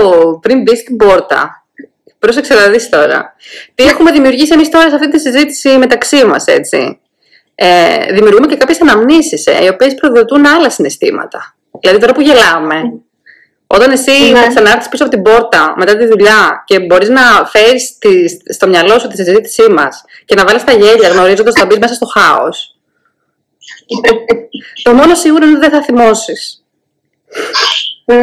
πριν 0.42 0.62
μπεις 0.62 0.78
στην 0.78 0.96
πόρτα. 0.96 1.66
Πρόσεξε 2.18 2.54
να 2.54 2.68
δεις 2.68 2.88
τώρα. 2.88 3.34
Τι 3.74 3.84
έχουμε 3.84 4.10
δημιουργήσει 4.12 4.52
εμείς 4.52 4.68
τώρα 4.68 4.88
σε 4.88 4.94
αυτή 4.94 5.10
τη 5.10 5.18
συζήτηση 5.18 5.68
μεταξύ 5.68 6.24
μας, 6.24 6.46
έτσι; 6.46 7.00
Ε, 7.54 8.12
δημιουργούμε 8.12 8.46
και 8.46 8.56
κάποιες 8.56 8.80
αναμνήσεις, 8.80 9.46
ε, 9.46 9.64
οι 9.64 9.68
οποίες 9.68 9.94
προδοτούν 9.94 10.46
άλλα 10.46 10.70
συναισθήματα. 10.70 11.56
Δηλαδή 11.80 12.00
τώρα 12.00 12.12
που 12.12 12.20
γελάμε, 12.20 12.82
όταν 13.66 13.90
εσύ 13.90 14.30
ναι. 14.32 14.38
θα 14.38 14.48
ξανάρθεις 14.48 14.88
πίσω 14.88 15.04
από 15.04 15.12
την 15.12 15.22
πόρτα 15.22 15.74
μετά 15.76 15.96
τη 15.96 16.06
δουλειά 16.06 16.62
και 16.66 16.80
μπορείς 16.80 17.08
να 17.08 17.22
φέρεις 17.46 17.98
στο 18.54 18.68
μυαλό 18.68 18.98
σου 18.98 19.08
τη 19.08 19.16
συζήτησή 19.16 19.70
μας 19.70 20.04
και 20.24 20.34
να 20.34 20.44
βάλεις 20.44 20.64
τα 20.64 20.72
γέλια 20.72 21.08
γνωρίζοντας 21.08 21.52
ότι 21.52 21.60
θα 21.60 21.66
μπεις 21.66 21.78
μέσα 21.78 21.94
στο 21.94 22.06
χάος, 22.06 22.76
το 24.84 24.92
μόνο 24.92 25.14
σίγουρο 25.14 25.46
είναι 25.46 25.56
ότι 25.56 25.68
δεν 25.68 25.78
θα 25.78 25.82
θυμώσεις. 25.82 26.64
Mm. 28.06 28.16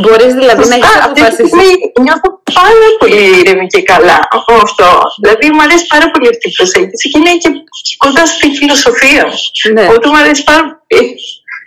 Μπορείς 0.00 0.34
δηλαδή 0.34 0.68
να 0.68 0.74
έχεις 0.74 0.96
αποφασίσει. 1.04 1.66
Νιώθω 2.00 2.42
πάρα 2.54 2.88
πολύ 2.98 3.38
ήρεμη 3.38 3.66
και 3.66 3.82
καλά 3.82 4.18
από 4.30 4.52
αυτό. 4.54 5.00
Δηλαδή 5.20 5.50
μου 5.54 5.62
αρέσει 5.62 5.86
πάρα 5.86 6.10
πολύ 6.10 6.28
αυτή 6.28 6.48
η 6.48 6.52
προσέγγιση 6.56 7.10
και 7.10 7.18
είναι 7.18 7.36
και 7.36 7.48
κοντά 7.96 8.26
στη 8.26 8.48
φιλοσοφία 8.56 9.26
μου. 9.26 9.72
Ναι. 9.72 9.86
Οπότε 9.88 10.08
μου 10.08 10.16
αρέσει 10.16 10.44
πάρα 10.44 10.84
πολύ. 10.86 11.14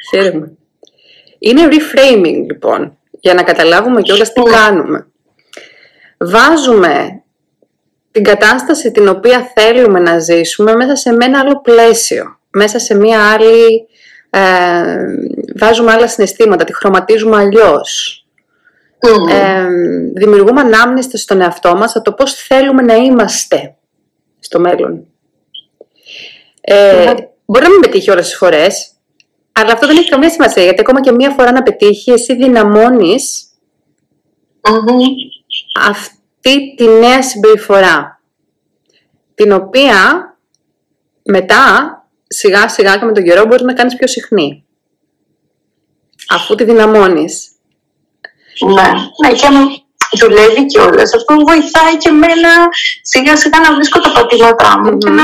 Χαίρομαι. 0.10 0.52
Είναι 1.40 1.68
reframing 1.72 2.46
λοιπόν, 2.50 2.98
για 3.20 3.34
να 3.34 3.44
καταλάβουμε 3.44 4.02
κιόλας 4.02 4.34
τι 4.34 4.42
mm. 4.46 4.50
κάνουμε. 4.50 5.08
Βάζουμε 6.18 7.24
την 8.12 8.24
κατάσταση 8.24 8.92
την 8.92 9.08
οποία 9.08 9.52
θέλουμε 9.56 10.00
να 10.00 10.20
ζήσουμε 10.20 10.76
μέσα 10.76 10.96
σε 10.96 11.10
ένα 11.10 11.40
άλλο 11.40 11.62
πλαίσιο, 11.62 12.40
μέσα 12.50 12.80
σε 12.80 12.96
μία 12.96 13.32
άλλη... 13.32 13.88
Ε, 14.36 14.96
βάζουμε 15.60 15.92
άλλα 15.92 16.08
συναισθήματα, 16.08 16.64
τη 16.64 16.76
χρωματίζουμε 16.76 17.38
αλλιώς. 17.38 18.18
Ε, 19.30 19.68
δημιουργούμε 20.14 20.62
ανάμνηστες 20.62 21.22
στον 21.22 21.42
εαυτό 21.42 21.76
μας 21.76 21.96
από 21.96 22.06
το 22.06 22.14
πώς 22.14 22.34
θέλουμε 22.34 22.82
να 22.82 22.96
είμαστε 22.96 23.76
στο 24.40 24.60
μέλλον. 24.60 25.06
Ε, 26.62 27.14
Μπορεί 27.46 27.64
να 27.64 27.70
μην 27.70 27.80
πετύχει 27.80 28.12
όλες 28.12 28.28
τις 28.28 28.38
φορές, 28.38 28.92
αλλά 29.52 29.74
αυτό 29.74 29.88
δεν 29.88 29.98
έχει 29.98 30.10
καμία 30.10 30.30
σημασία, 30.30 30.64
γιατί 30.64 30.82
ακόμα 30.82 31.02
και 31.02 31.12
μία 31.12 31.30
φορά 31.30 31.52
να 31.52 31.64
πετύχει, 31.64 32.12
εσύ 32.12 32.34
αυτή 35.88 36.76
τη 36.78 36.88
νέα 36.88 37.24
συμπεριφορά, 37.24 38.22
την 39.36 39.52
οποία 39.52 40.28
μετά, 41.24 41.98
σιγά 42.34 42.68
σιγά 42.68 42.98
και 42.98 43.06
με 43.06 43.12
τον 43.12 43.24
καιρό, 43.24 43.46
μπορείς 43.46 43.62
να 43.62 43.74
κάνεις 43.74 43.96
πιο 43.96 44.08
συχνή. 44.08 44.66
Αφού 46.30 46.56
τη 46.56 46.64
δυναμώνεις. 46.64 47.48
Ναι, 48.66 48.90
ναι 49.22 49.34
και 49.34 49.48
δουλεύει 50.20 50.66
κιόλας. 50.66 51.14
Αυτό 51.16 51.36
βοηθάει 51.36 51.98
και 51.98 52.10
εμένα 52.10 52.50
σιγά 53.02 53.36
σιγά 53.36 53.60
να 53.60 53.76
βρίσκω 53.76 54.00
τα 54.00 54.12
πατήματά 54.12 54.80
μου 54.80 54.98
και 54.98 55.10
να 55.10 55.24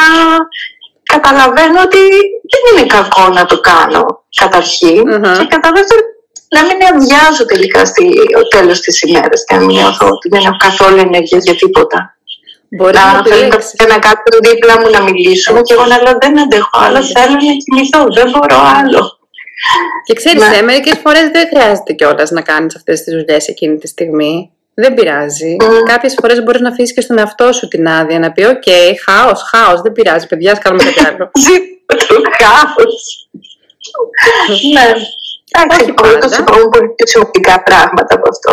καταλαβαίνω 1.03 1.81
ότι 1.81 2.03
δεν 2.51 2.63
είναι 2.71 2.85
κακό 2.87 3.29
να 3.29 3.45
το 3.45 3.59
κάνω 3.59 4.23
καταρχήν 4.35 5.03
και 5.37 5.45
κατά 5.49 5.71
δεύτερον 5.75 6.05
να 6.55 6.61
μην 6.65 6.77
αδειάζω 6.89 7.45
τελικά 7.45 7.85
στο 7.85 8.03
τέλος 8.49 8.79
της 8.79 9.01
ημέρας 9.01 9.43
και 9.45 9.55
να 9.55 9.59
μην 9.59 9.75
νιώθω 9.75 10.07
ότι 10.07 10.29
δεν 10.29 10.41
έχω 10.45 10.55
καθόλου 10.57 10.97
ενέργεια 10.97 11.37
για 11.37 11.55
τίποτα. 11.55 12.18
Μπορεί 12.77 12.93
να, 12.93 13.13
να 13.13 13.23
θέλω 13.23 13.47
να 13.87 13.99
κάποιον 13.99 14.39
δίπλα 14.43 14.79
μου 14.79 14.89
να 14.89 15.01
μιλήσουμε 15.01 15.61
και 15.61 15.73
εγώ 15.73 15.85
να 15.85 16.01
λέω 16.01 16.17
δεν 16.21 16.39
αντέχω 16.39 16.69
άλλο, 16.85 17.03
θέλω 17.03 17.31
να 17.31 17.55
κοιμηθώ, 17.63 18.01
δεν 18.13 18.29
μπορώ 18.29 18.57
άλλο. 18.79 19.19
Και 20.05 20.13
ξέρεις, 20.13 20.49
ναι. 20.49 20.61
μερικές 20.61 20.91
φορές 21.03 21.29
δεν 21.31 21.47
χρειάζεται 21.47 21.93
κιόλας 21.93 22.31
να 22.31 22.41
κάνεις 22.41 22.75
αυτές 22.75 23.03
τις 23.03 23.13
δουλειές 23.13 23.47
εκείνη 23.47 23.77
τη 23.77 23.87
στιγμή. 23.87 24.51
Δεν 24.73 24.93
πειράζει. 24.93 25.55
Mm. 25.59 25.65
Κάποιες 25.85 26.15
φορές 26.21 26.43
μπορείς 26.43 26.61
να 26.61 26.69
αφήσεις 26.69 26.93
και 26.93 27.01
στον 27.01 27.17
εαυτό 27.17 27.51
σου 27.53 27.67
την 27.67 27.87
άδεια 27.87 28.19
να 28.19 28.31
πει: 28.31 28.43
OK, 28.43 28.61
okay, 28.65 28.93
χάος, 29.05 29.41
χάος, 29.41 29.81
δεν 29.81 29.91
πειράζει, 29.91 30.27
παιδιά, 30.27 30.51
ας 30.51 30.59
κάνουμε 30.59 30.83
κάτι 30.83 31.07
άλλο. 31.07 31.31
Ζήτω 31.45 31.95
το 32.07 32.21
χάος. 32.39 33.29
ναι. 34.73 34.91
Εντάξει, 35.51 35.93
πολύ 35.93 36.17
το 36.17 36.27
συμφωνώ 36.27 36.69
πολύ 36.69 36.93
σημαντικά 37.03 37.63
πράγματα 37.63 38.15
από 38.15 38.29
αυτό. 38.29 38.51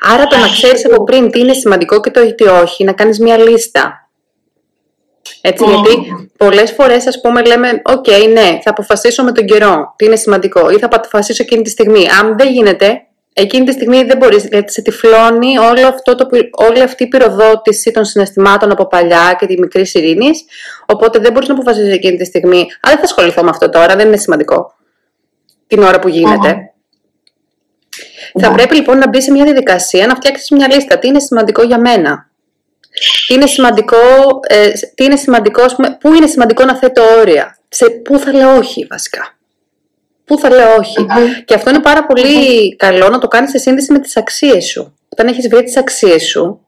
Άρα 0.00 0.26
το 0.26 0.36
να 0.36 0.48
ξέρεις 0.48 0.84
από 0.84 1.04
πριν 1.04 1.30
τι 1.30 1.40
είναι 1.40 1.52
σημαντικό 1.52 2.00
και 2.00 2.10
το 2.10 2.34
τι 2.34 2.44
όχι, 2.44 2.84
να 2.84 2.92
κάνεις 2.92 3.18
μια 3.18 3.38
λίστα. 3.38 4.10
Έτσι, 5.40 5.64
γιατί 5.64 5.90
πολλές 6.36 6.72
φορές 6.72 7.06
ας 7.06 7.20
πούμε 7.20 7.44
λέμε 7.44 7.82
«ΟΚ, 7.84 8.06
ναι, 8.32 8.58
θα 8.62 8.70
αποφασίσω 8.70 9.24
με 9.24 9.32
τον 9.32 9.44
καιρό 9.44 9.94
τι 9.96 10.04
είναι 10.04 10.16
σημαντικό» 10.16 10.70
ή 10.70 10.78
«Θα 10.78 10.86
αποφασίσω 10.86 11.42
εκείνη 11.42 11.62
τη 11.62 11.70
στιγμή». 11.70 12.06
Αν 12.20 12.36
δεν 12.38 12.52
γίνεται, 12.52 13.06
εκείνη 13.32 13.64
τη 13.64 13.72
στιγμή 13.72 14.02
δεν 14.02 14.16
μπορείς, 14.16 14.44
γιατί 14.44 14.72
σε 14.72 14.82
τυφλώνει 14.82 15.58
όλο 15.58 15.86
αυτό 15.86 16.14
το, 16.14 16.28
όλη 16.68 16.80
αυτή 16.80 17.02
η 17.02 17.08
πυροδότηση 17.08 17.90
των 17.90 18.04
συναισθημάτων 18.04 18.70
από 18.70 18.86
παλιά 18.86 19.36
και 19.38 19.46
τη 19.46 19.58
μικρή 19.58 19.90
ειρήνης. 19.92 20.44
Οπότε 20.86 21.18
δεν 21.18 21.32
μπορείς 21.32 21.48
να 21.48 21.54
αποφασίσεις 21.54 21.92
εκείνη 21.92 22.16
τη 22.16 22.24
στιγμή 22.24 22.60
«Α, 22.60 22.88
δεν 22.88 22.96
θα 22.96 23.04
ασχοληθώ 23.04 23.42
με 23.42 23.50
αυτό 23.50 23.68
τώρα, 23.68 23.96
δεν 23.96 24.06
είναι 24.06 24.16
σημαντικό» 24.16 24.74
την 25.66 25.82
ώρα 25.82 25.98
που 25.98 26.08
γίνεται. 26.08 26.72
Θα 28.40 28.52
πρέπει 28.52 28.74
λοιπόν 28.74 28.98
να 28.98 29.08
μπει 29.08 29.22
σε 29.22 29.30
μια 29.30 29.44
διαδικασία 29.44 30.06
να 30.06 30.14
φτιάξεις 30.14 30.50
μια 30.50 30.74
λίστα. 30.74 30.98
Τι 30.98 31.08
είναι 31.08 31.20
σημαντικό 31.20 31.62
για 31.62 31.78
μένα; 31.78 32.30
Τι 33.26 33.34
είναι 33.34 33.46
σημαντικό, 33.46 33.96
ε, 34.46 34.70
τι 34.94 35.04
είναι 35.04 35.16
σημαντικό 35.16 35.64
πούμε, 35.76 35.96
πού 36.00 36.12
είναι 36.12 36.26
σημαντικό 36.26 36.64
να 36.64 36.76
θέτω 36.76 37.02
όρια; 37.18 37.58
Σε 37.68 37.90
πού 37.90 38.18
θα 38.18 38.32
λέω 38.32 38.56
όχι 38.56 38.86
βασικά; 38.90 39.36
Πού 40.24 40.38
θα 40.38 40.50
λέω 40.50 40.76
Και 41.44 41.54
αυτό 41.54 41.70
είναι 41.70 41.80
πάρα 41.80 42.06
καλό 42.76 43.08
να 43.08 43.18
το 43.18 43.28
κάνεις 43.28 43.50
σε 43.50 43.58
σύνδεση 43.58 43.92
με 43.92 43.98
τις 43.98 44.16
αξίες 44.16 44.64
σου. 44.64 44.96
Όταν 45.08 45.26
έχεις 45.26 45.48
βρει 45.48 45.62
τις 45.62 45.76
αξίες 45.76 46.22
σου 46.22 46.66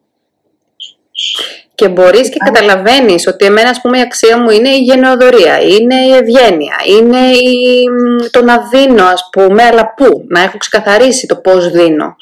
και 1.74 1.88
μπορείς 1.88 2.28
και 2.28 2.38
καταλαβαίνεις 2.44 3.26
ότι 3.26 3.44
εμένα 3.44 3.68
ας 3.68 3.80
πούμε 3.80 3.98
η 3.98 4.00
αξία 4.00 4.38
μου 4.38 4.50
είναι 4.50 4.68
η 4.68 4.78
γενναιοδορία, 4.78 5.60
είναι 5.60 5.94
η 5.94 6.12
ευγένεια, 6.12 6.76
είναι 6.98 7.30
η... 7.30 7.84
το 8.30 8.42
να 8.42 8.68
δίνω 8.68 9.04
ας 9.04 9.28
πούμε, 9.32 9.62
αλλά 9.62 9.94
πού, 9.96 10.24
να 10.28 10.40
έχω 10.40 10.58
ξεκαθαρίσει 10.58 11.26
το 11.26 11.36
πώς 11.36 11.70
δίνω. 11.70 12.16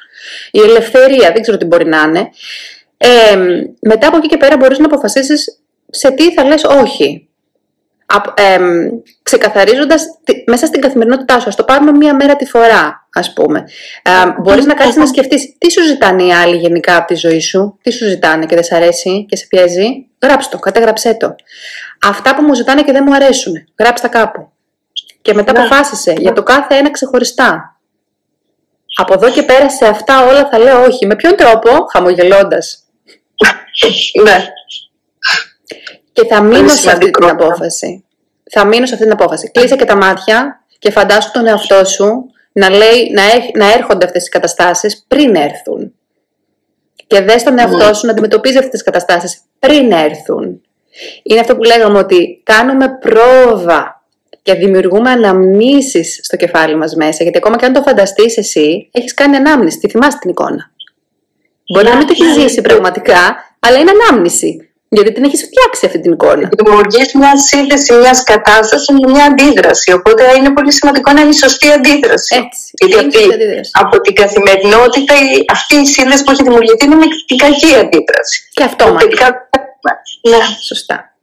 Η 0.51 0.61
ελευθερία, 0.61 1.33
δεν 1.33 1.43
ξέρω 1.43 1.57
τι 1.57 1.65
μπορεί 1.65 1.87
να 1.87 2.01
είναι. 2.01 2.29
Ε, 2.97 3.37
μετά 3.81 4.07
από 4.07 4.17
εκεί 4.17 4.29
και 4.29 4.37
πέρα 4.37 4.57
μπορείς 4.57 4.79
να 4.79 4.87
αποφασίσεις 4.87 5.63
σε 5.91 6.11
τι 6.11 6.33
θα 6.33 6.45
λες 6.45 6.65
όχι. 6.65 7.29
Ε, 8.35 8.59
ξεκαθαρίζοντας 9.23 10.05
μέσα 10.47 10.67
στην 10.67 10.81
καθημερινότητά 10.81 11.41
σου, 11.41 11.49
ας 11.49 11.57
το 11.57 11.65
πάρουμε 11.65 11.93
μία 11.93 12.15
μέρα 12.15 12.37
τη 12.37 12.45
φορά, 12.45 13.09
ας 13.15 13.33
πούμε. 13.33 13.65
Ε, 14.03 14.11
μπορείς 14.43 14.67
να 14.67 14.75
κάτσεις 14.75 14.97
να 14.97 15.07
σκεφτείς 15.07 15.55
τι 15.59 15.73
σου 15.73 15.83
ζητάνε 15.83 16.23
οι 16.23 16.33
άλλοι 16.33 16.57
γενικά 16.57 16.97
από 16.97 17.07
τη 17.07 17.15
ζωή 17.15 17.41
σου, 17.41 17.79
τι 17.83 17.91
σου 17.91 18.05
ζητάνε 18.05 18.47
και 18.47 18.55
δεν 18.55 18.65
σε 18.65 18.75
αρέσει 18.75 19.27
και 19.29 19.37
σε 19.37 19.47
πιέζει. 19.47 20.07
Γράψτε 20.23 20.57
το, 20.57 20.63
κατέγραψέ 20.63 21.15
το. 21.15 21.35
Αυτά 22.07 22.35
που 22.35 22.43
μου 22.43 22.55
ζητάνε 22.55 22.83
και 22.83 22.93
δεν 22.93 23.05
μου 23.07 23.15
αρέσουν, 23.15 23.53
γράψτε 23.79 24.09
τα 24.09 24.19
κάπου. 24.19 24.51
Και 25.23 25.35
μετά 25.35 25.53
ναι. 25.53 25.59
αποφάσισε 25.59 26.15
για 26.19 26.33
το 26.33 26.43
κάθε 26.43 26.75
ένα 26.75 26.91
ξεχωριστά. 26.91 27.77
Από 28.95 29.15
εδώ 29.15 29.31
και 29.31 29.43
πέρα 29.43 29.71
σε 29.71 29.87
αυτά 29.87 30.27
όλα 30.27 30.49
θα 30.49 30.59
λέω 30.59 30.83
όχι. 30.83 31.07
Με 31.07 31.17
ποιον 31.17 31.37
τρόπο, 31.37 31.71
χαμογελώντας, 31.93 32.85
ναι. 34.25 34.47
Και 36.13 36.25
θα 36.25 36.43
μείνω 36.43 36.69
σε 36.69 36.91
αυτή 36.91 37.11
την 37.11 37.29
απόφαση. 37.29 38.05
Θα 38.51 38.65
μείνω 38.65 38.87
σε 38.87 38.95
αυτή 38.95 39.07
την 39.07 39.15
απόφαση. 39.15 39.51
Κλείσε 39.51 39.77
και 39.77 39.85
τα 39.85 39.97
μάτια 39.97 40.65
και 40.79 40.91
φαντάσου 40.91 41.31
τον 41.31 41.47
εαυτό 41.47 41.85
σου 41.85 42.31
να, 42.53 42.71
λέει, 42.71 43.11
να, 43.13 43.23
να 43.55 43.73
έρχονται 43.73 44.05
αυτές 44.05 44.27
οι 44.27 44.29
καταστάσεις 44.29 45.05
πριν 45.09 45.35
έρθουν. 45.35 45.93
Και 47.07 47.21
δες 47.21 47.43
τον 47.43 47.59
εαυτό 47.59 47.87
ναι. 47.87 47.93
σου 47.93 48.07
να 48.07 48.13
αντιμετωπίζει 48.13 48.57
αυτές 48.57 48.71
τις 48.71 48.83
καταστάσεις 48.83 49.41
πριν 49.59 49.93
έρθουν. 49.93 50.61
Είναι 51.23 51.41
αυτό 51.41 51.57
που 51.57 51.63
λέγαμε 51.63 51.99
ότι 51.99 52.41
κάνουμε 52.43 52.99
πρόβα 53.01 54.03
και 54.43 54.55
δημιουργούμε 54.55 55.11
αναμνήσεις 55.11 56.21
στο 56.23 56.37
κεφάλι 56.37 56.77
μας 56.77 56.95
μέσα. 56.95 57.23
Γιατί 57.23 57.39
ακόμα 57.39 57.57
και 57.57 57.65
αν 57.65 57.73
το 57.73 57.83
φανταστείς 57.83 58.37
εσύ, 58.37 58.89
έχεις 58.93 59.15
κάνει 59.15 59.37
ανάμνηση, 59.37 59.79
τη 59.79 59.89
θυμάσαι 59.89 60.19
την 60.21 60.31
εικόνα. 60.31 60.71
Μπορεί 61.73 61.89
να 61.89 61.97
μην 61.97 62.07
το 62.07 62.13
έχεις 62.13 62.33
ζήσει 62.33 62.61
πραγματικά, 62.61 63.37
αλλά 63.59 63.79
είναι 63.79 63.91
ανάμνηση. 63.91 64.72
Γιατί 64.95 65.13
την 65.13 65.25
έχεις 65.25 65.43
φτιάξει 65.49 65.87
αυτή 65.87 66.01
την 66.01 66.13
εικόνα. 66.13 66.49
Δημιουργεί 66.59 67.03
μιας 67.15 67.41
σύνδεση 67.51 67.93
μιας 67.93 68.23
κατάστασης 68.23 68.89
με 68.89 69.13
μια 69.13 69.25
αντίδραση. 69.25 69.93
Οπότε 69.93 70.23
είναι 70.37 70.51
πολύ 70.53 70.73
σημαντικό 70.73 71.13
να 71.13 71.21
είναι 71.21 71.35
η 71.37 71.39
σωστή 71.45 71.69
αντίδραση. 71.73 72.35
Έτσι. 72.35 72.63
Γιατί 72.81 73.17
αυτή, 73.19 73.21
από 73.73 74.01
την 74.01 74.15
καθημερινότητα 74.15 75.15
αυτή 75.53 75.75
η 75.77 75.87
σύνδεση 75.87 76.25
που 76.25 76.31
έχει 76.31 76.43
δημιουργηθεί 76.43 76.85
είναι 76.85 76.95
με 76.95 77.07
την 77.27 77.37
κακή 77.37 77.75
αντίδραση. 77.75 78.49
Και 78.53 78.63
αυτό 78.63 78.97
Τελικά, 78.99 79.49
ναι. 80.31 80.39
Σωστά. 80.69 81.15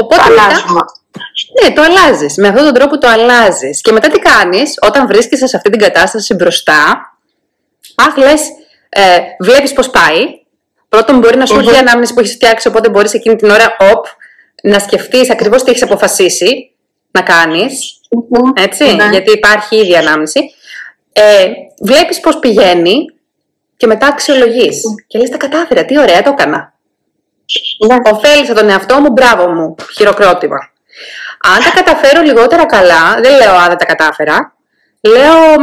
Οπότε 0.00 0.22
το 0.22 0.32
αλλάζουμε. 0.32 0.80
Ναι, 1.62 1.72
το 1.74 1.82
αλλάζεις. 1.82 2.36
Με 2.36 2.48
αυτόν 2.48 2.64
τον 2.64 2.74
τρόπο 2.74 2.98
το 2.98 3.08
αλλάζεις. 3.08 3.80
Και 3.80 3.92
μετά 3.92 4.08
τι 4.08 4.18
κάνεις, 4.18 4.74
όταν 4.80 5.06
βρίσκεσαι 5.06 5.46
σε 5.46 5.56
αυτή 5.56 5.70
την 5.70 5.80
κατάσταση 5.80 6.34
μπροστά, 6.34 6.80
αχ, 7.94 8.16
λες, 8.16 8.42
ε, 8.88 9.18
βλέπεις 9.38 9.72
πώς 9.72 9.90
πάει. 9.90 10.40
Πρώτον, 10.92 11.18
μπορεί 11.18 11.36
να 11.36 11.46
σου 11.46 11.58
έρθει 11.58 11.74
η 11.74 11.78
ανάμνηση 11.78 12.14
που 12.14 12.20
έχεις 12.20 12.32
φτιάξει, 12.32 12.68
οπότε 12.68 12.88
μπορείς 12.88 13.14
εκείνη 13.14 13.36
την 13.36 13.50
ώρα 13.50 13.76
οπ, 13.78 14.06
να 14.62 14.78
σκεφτείς 14.78 15.30
ακριβώς 15.30 15.62
τι 15.62 15.70
έχεις 15.70 15.82
αποφασίσει 15.82 16.74
να 17.10 17.22
κάνεις. 17.22 18.00
Έτσι, 18.54 18.94
ναι. 18.94 19.08
γιατί 19.10 19.32
υπάρχει 19.32 19.76
ήδη 19.76 19.96
ανάμνηση. 19.96 20.40
Ε, 21.12 21.46
βλέπεις 21.82 22.20
πώς 22.20 22.38
πηγαίνει 22.38 22.94
και 23.76 23.86
μετά 23.86 24.06
αξιολογείς. 24.06 24.82
Και 25.06 25.18
λες: 25.18 25.30
Τα 25.30 25.36
κατάφερα, 25.36 25.84
τι 25.84 25.98
ωραία, 25.98 26.22
το 26.22 26.30
έκανα. 26.30 26.72
Ναι. 27.86 27.96
Οφέλησα 28.10 28.54
τον 28.54 28.68
εαυτό 28.68 29.00
μου, 29.00 29.10
μπράβο 29.10 29.48
μου, 29.48 29.74
χειροκρότημα. 29.94 30.58
Αν 31.54 31.62
τα 31.64 31.82
καταφέρω 31.82 32.22
λιγότερα 32.22 32.66
καλά, 32.66 33.20
δεν 33.22 33.36
λέω 33.36 33.54
αν 33.54 33.68
δεν 33.68 33.76
τα 33.76 33.84
κατάφερα, 33.84 34.56
Λέω, 35.08 35.56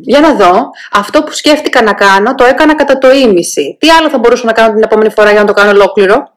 για 0.00 0.20
να 0.20 0.34
δω, 0.34 0.70
αυτό 0.92 1.22
που 1.22 1.32
σκέφτηκα 1.32 1.82
να 1.82 1.92
κάνω 1.92 2.34
το 2.34 2.44
έκανα 2.44 2.74
κατά 2.74 2.98
το 2.98 3.10
ίμιση. 3.10 3.76
Τι 3.80 3.88
άλλο 3.88 4.08
θα 4.08 4.18
μπορούσα 4.18 4.44
να 4.46 4.52
κάνω 4.52 4.72
την 4.74 4.82
επόμενη 4.82 5.10
φορά 5.10 5.30
για 5.30 5.40
να 5.40 5.46
το 5.46 5.52
κάνω 5.52 5.70
ολόκληρο; 5.70 6.32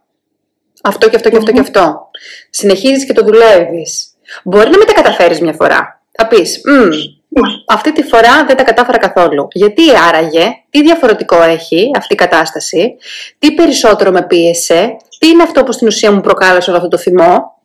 Αυτό 0.83 1.09
και 1.09 1.15
αυτό 1.15 1.29
και 1.29 1.37
αυτό 1.37 1.51
και 1.51 1.59
αυτό. 1.59 2.09
Συνεχίζεις 2.49 3.05
και 3.05 3.13
το 3.13 3.23
δουλεύεις. 3.23 4.07
Μπορεί 4.43 4.69
να 4.69 4.77
μην 4.77 4.87
τα 4.87 4.93
καταφέρεις 4.93 5.41
μια 5.41 5.53
φορά. 5.53 6.01
Θα 6.11 6.27
πεις, 6.27 6.61
Αυτή 7.67 7.93
τη 7.93 8.03
φορά 8.03 8.45
δεν 8.47 8.55
τα 8.55 8.63
κατάφερα 8.63 8.97
καθόλου. 8.97 9.47
Γιατί 9.51 9.81
άραγε, 10.07 10.47
τι 10.69 10.81
διαφορετικό 10.81 11.41
έχει 11.41 11.91
αυτή 11.97 12.13
η 12.13 12.17
κατάσταση, 12.17 12.95
τι 13.39 13.53
περισσότερο 13.53 14.11
με 14.11 14.25
πίεσε, 14.25 14.97
τι 15.19 15.27
είναι 15.27 15.43
αυτό 15.43 15.63
που 15.63 15.71
στην 15.71 15.87
ουσία 15.87 16.11
μου 16.11 16.21
προκάλεσε 16.21 16.69
όλο 16.69 16.79
αυτό 16.79 16.89
το 16.89 16.97
θυμό, 16.97 17.57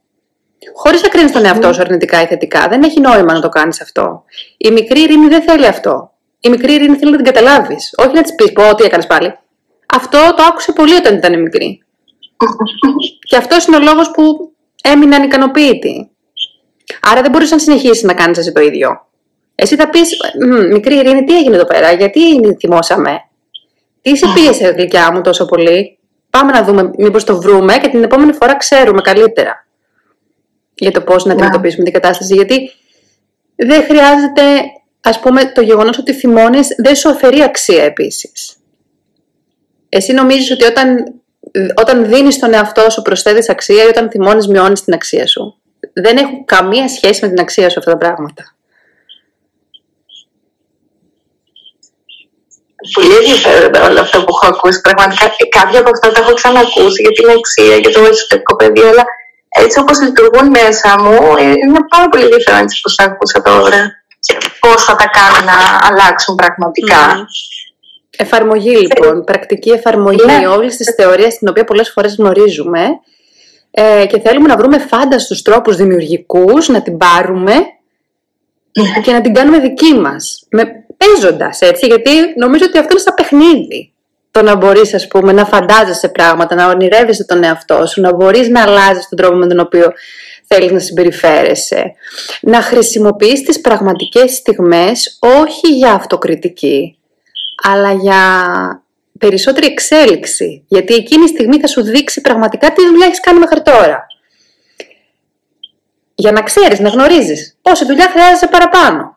Χωρίς 0.74 1.02
να 1.02 1.08
κρίνεις 1.08 1.32
τον 1.32 1.44
εαυτό 1.44 1.72
σου 1.72 1.80
αρνητικά 1.80 2.22
ή 2.22 2.26
θετικά. 2.26 2.68
Δεν 2.68 2.82
έχει 2.82 3.00
νόημα 3.00 3.32
να 3.32 3.40
το 3.40 3.48
κάνεις 3.48 3.80
αυτό. 3.80 4.24
Η 4.56 4.70
μικρή 4.70 5.00
ειρήνη 5.00 5.28
δεν 5.28 5.42
θέλει 5.42 5.66
αυτό. 5.66 6.12
Η 6.40 6.48
μικρή 6.48 6.72
ειρήνη 6.72 6.96
θέλει 6.96 7.10
να 7.10 7.16
την 7.16 7.26
καταλάβεις. 7.26 7.94
Όχι 7.96 8.14
να 8.14 8.22
της 8.22 8.34
πεις: 8.34 8.52
Πω, 8.52 8.74
τι 8.74 8.84
έκανες 8.84 9.06
πάλι. 9.06 9.38
Αυτό 9.94 10.18
το 10.36 10.42
άκουσε 10.42 10.72
πολύ 10.72 10.94
όταν 10.94 11.16
ήταν 11.16 11.42
μικρή. 11.42 11.82
Και 13.20 13.36
αυτός 13.36 13.66
είναι 13.66 13.76
ο 13.76 13.80
λόγος 13.80 14.10
που 14.10 14.52
έμεινε 14.82 15.16
ανικανοποίητη. 15.16 16.10
Άρα 17.00 17.22
δεν 17.22 17.30
μπορούσε 17.30 17.54
να 17.54 17.60
συνεχίσεις 17.60 18.02
να 18.02 18.14
κάνεις 18.14 18.38
εσύ 18.38 18.52
το 18.52 18.60
ίδιο. 18.60 19.06
Εσύ 19.54 19.76
θα 19.76 19.88
πεις: 19.88 20.10
Μικρή 20.70 20.94
ειρήνη, 20.94 21.24
τι 21.24 21.36
έγινε 21.36 21.54
εδώ 21.54 21.64
πέρα, 21.64 21.92
γιατί 21.92 22.20
θυμώσαμε. 22.58 23.10
Τι 24.02 24.16
σε 24.16 24.26
πίεσε, 24.34 24.68
γλυκιά 24.68 25.12
μου, 25.12 25.20
τόσο 25.20 25.44
πολύ. 25.44 25.98
Πάμε 26.30 26.52
να 26.52 26.64
δούμε, 26.64 26.90
μήπως 26.98 27.24
το 27.24 27.40
βρούμε 27.40 27.78
και 27.78 27.88
την 27.88 28.02
επόμενη 28.02 28.32
φορά 28.32 28.56
ξέρουμε 28.56 29.00
καλύτερα 29.00 29.67
για 30.78 30.90
το 30.90 31.00
πώς 31.00 31.24
να 31.24 31.32
αντιμετωπίσουμε 31.32 31.84
την 31.84 31.92
κατάσταση. 31.92 32.34
Γιατί 32.34 32.70
δεν 33.56 33.82
χρειάζεται, 33.82 34.42
ας 35.00 35.20
πούμε, 35.20 35.52
το 35.52 35.60
γεγονός 35.60 35.98
ότι 35.98 36.12
θυμώνεις 36.14 36.68
δεν 36.76 36.94
σου 36.94 37.08
αφαιρεί 37.08 37.42
αξία 37.42 37.84
επίσης. 37.84 38.56
Εσύ 39.88 40.12
νομίζεις 40.12 40.50
ότι 40.50 40.64
όταν, 40.64 41.14
όταν 41.74 42.06
δίνεις 42.06 42.38
τον 42.38 42.54
εαυτό 42.54 42.90
σου 42.90 43.02
προσθέτεις 43.02 43.48
αξία 43.48 43.84
ή 43.84 43.86
όταν 43.86 44.10
θυμώνεις 44.10 44.46
μειώνεις 44.46 44.84
την 44.84 44.94
αξία 44.94 45.26
σου. 45.26 45.56
Δεν 45.92 46.16
έχουν 46.16 46.44
καμία 46.44 46.88
σχέση 46.88 47.24
με 47.24 47.28
την 47.28 47.40
αξία 47.40 47.70
σου 47.70 47.78
αυτά 47.78 47.90
τα 47.90 47.98
πράγματα. 47.98 48.56
Πολύ 52.92 53.14
ενδιαφέροντα 53.14 53.88
όλα 53.90 54.00
αυτά 54.00 54.18
που 54.18 54.26
έχω 54.28 54.54
ακούσει. 54.54 54.80
Πραγματικά 54.80 55.30
κάποια 55.48 55.80
από 55.80 55.90
αυτά 55.90 56.12
τα 56.12 56.20
έχω 56.20 56.34
ξανακούσει 56.34 57.02
για 57.02 57.10
την 57.10 57.28
αξία, 57.28 57.76
για 57.76 57.90
το 57.90 58.00
εσωτερικό 58.04 58.56
παιδί, 58.56 58.80
αλλά 58.80 59.04
έτσι 59.49 59.78
όπως 59.78 60.01
λειτουργούν 60.01 60.49
μέσα 60.49 61.03
μου, 61.03 61.36
ε, 61.38 61.42
είναι 61.42 61.78
πάρα 61.88 62.09
πολύ 62.09 62.22
ενδιαφέρον 62.22 62.61
έτσι 62.61 62.80
πώς 62.80 62.94
τα 62.94 63.05
ακούσα 63.05 63.42
τώρα 63.42 63.92
και 64.20 64.36
πώς 64.61 64.84
θα 64.84 64.96
τα 64.96 65.07
κάνω 65.07 65.44
να 65.44 65.88
αλλάξουν 65.88 66.34
πραγματικά. 66.34 67.26
Εφαρμογή 68.20 68.76
λοιπόν, 68.76 69.24
πρακτική 69.24 69.70
εφαρμογή 69.70 70.24
ναι. 70.24 70.46
όλης 70.46 70.76
της 70.76 70.94
θεωρίας 70.94 71.38
την 71.38 71.49
οποία 71.49 71.64
πολλές 71.64 71.90
φορές 71.90 72.14
γνωρίζουμε 72.16 72.80
ε, 73.70 74.07
και 74.07 74.20
θέλουμε 74.20 74.49
να 74.49 74.57
βρούμε 74.57 74.78
φάνταστους 74.78 75.42
τρόπους 75.42 75.76
δημιουργικούς, 75.76 76.68
να 76.68 76.82
την 76.82 76.96
πάρουμε 76.96 77.55
ναι. 78.72 79.01
και 79.03 79.12
να 79.12 79.20
την 79.20 79.34
κάνουμε 79.34 79.59
δική 79.59 79.94
μας, 79.94 80.46
με, 80.51 80.84
παίζοντας 80.96 81.61
έτσι, 81.61 81.86
γιατί 81.86 82.11
νομίζω 82.36 82.64
ότι 82.64 82.78
αυτό 82.78 82.92
είναι 82.92 83.01
σαν 83.01 83.14
παιχνίδι 83.14 83.92
το 84.30 84.42
να 84.42 84.56
μπορείς, 84.56 84.94
ας 84.94 85.08
πούμε, 85.08 85.32
να 85.32 85.44
φαντάζεσαι 85.44 86.08
πράγματα, 86.08 86.54
να 86.54 86.68
ονειρεύεσαι 86.68 87.24
τον 87.24 87.44
εαυτό 87.44 87.86
σου, 87.86 88.00
να 88.00 88.14
μπορείς 88.14 88.48
να 88.48 88.62
αλλάζεις 88.62 89.08
τον 89.08 89.18
τρόπο 89.18 89.36
με 89.36 89.46
τον 89.46 89.58
οποίο 89.58 89.92
θέλεις 90.46 90.72
να 90.72 90.78
συμπεριφέρεσαι. 90.78 91.92
Να 92.40 92.62
χρησιμοποιείς 92.62 93.42
τις 93.42 93.60
πραγματικές 93.60 94.32
στιγμές 94.32 95.18
όχι 95.20 95.68
για 95.76 95.92
αυτοκριτική, 95.92 96.98
αλλά 97.62 97.92
για 97.92 98.22
περισσότερη 99.18 99.66
εξέλιξη. 99.66 100.64
Γιατί 100.68 100.94
εκείνη 100.94 101.24
η 101.24 101.28
στιγμή 101.28 101.60
θα 101.60 101.66
σου 101.66 101.82
δείξει 101.82 102.20
πραγματικά 102.20 102.72
τι 102.72 102.86
δουλειά 102.86 103.06
έχεις 103.06 103.20
κάνει 103.20 103.38
μέχρι 103.38 103.62
τώρα. 103.62 104.06
Για 106.14 106.32
να 106.32 106.42
ξέρεις, 106.42 106.80
να 106.80 106.88
γνωρίζεις 106.88 107.58
πόση 107.62 107.84
δουλειά 107.84 108.08
χρειάζεσαι 108.10 108.46
παραπάνω. 108.46 109.16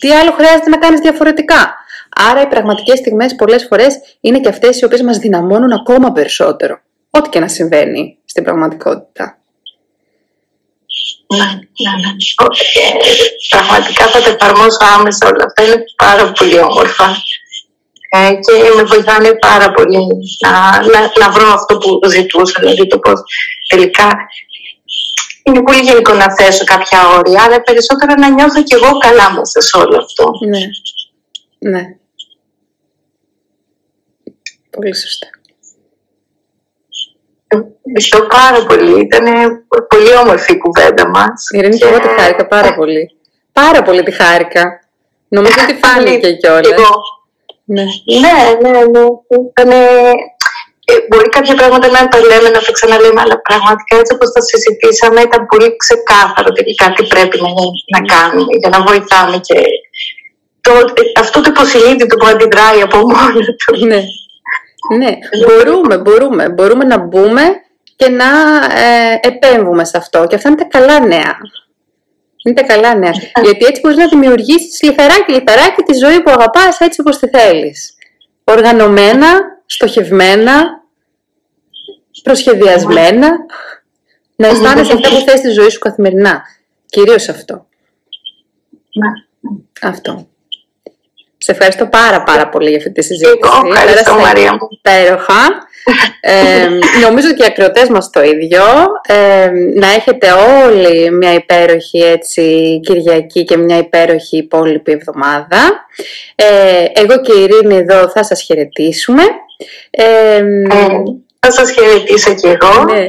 Τι 0.00 0.10
άλλο 0.10 0.32
χρειάζεται 0.32 0.70
να 0.70 0.78
κάνεις 0.78 1.00
διαφορετικά. 1.00 1.74
Άρα 2.20 2.42
οι 2.42 2.46
πραγματικές 2.46 2.98
στιγμές 2.98 3.34
πολλές 3.34 3.66
φορές 3.68 3.94
είναι 4.20 4.40
και 4.40 4.48
αυτές 4.48 4.80
οι 4.80 4.84
οποίες 4.84 5.02
μας 5.02 5.18
δυναμώνουν 5.18 5.72
ακόμα 5.72 6.12
περισσότερο. 6.12 6.80
Ό,τι 7.10 7.28
και 7.28 7.38
να 7.38 7.48
συμβαίνει 7.48 8.18
στην 8.24 8.44
πραγματικότητα. 8.44 9.38
Ναι, 11.36 11.44
ναι, 11.44 11.92
ναι. 12.02 12.10
Πραγματικά 13.48 14.06
θα 14.06 14.22
τα 14.22 14.30
εφαρμόσω 14.30 14.78
άμεσα 14.96 15.26
όλα 15.26 15.44
αυτά. 15.44 15.62
Είναι 15.64 15.84
πάρα 15.96 16.32
πολύ 16.32 16.58
όμορφα. 16.58 17.16
Ε, 18.10 18.30
και 18.34 18.52
με 18.76 18.82
βοηθάνε 18.82 19.32
πάρα 19.32 19.72
πολύ 19.72 20.06
να, 20.44 20.50
να, 20.92 21.00
να 21.20 21.30
βρω 21.30 21.48
αυτό 21.52 21.78
που 21.78 22.08
ζητούσα. 22.08 22.60
Δηλαδή 22.60 22.86
το 22.86 22.98
πώς 22.98 23.20
τελικά 23.68 24.08
είναι 25.42 25.62
πολύ 25.62 25.78
γενικό 25.78 26.12
να 26.12 26.34
θέσω 26.34 26.64
κάποια 26.64 27.08
όρια, 27.08 27.42
αλλά 27.42 27.62
περισσότερο 27.62 28.14
να 28.14 28.28
νιώθω 28.28 28.62
κι 28.62 28.74
εγώ 28.74 28.98
καλά 28.98 29.32
μέσα 29.32 29.60
σε 29.60 29.76
όλο 29.76 29.96
αυτό. 29.96 30.24
Ναι. 30.48 30.60
Ναι. 31.70 31.82
Πολύ 34.78 34.96
σωστά. 34.96 35.28
Ευχαριστώ 37.86 38.20
πάρα 38.36 38.60
πολύ. 38.66 39.00
Ήταν 39.00 39.24
πολύ 39.88 40.12
όμορφη 40.22 40.52
η 40.52 40.58
κουβέντα 40.58 41.08
μας. 41.08 41.38
Ειρήνη, 41.54 41.76
και 41.78 41.84
εγώ 41.84 41.98
τη 41.98 42.08
χάρηκα 42.18 42.46
πάρα 42.46 42.74
πολύ. 42.74 43.02
Πάρα 43.52 43.82
πολύ 43.82 44.02
τη 44.02 44.10
χάρηκα. 44.10 44.62
Νομίζω 45.28 45.58
ότι 45.62 45.74
φάνηκε 45.82 46.32
κιόλας. 46.32 46.80
Ναι. 47.64 47.84
ναι, 48.24 48.38
ναι, 48.62 48.78
ναι. 48.92 49.04
Ήτανε... 49.50 49.78
Ε, 50.90 50.94
μπορεί 51.08 51.28
κάποια 51.28 51.54
πράγματα 51.54 51.86
να 51.96 52.08
τα 52.08 52.18
λέμε, 52.28 52.48
να 52.56 52.60
τα 52.66 52.72
ξαναλέμε, 52.72 53.20
αλλά 53.24 53.36
πραγματικά 53.48 53.92
έτσι 54.00 54.14
όπως 54.14 54.28
τα 54.32 54.40
συζητήσαμε 54.40 55.20
ήταν 55.20 55.46
πολύ 55.46 55.76
ξεκάθαρο 55.76 56.50
τελικά 56.58 56.92
τι 56.94 57.02
πρέπει 57.12 57.36
να, 57.44 57.50
να 57.94 58.00
κάνουμε 58.12 58.52
για 58.62 58.70
να 58.74 58.78
βοηθάμε 58.88 59.36
και 59.48 59.58
το, 60.60 60.72
αυτό 61.20 61.40
το 61.40 61.50
υποσυνείδητο 61.54 62.16
που 62.16 62.26
αντιδράει 62.26 62.80
από 62.86 62.98
μόνο 62.98 63.38
του. 63.60 63.86
Ναι. 63.86 64.02
Ναι, 64.96 65.18
μπορούμε, 65.46 65.98
μπορούμε. 65.98 66.48
Μπορούμε 66.48 66.84
να 66.84 66.98
μπούμε 66.98 67.42
και 67.96 68.08
να 68.08 68.24
ε, 68.78 69.18
επέμβουμε 69.22 69.84
σε 69.84 69.96
αυτό. 69.96 70.26
Και 70.26 70.34
αυτά 70.34 70.48
είναι 70.48 70.58
τα 70.58 70.78
καλά 70.78 71.06
νέα. 71.06 71.36
Είναι 72.44 72.54
τα 72.54 72.66
καλά 72.66 72.94
νέα. 72.94 73.10
Γιατί 73.42 73.64
έτσι 73.64 73.80
μπορείς 73.80 73.96
να 73.96 74.08
δημιουργήσεις 74.08 74.82
λιθαράκι, 74.82 75.32
λιθαράκι 75.32 75.82
τη 75.82 75.94
ζωή 75.94 76.22
που 76.22 76.30
αγαπάς 76.30 76.80
έτσι 76.80 77.00
όπως 77.00 77.18
τη 77.18 77.28
θέλεις. 77.28 77.94
Οργανωμένα, 78.44 79.26
στοχευμένα, 79.66 80.82
προσχεδιασμένα. 82.22 83.30
Να 84.36 84.46
αισθάνεσαι 84.46 84.92
αυτά 84.92 85.08
που 85.08 85.24
θες 85.26 85.38
στη 85.38 85.50
ζωή 85.50 85.68
σου 85.68 85.78
καθημερινά. 85.78 86.42
Κυρίως 86.86 87.28
αυτό. 87.28 87.66
Ναι. 88.92 89.08
Αυτό. 89.82 90.28
Σε 91.40 91.52
ευχαριστώ 91.52 91.86
πάρα 91.86 92.22
πάρα 92.22 92.48
πολύ 92.48 92.68
για 92.68 92.78
αυτή 92.78 92.92
τη 92.92 93.02
συζήτηση. 93.02 93.38
Εγώ 93.42 93.68
ευχαριστώ 93.72 94.14
Μαρία 94.14 94.52
μου. 94.52 94.68
Υπέροχα. 94.70 95.66
ε, 96.20 96.68
νομίζω 97.06 97.34
και 97.34 97.42
οι 97.42 97.46
ακροτές 97.46 97.88
μας 97.88 98.10
το 98.10 98.22
ίδιο. 98.22 98.62
Ε, 99.06 99.50
να 99.74 99.92
έχετε 99.92 100.28
όλοι 100.64 101.10
μια 101.10 101.34
υπέροχη 101.34 101.98
έτσι, 101.98 102.80
Κυριακή 102.82 103.44
και 103.44 103.56
μια 103.56 103.78
υπέροχη 103.78 104.36
υπόλοιπη 104.36 104.92
εβδομάδα. 104.92 105.86
Ε, 106.34 106.84
εγώ 106.92 107.20
και 107.20 107.32
η 107.32 107.42
Ειρήνη 107.42 107.76
εδώ 107.76 108.08
θα 108.08 108.24
σας 108.24 108.42
χαιρετήσουμε. 108.42 109.22
Ε, 109.90 110.42
θα 111.38 111.50
σας 111.52 111.70
χαιρετήσω 111.70 112.34
κι 112.34 112.46
εγώ. 112.46 112.84
Ναι. 112.84 113.06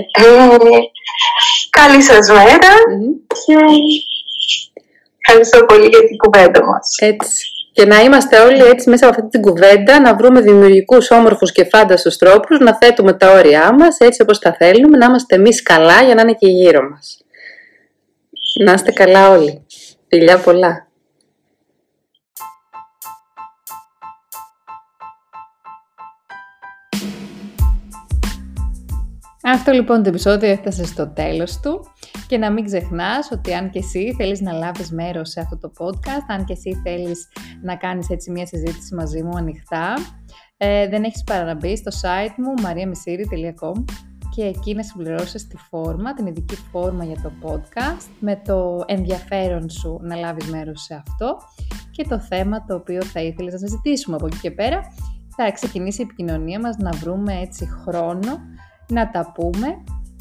καλή 1.69 2.01
σας 2.01 2.29
μέρα 2.29 2.73
και 3.45 3.55
ευχαριστώ 5.25 5.65
πολύ 5.65 5.87
για 5.87 5.99
την 6.07 6.17
κουβέντα 6.17 6.65
μας. 6.65 6.95
Έτσι 6.99 7.58
και 7.71 7.85
να 7.85 7.99
είμαστε 8.01 8.39
όλοι 8.39 8.61
έτσι 8.61 8.89
μέσα 8.89 9.07
από 9.07 9.15
αυτή 9.15 9.29
την 9.29 9.41
κουβέντα, 9.41 9.99
να 9.99 10.15
βρούμε 10.15 10.41
δημιουργικούς, 10.41 11.11
όμορφους 11.11 11.51
και 11.51 11.63
φάνταστους 11.63 12.17
τρόπους, 12.17 12.59
να 12.59 12.77
θέτουμε 12.77 13.13
τα 13.13 13.31
όρια 13.31 13.73
μας 13.73 13.97
έτσι 13.99 14.21
όπως 14.21 14.39
τα 14.39 14.55
θέλουμε, 14.59 14.97
να 14.97 15.05
είμαστε 15.05 15.35
εμείς 15.35 15.61
καλά 15.61 16.03
για 16.03 16.15
να 16.15 16.21
είναι 16.21 16.33
και 16.33 16.47
γύρω 16.47 16.89
μας. 16.89 17.17
Να 18.63 18.73
είστε 18.73 18.91
καλά 18.91 19.29
όλοι. 19.29 19.65
Φιλιά 20.07 20.39
πολλά. 20.39 20.87
Αυτό 29.43 29.71
λοιπόν 29.71 30.03
το 30.03 30.09
επεισόδιο 30.09 30.49
έφτασε 30.49 30.85
στο 30.85 31.07
τέλος 31.07 31.59
του 31.59 31.91
και 32.29 32.37
να 32.37 32.51
μην 32.51 32.65
ξεχνάς 32.65 33.31
ότι 33.31 33.53
αν 33.53 33.69
και 33.69 33.79
εσύ 33.79 34.13
θέλεις 34.17 34.41
να 34.41 34.51
λάβεις 34.51 34.91
μέρος 34.91 35.29
σε 35.29 35.39
αυτό 35.39 35.57
το 35.57 35.71
podcast, 35.77 36.25
αν 36.27 36.45
και 36.45 36.53
εσύ 36.53 36.81
θέλεις 36.83 37.27
να 37.61 37.75
κάνεις 37.75 38.09
έτσι 38.09 38.31
μια 38.31 38.45
συζήτηση 38.45 38.95
μαζί 38.95 39.23
μου 39.23 39.37
ανοιχτά, 39.37 39.93
ε, 40.57 40.87
δεν 40.87 41.03
έχεις 41.03 41.23
παρά 41.23 41.43
να 41.43 41.55
μπει 41.55 41.75
στο 41.77 41.91
site 42.01 42.33
μου 42.37 42.53
mariamisiri.com 42.63 43.83
και 44.35 44.43
εκεί 44.43 44.75
να 44.75 44.83
συμπληρώσεις 44.83 45.47
τη 45.47 45.57
φόρμα, 45.57 46.13
την 46.13 46.25
ειδική 46.25 46.55
φόρμα 46.55 47.03
για 47.03 47.21
το 47.21 47.31
podcast 47.41 48.07
με 48.19 48.41
το 48.45 48.83
ενδιαφέρον 48.85 49.69
σου 49.69 49.99
να 50.01 50.15
λάβεις 50.15 50.45
μέρος 50.45 50.81
σε 50.81 51.03
αυτό 51.07 51.37
και 51.91 52.03
το 52.03 52.19
θέμα 52.19 52.65
το 52.65 52.75
οποίο 52.75 53.03
θα 53.03 53.21
ήθελες 53.21 53.53
να 53.53 53.59
συζητήσουμε. 53.59 54.15
Από 54.15 54.25
εκεί 54.25 54.37
και 54.37 54.51
πέρα 54.51 54.81
θα 55.35 55.51
ξεκινήσει 55.51 56.01
η 56.01 56.03
επικοινωνία 56.03 56.59
μας 56.59 56.77
να 56.77 56.91
βρούμε 56.91 57.39
έτσι 57.39 57.67
χρόνο 57.83 58.39
να 58.89 59.11
τα 59.11 59.31
πούμε 59.31 59.67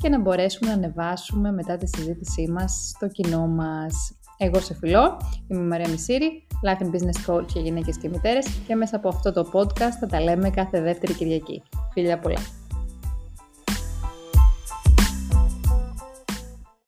και 0.02 0.08
να 0.08 0.20
μπορέσουμε 0.20 0.70
να 0.70 0.76
ανεβάσουμε 0.76 1.52
μετά 1.52 1.76
τη 1.76 1.86
συζήτησή 1.86 2.48
μας 2.50 2.92
στο 2.94 3.08
κοινό 3.08 3.46
μας. 3.46 4.12
Εγώ 4.38 4.60
σε 4.60 4.74
φιλώ, 4.74 5.20
είμαι 5.48 5.62
η 5.62 5.66
Μαρία 5.66 5.88
Μισήρη, 5.88 6.46
Life 6.66 6.82
and 6.82 6.90
Business 6.90 7.30
Coach 7.30 7.46
για 7.46 7.62
γυναίκες 7.62 7.98
και 7.98 8.08
μητέρες 8.08 8.48
και 8.66 8.74
μέσα 8.74 8.96
από 8.96 9.08
αυτό 9.08 9.32
το 9.32 9.50
podcast 9.52 9.96
θα 10.00 10.06
τα 10.06 10.20
λέμε 10.20 10.50
κάθε 10.50 10.80
δεύτερη 10.80 11.12
Κυριακή. 11.12 11.62
Φιλιά 11.92 12.18
πολλά! 12.18 12.67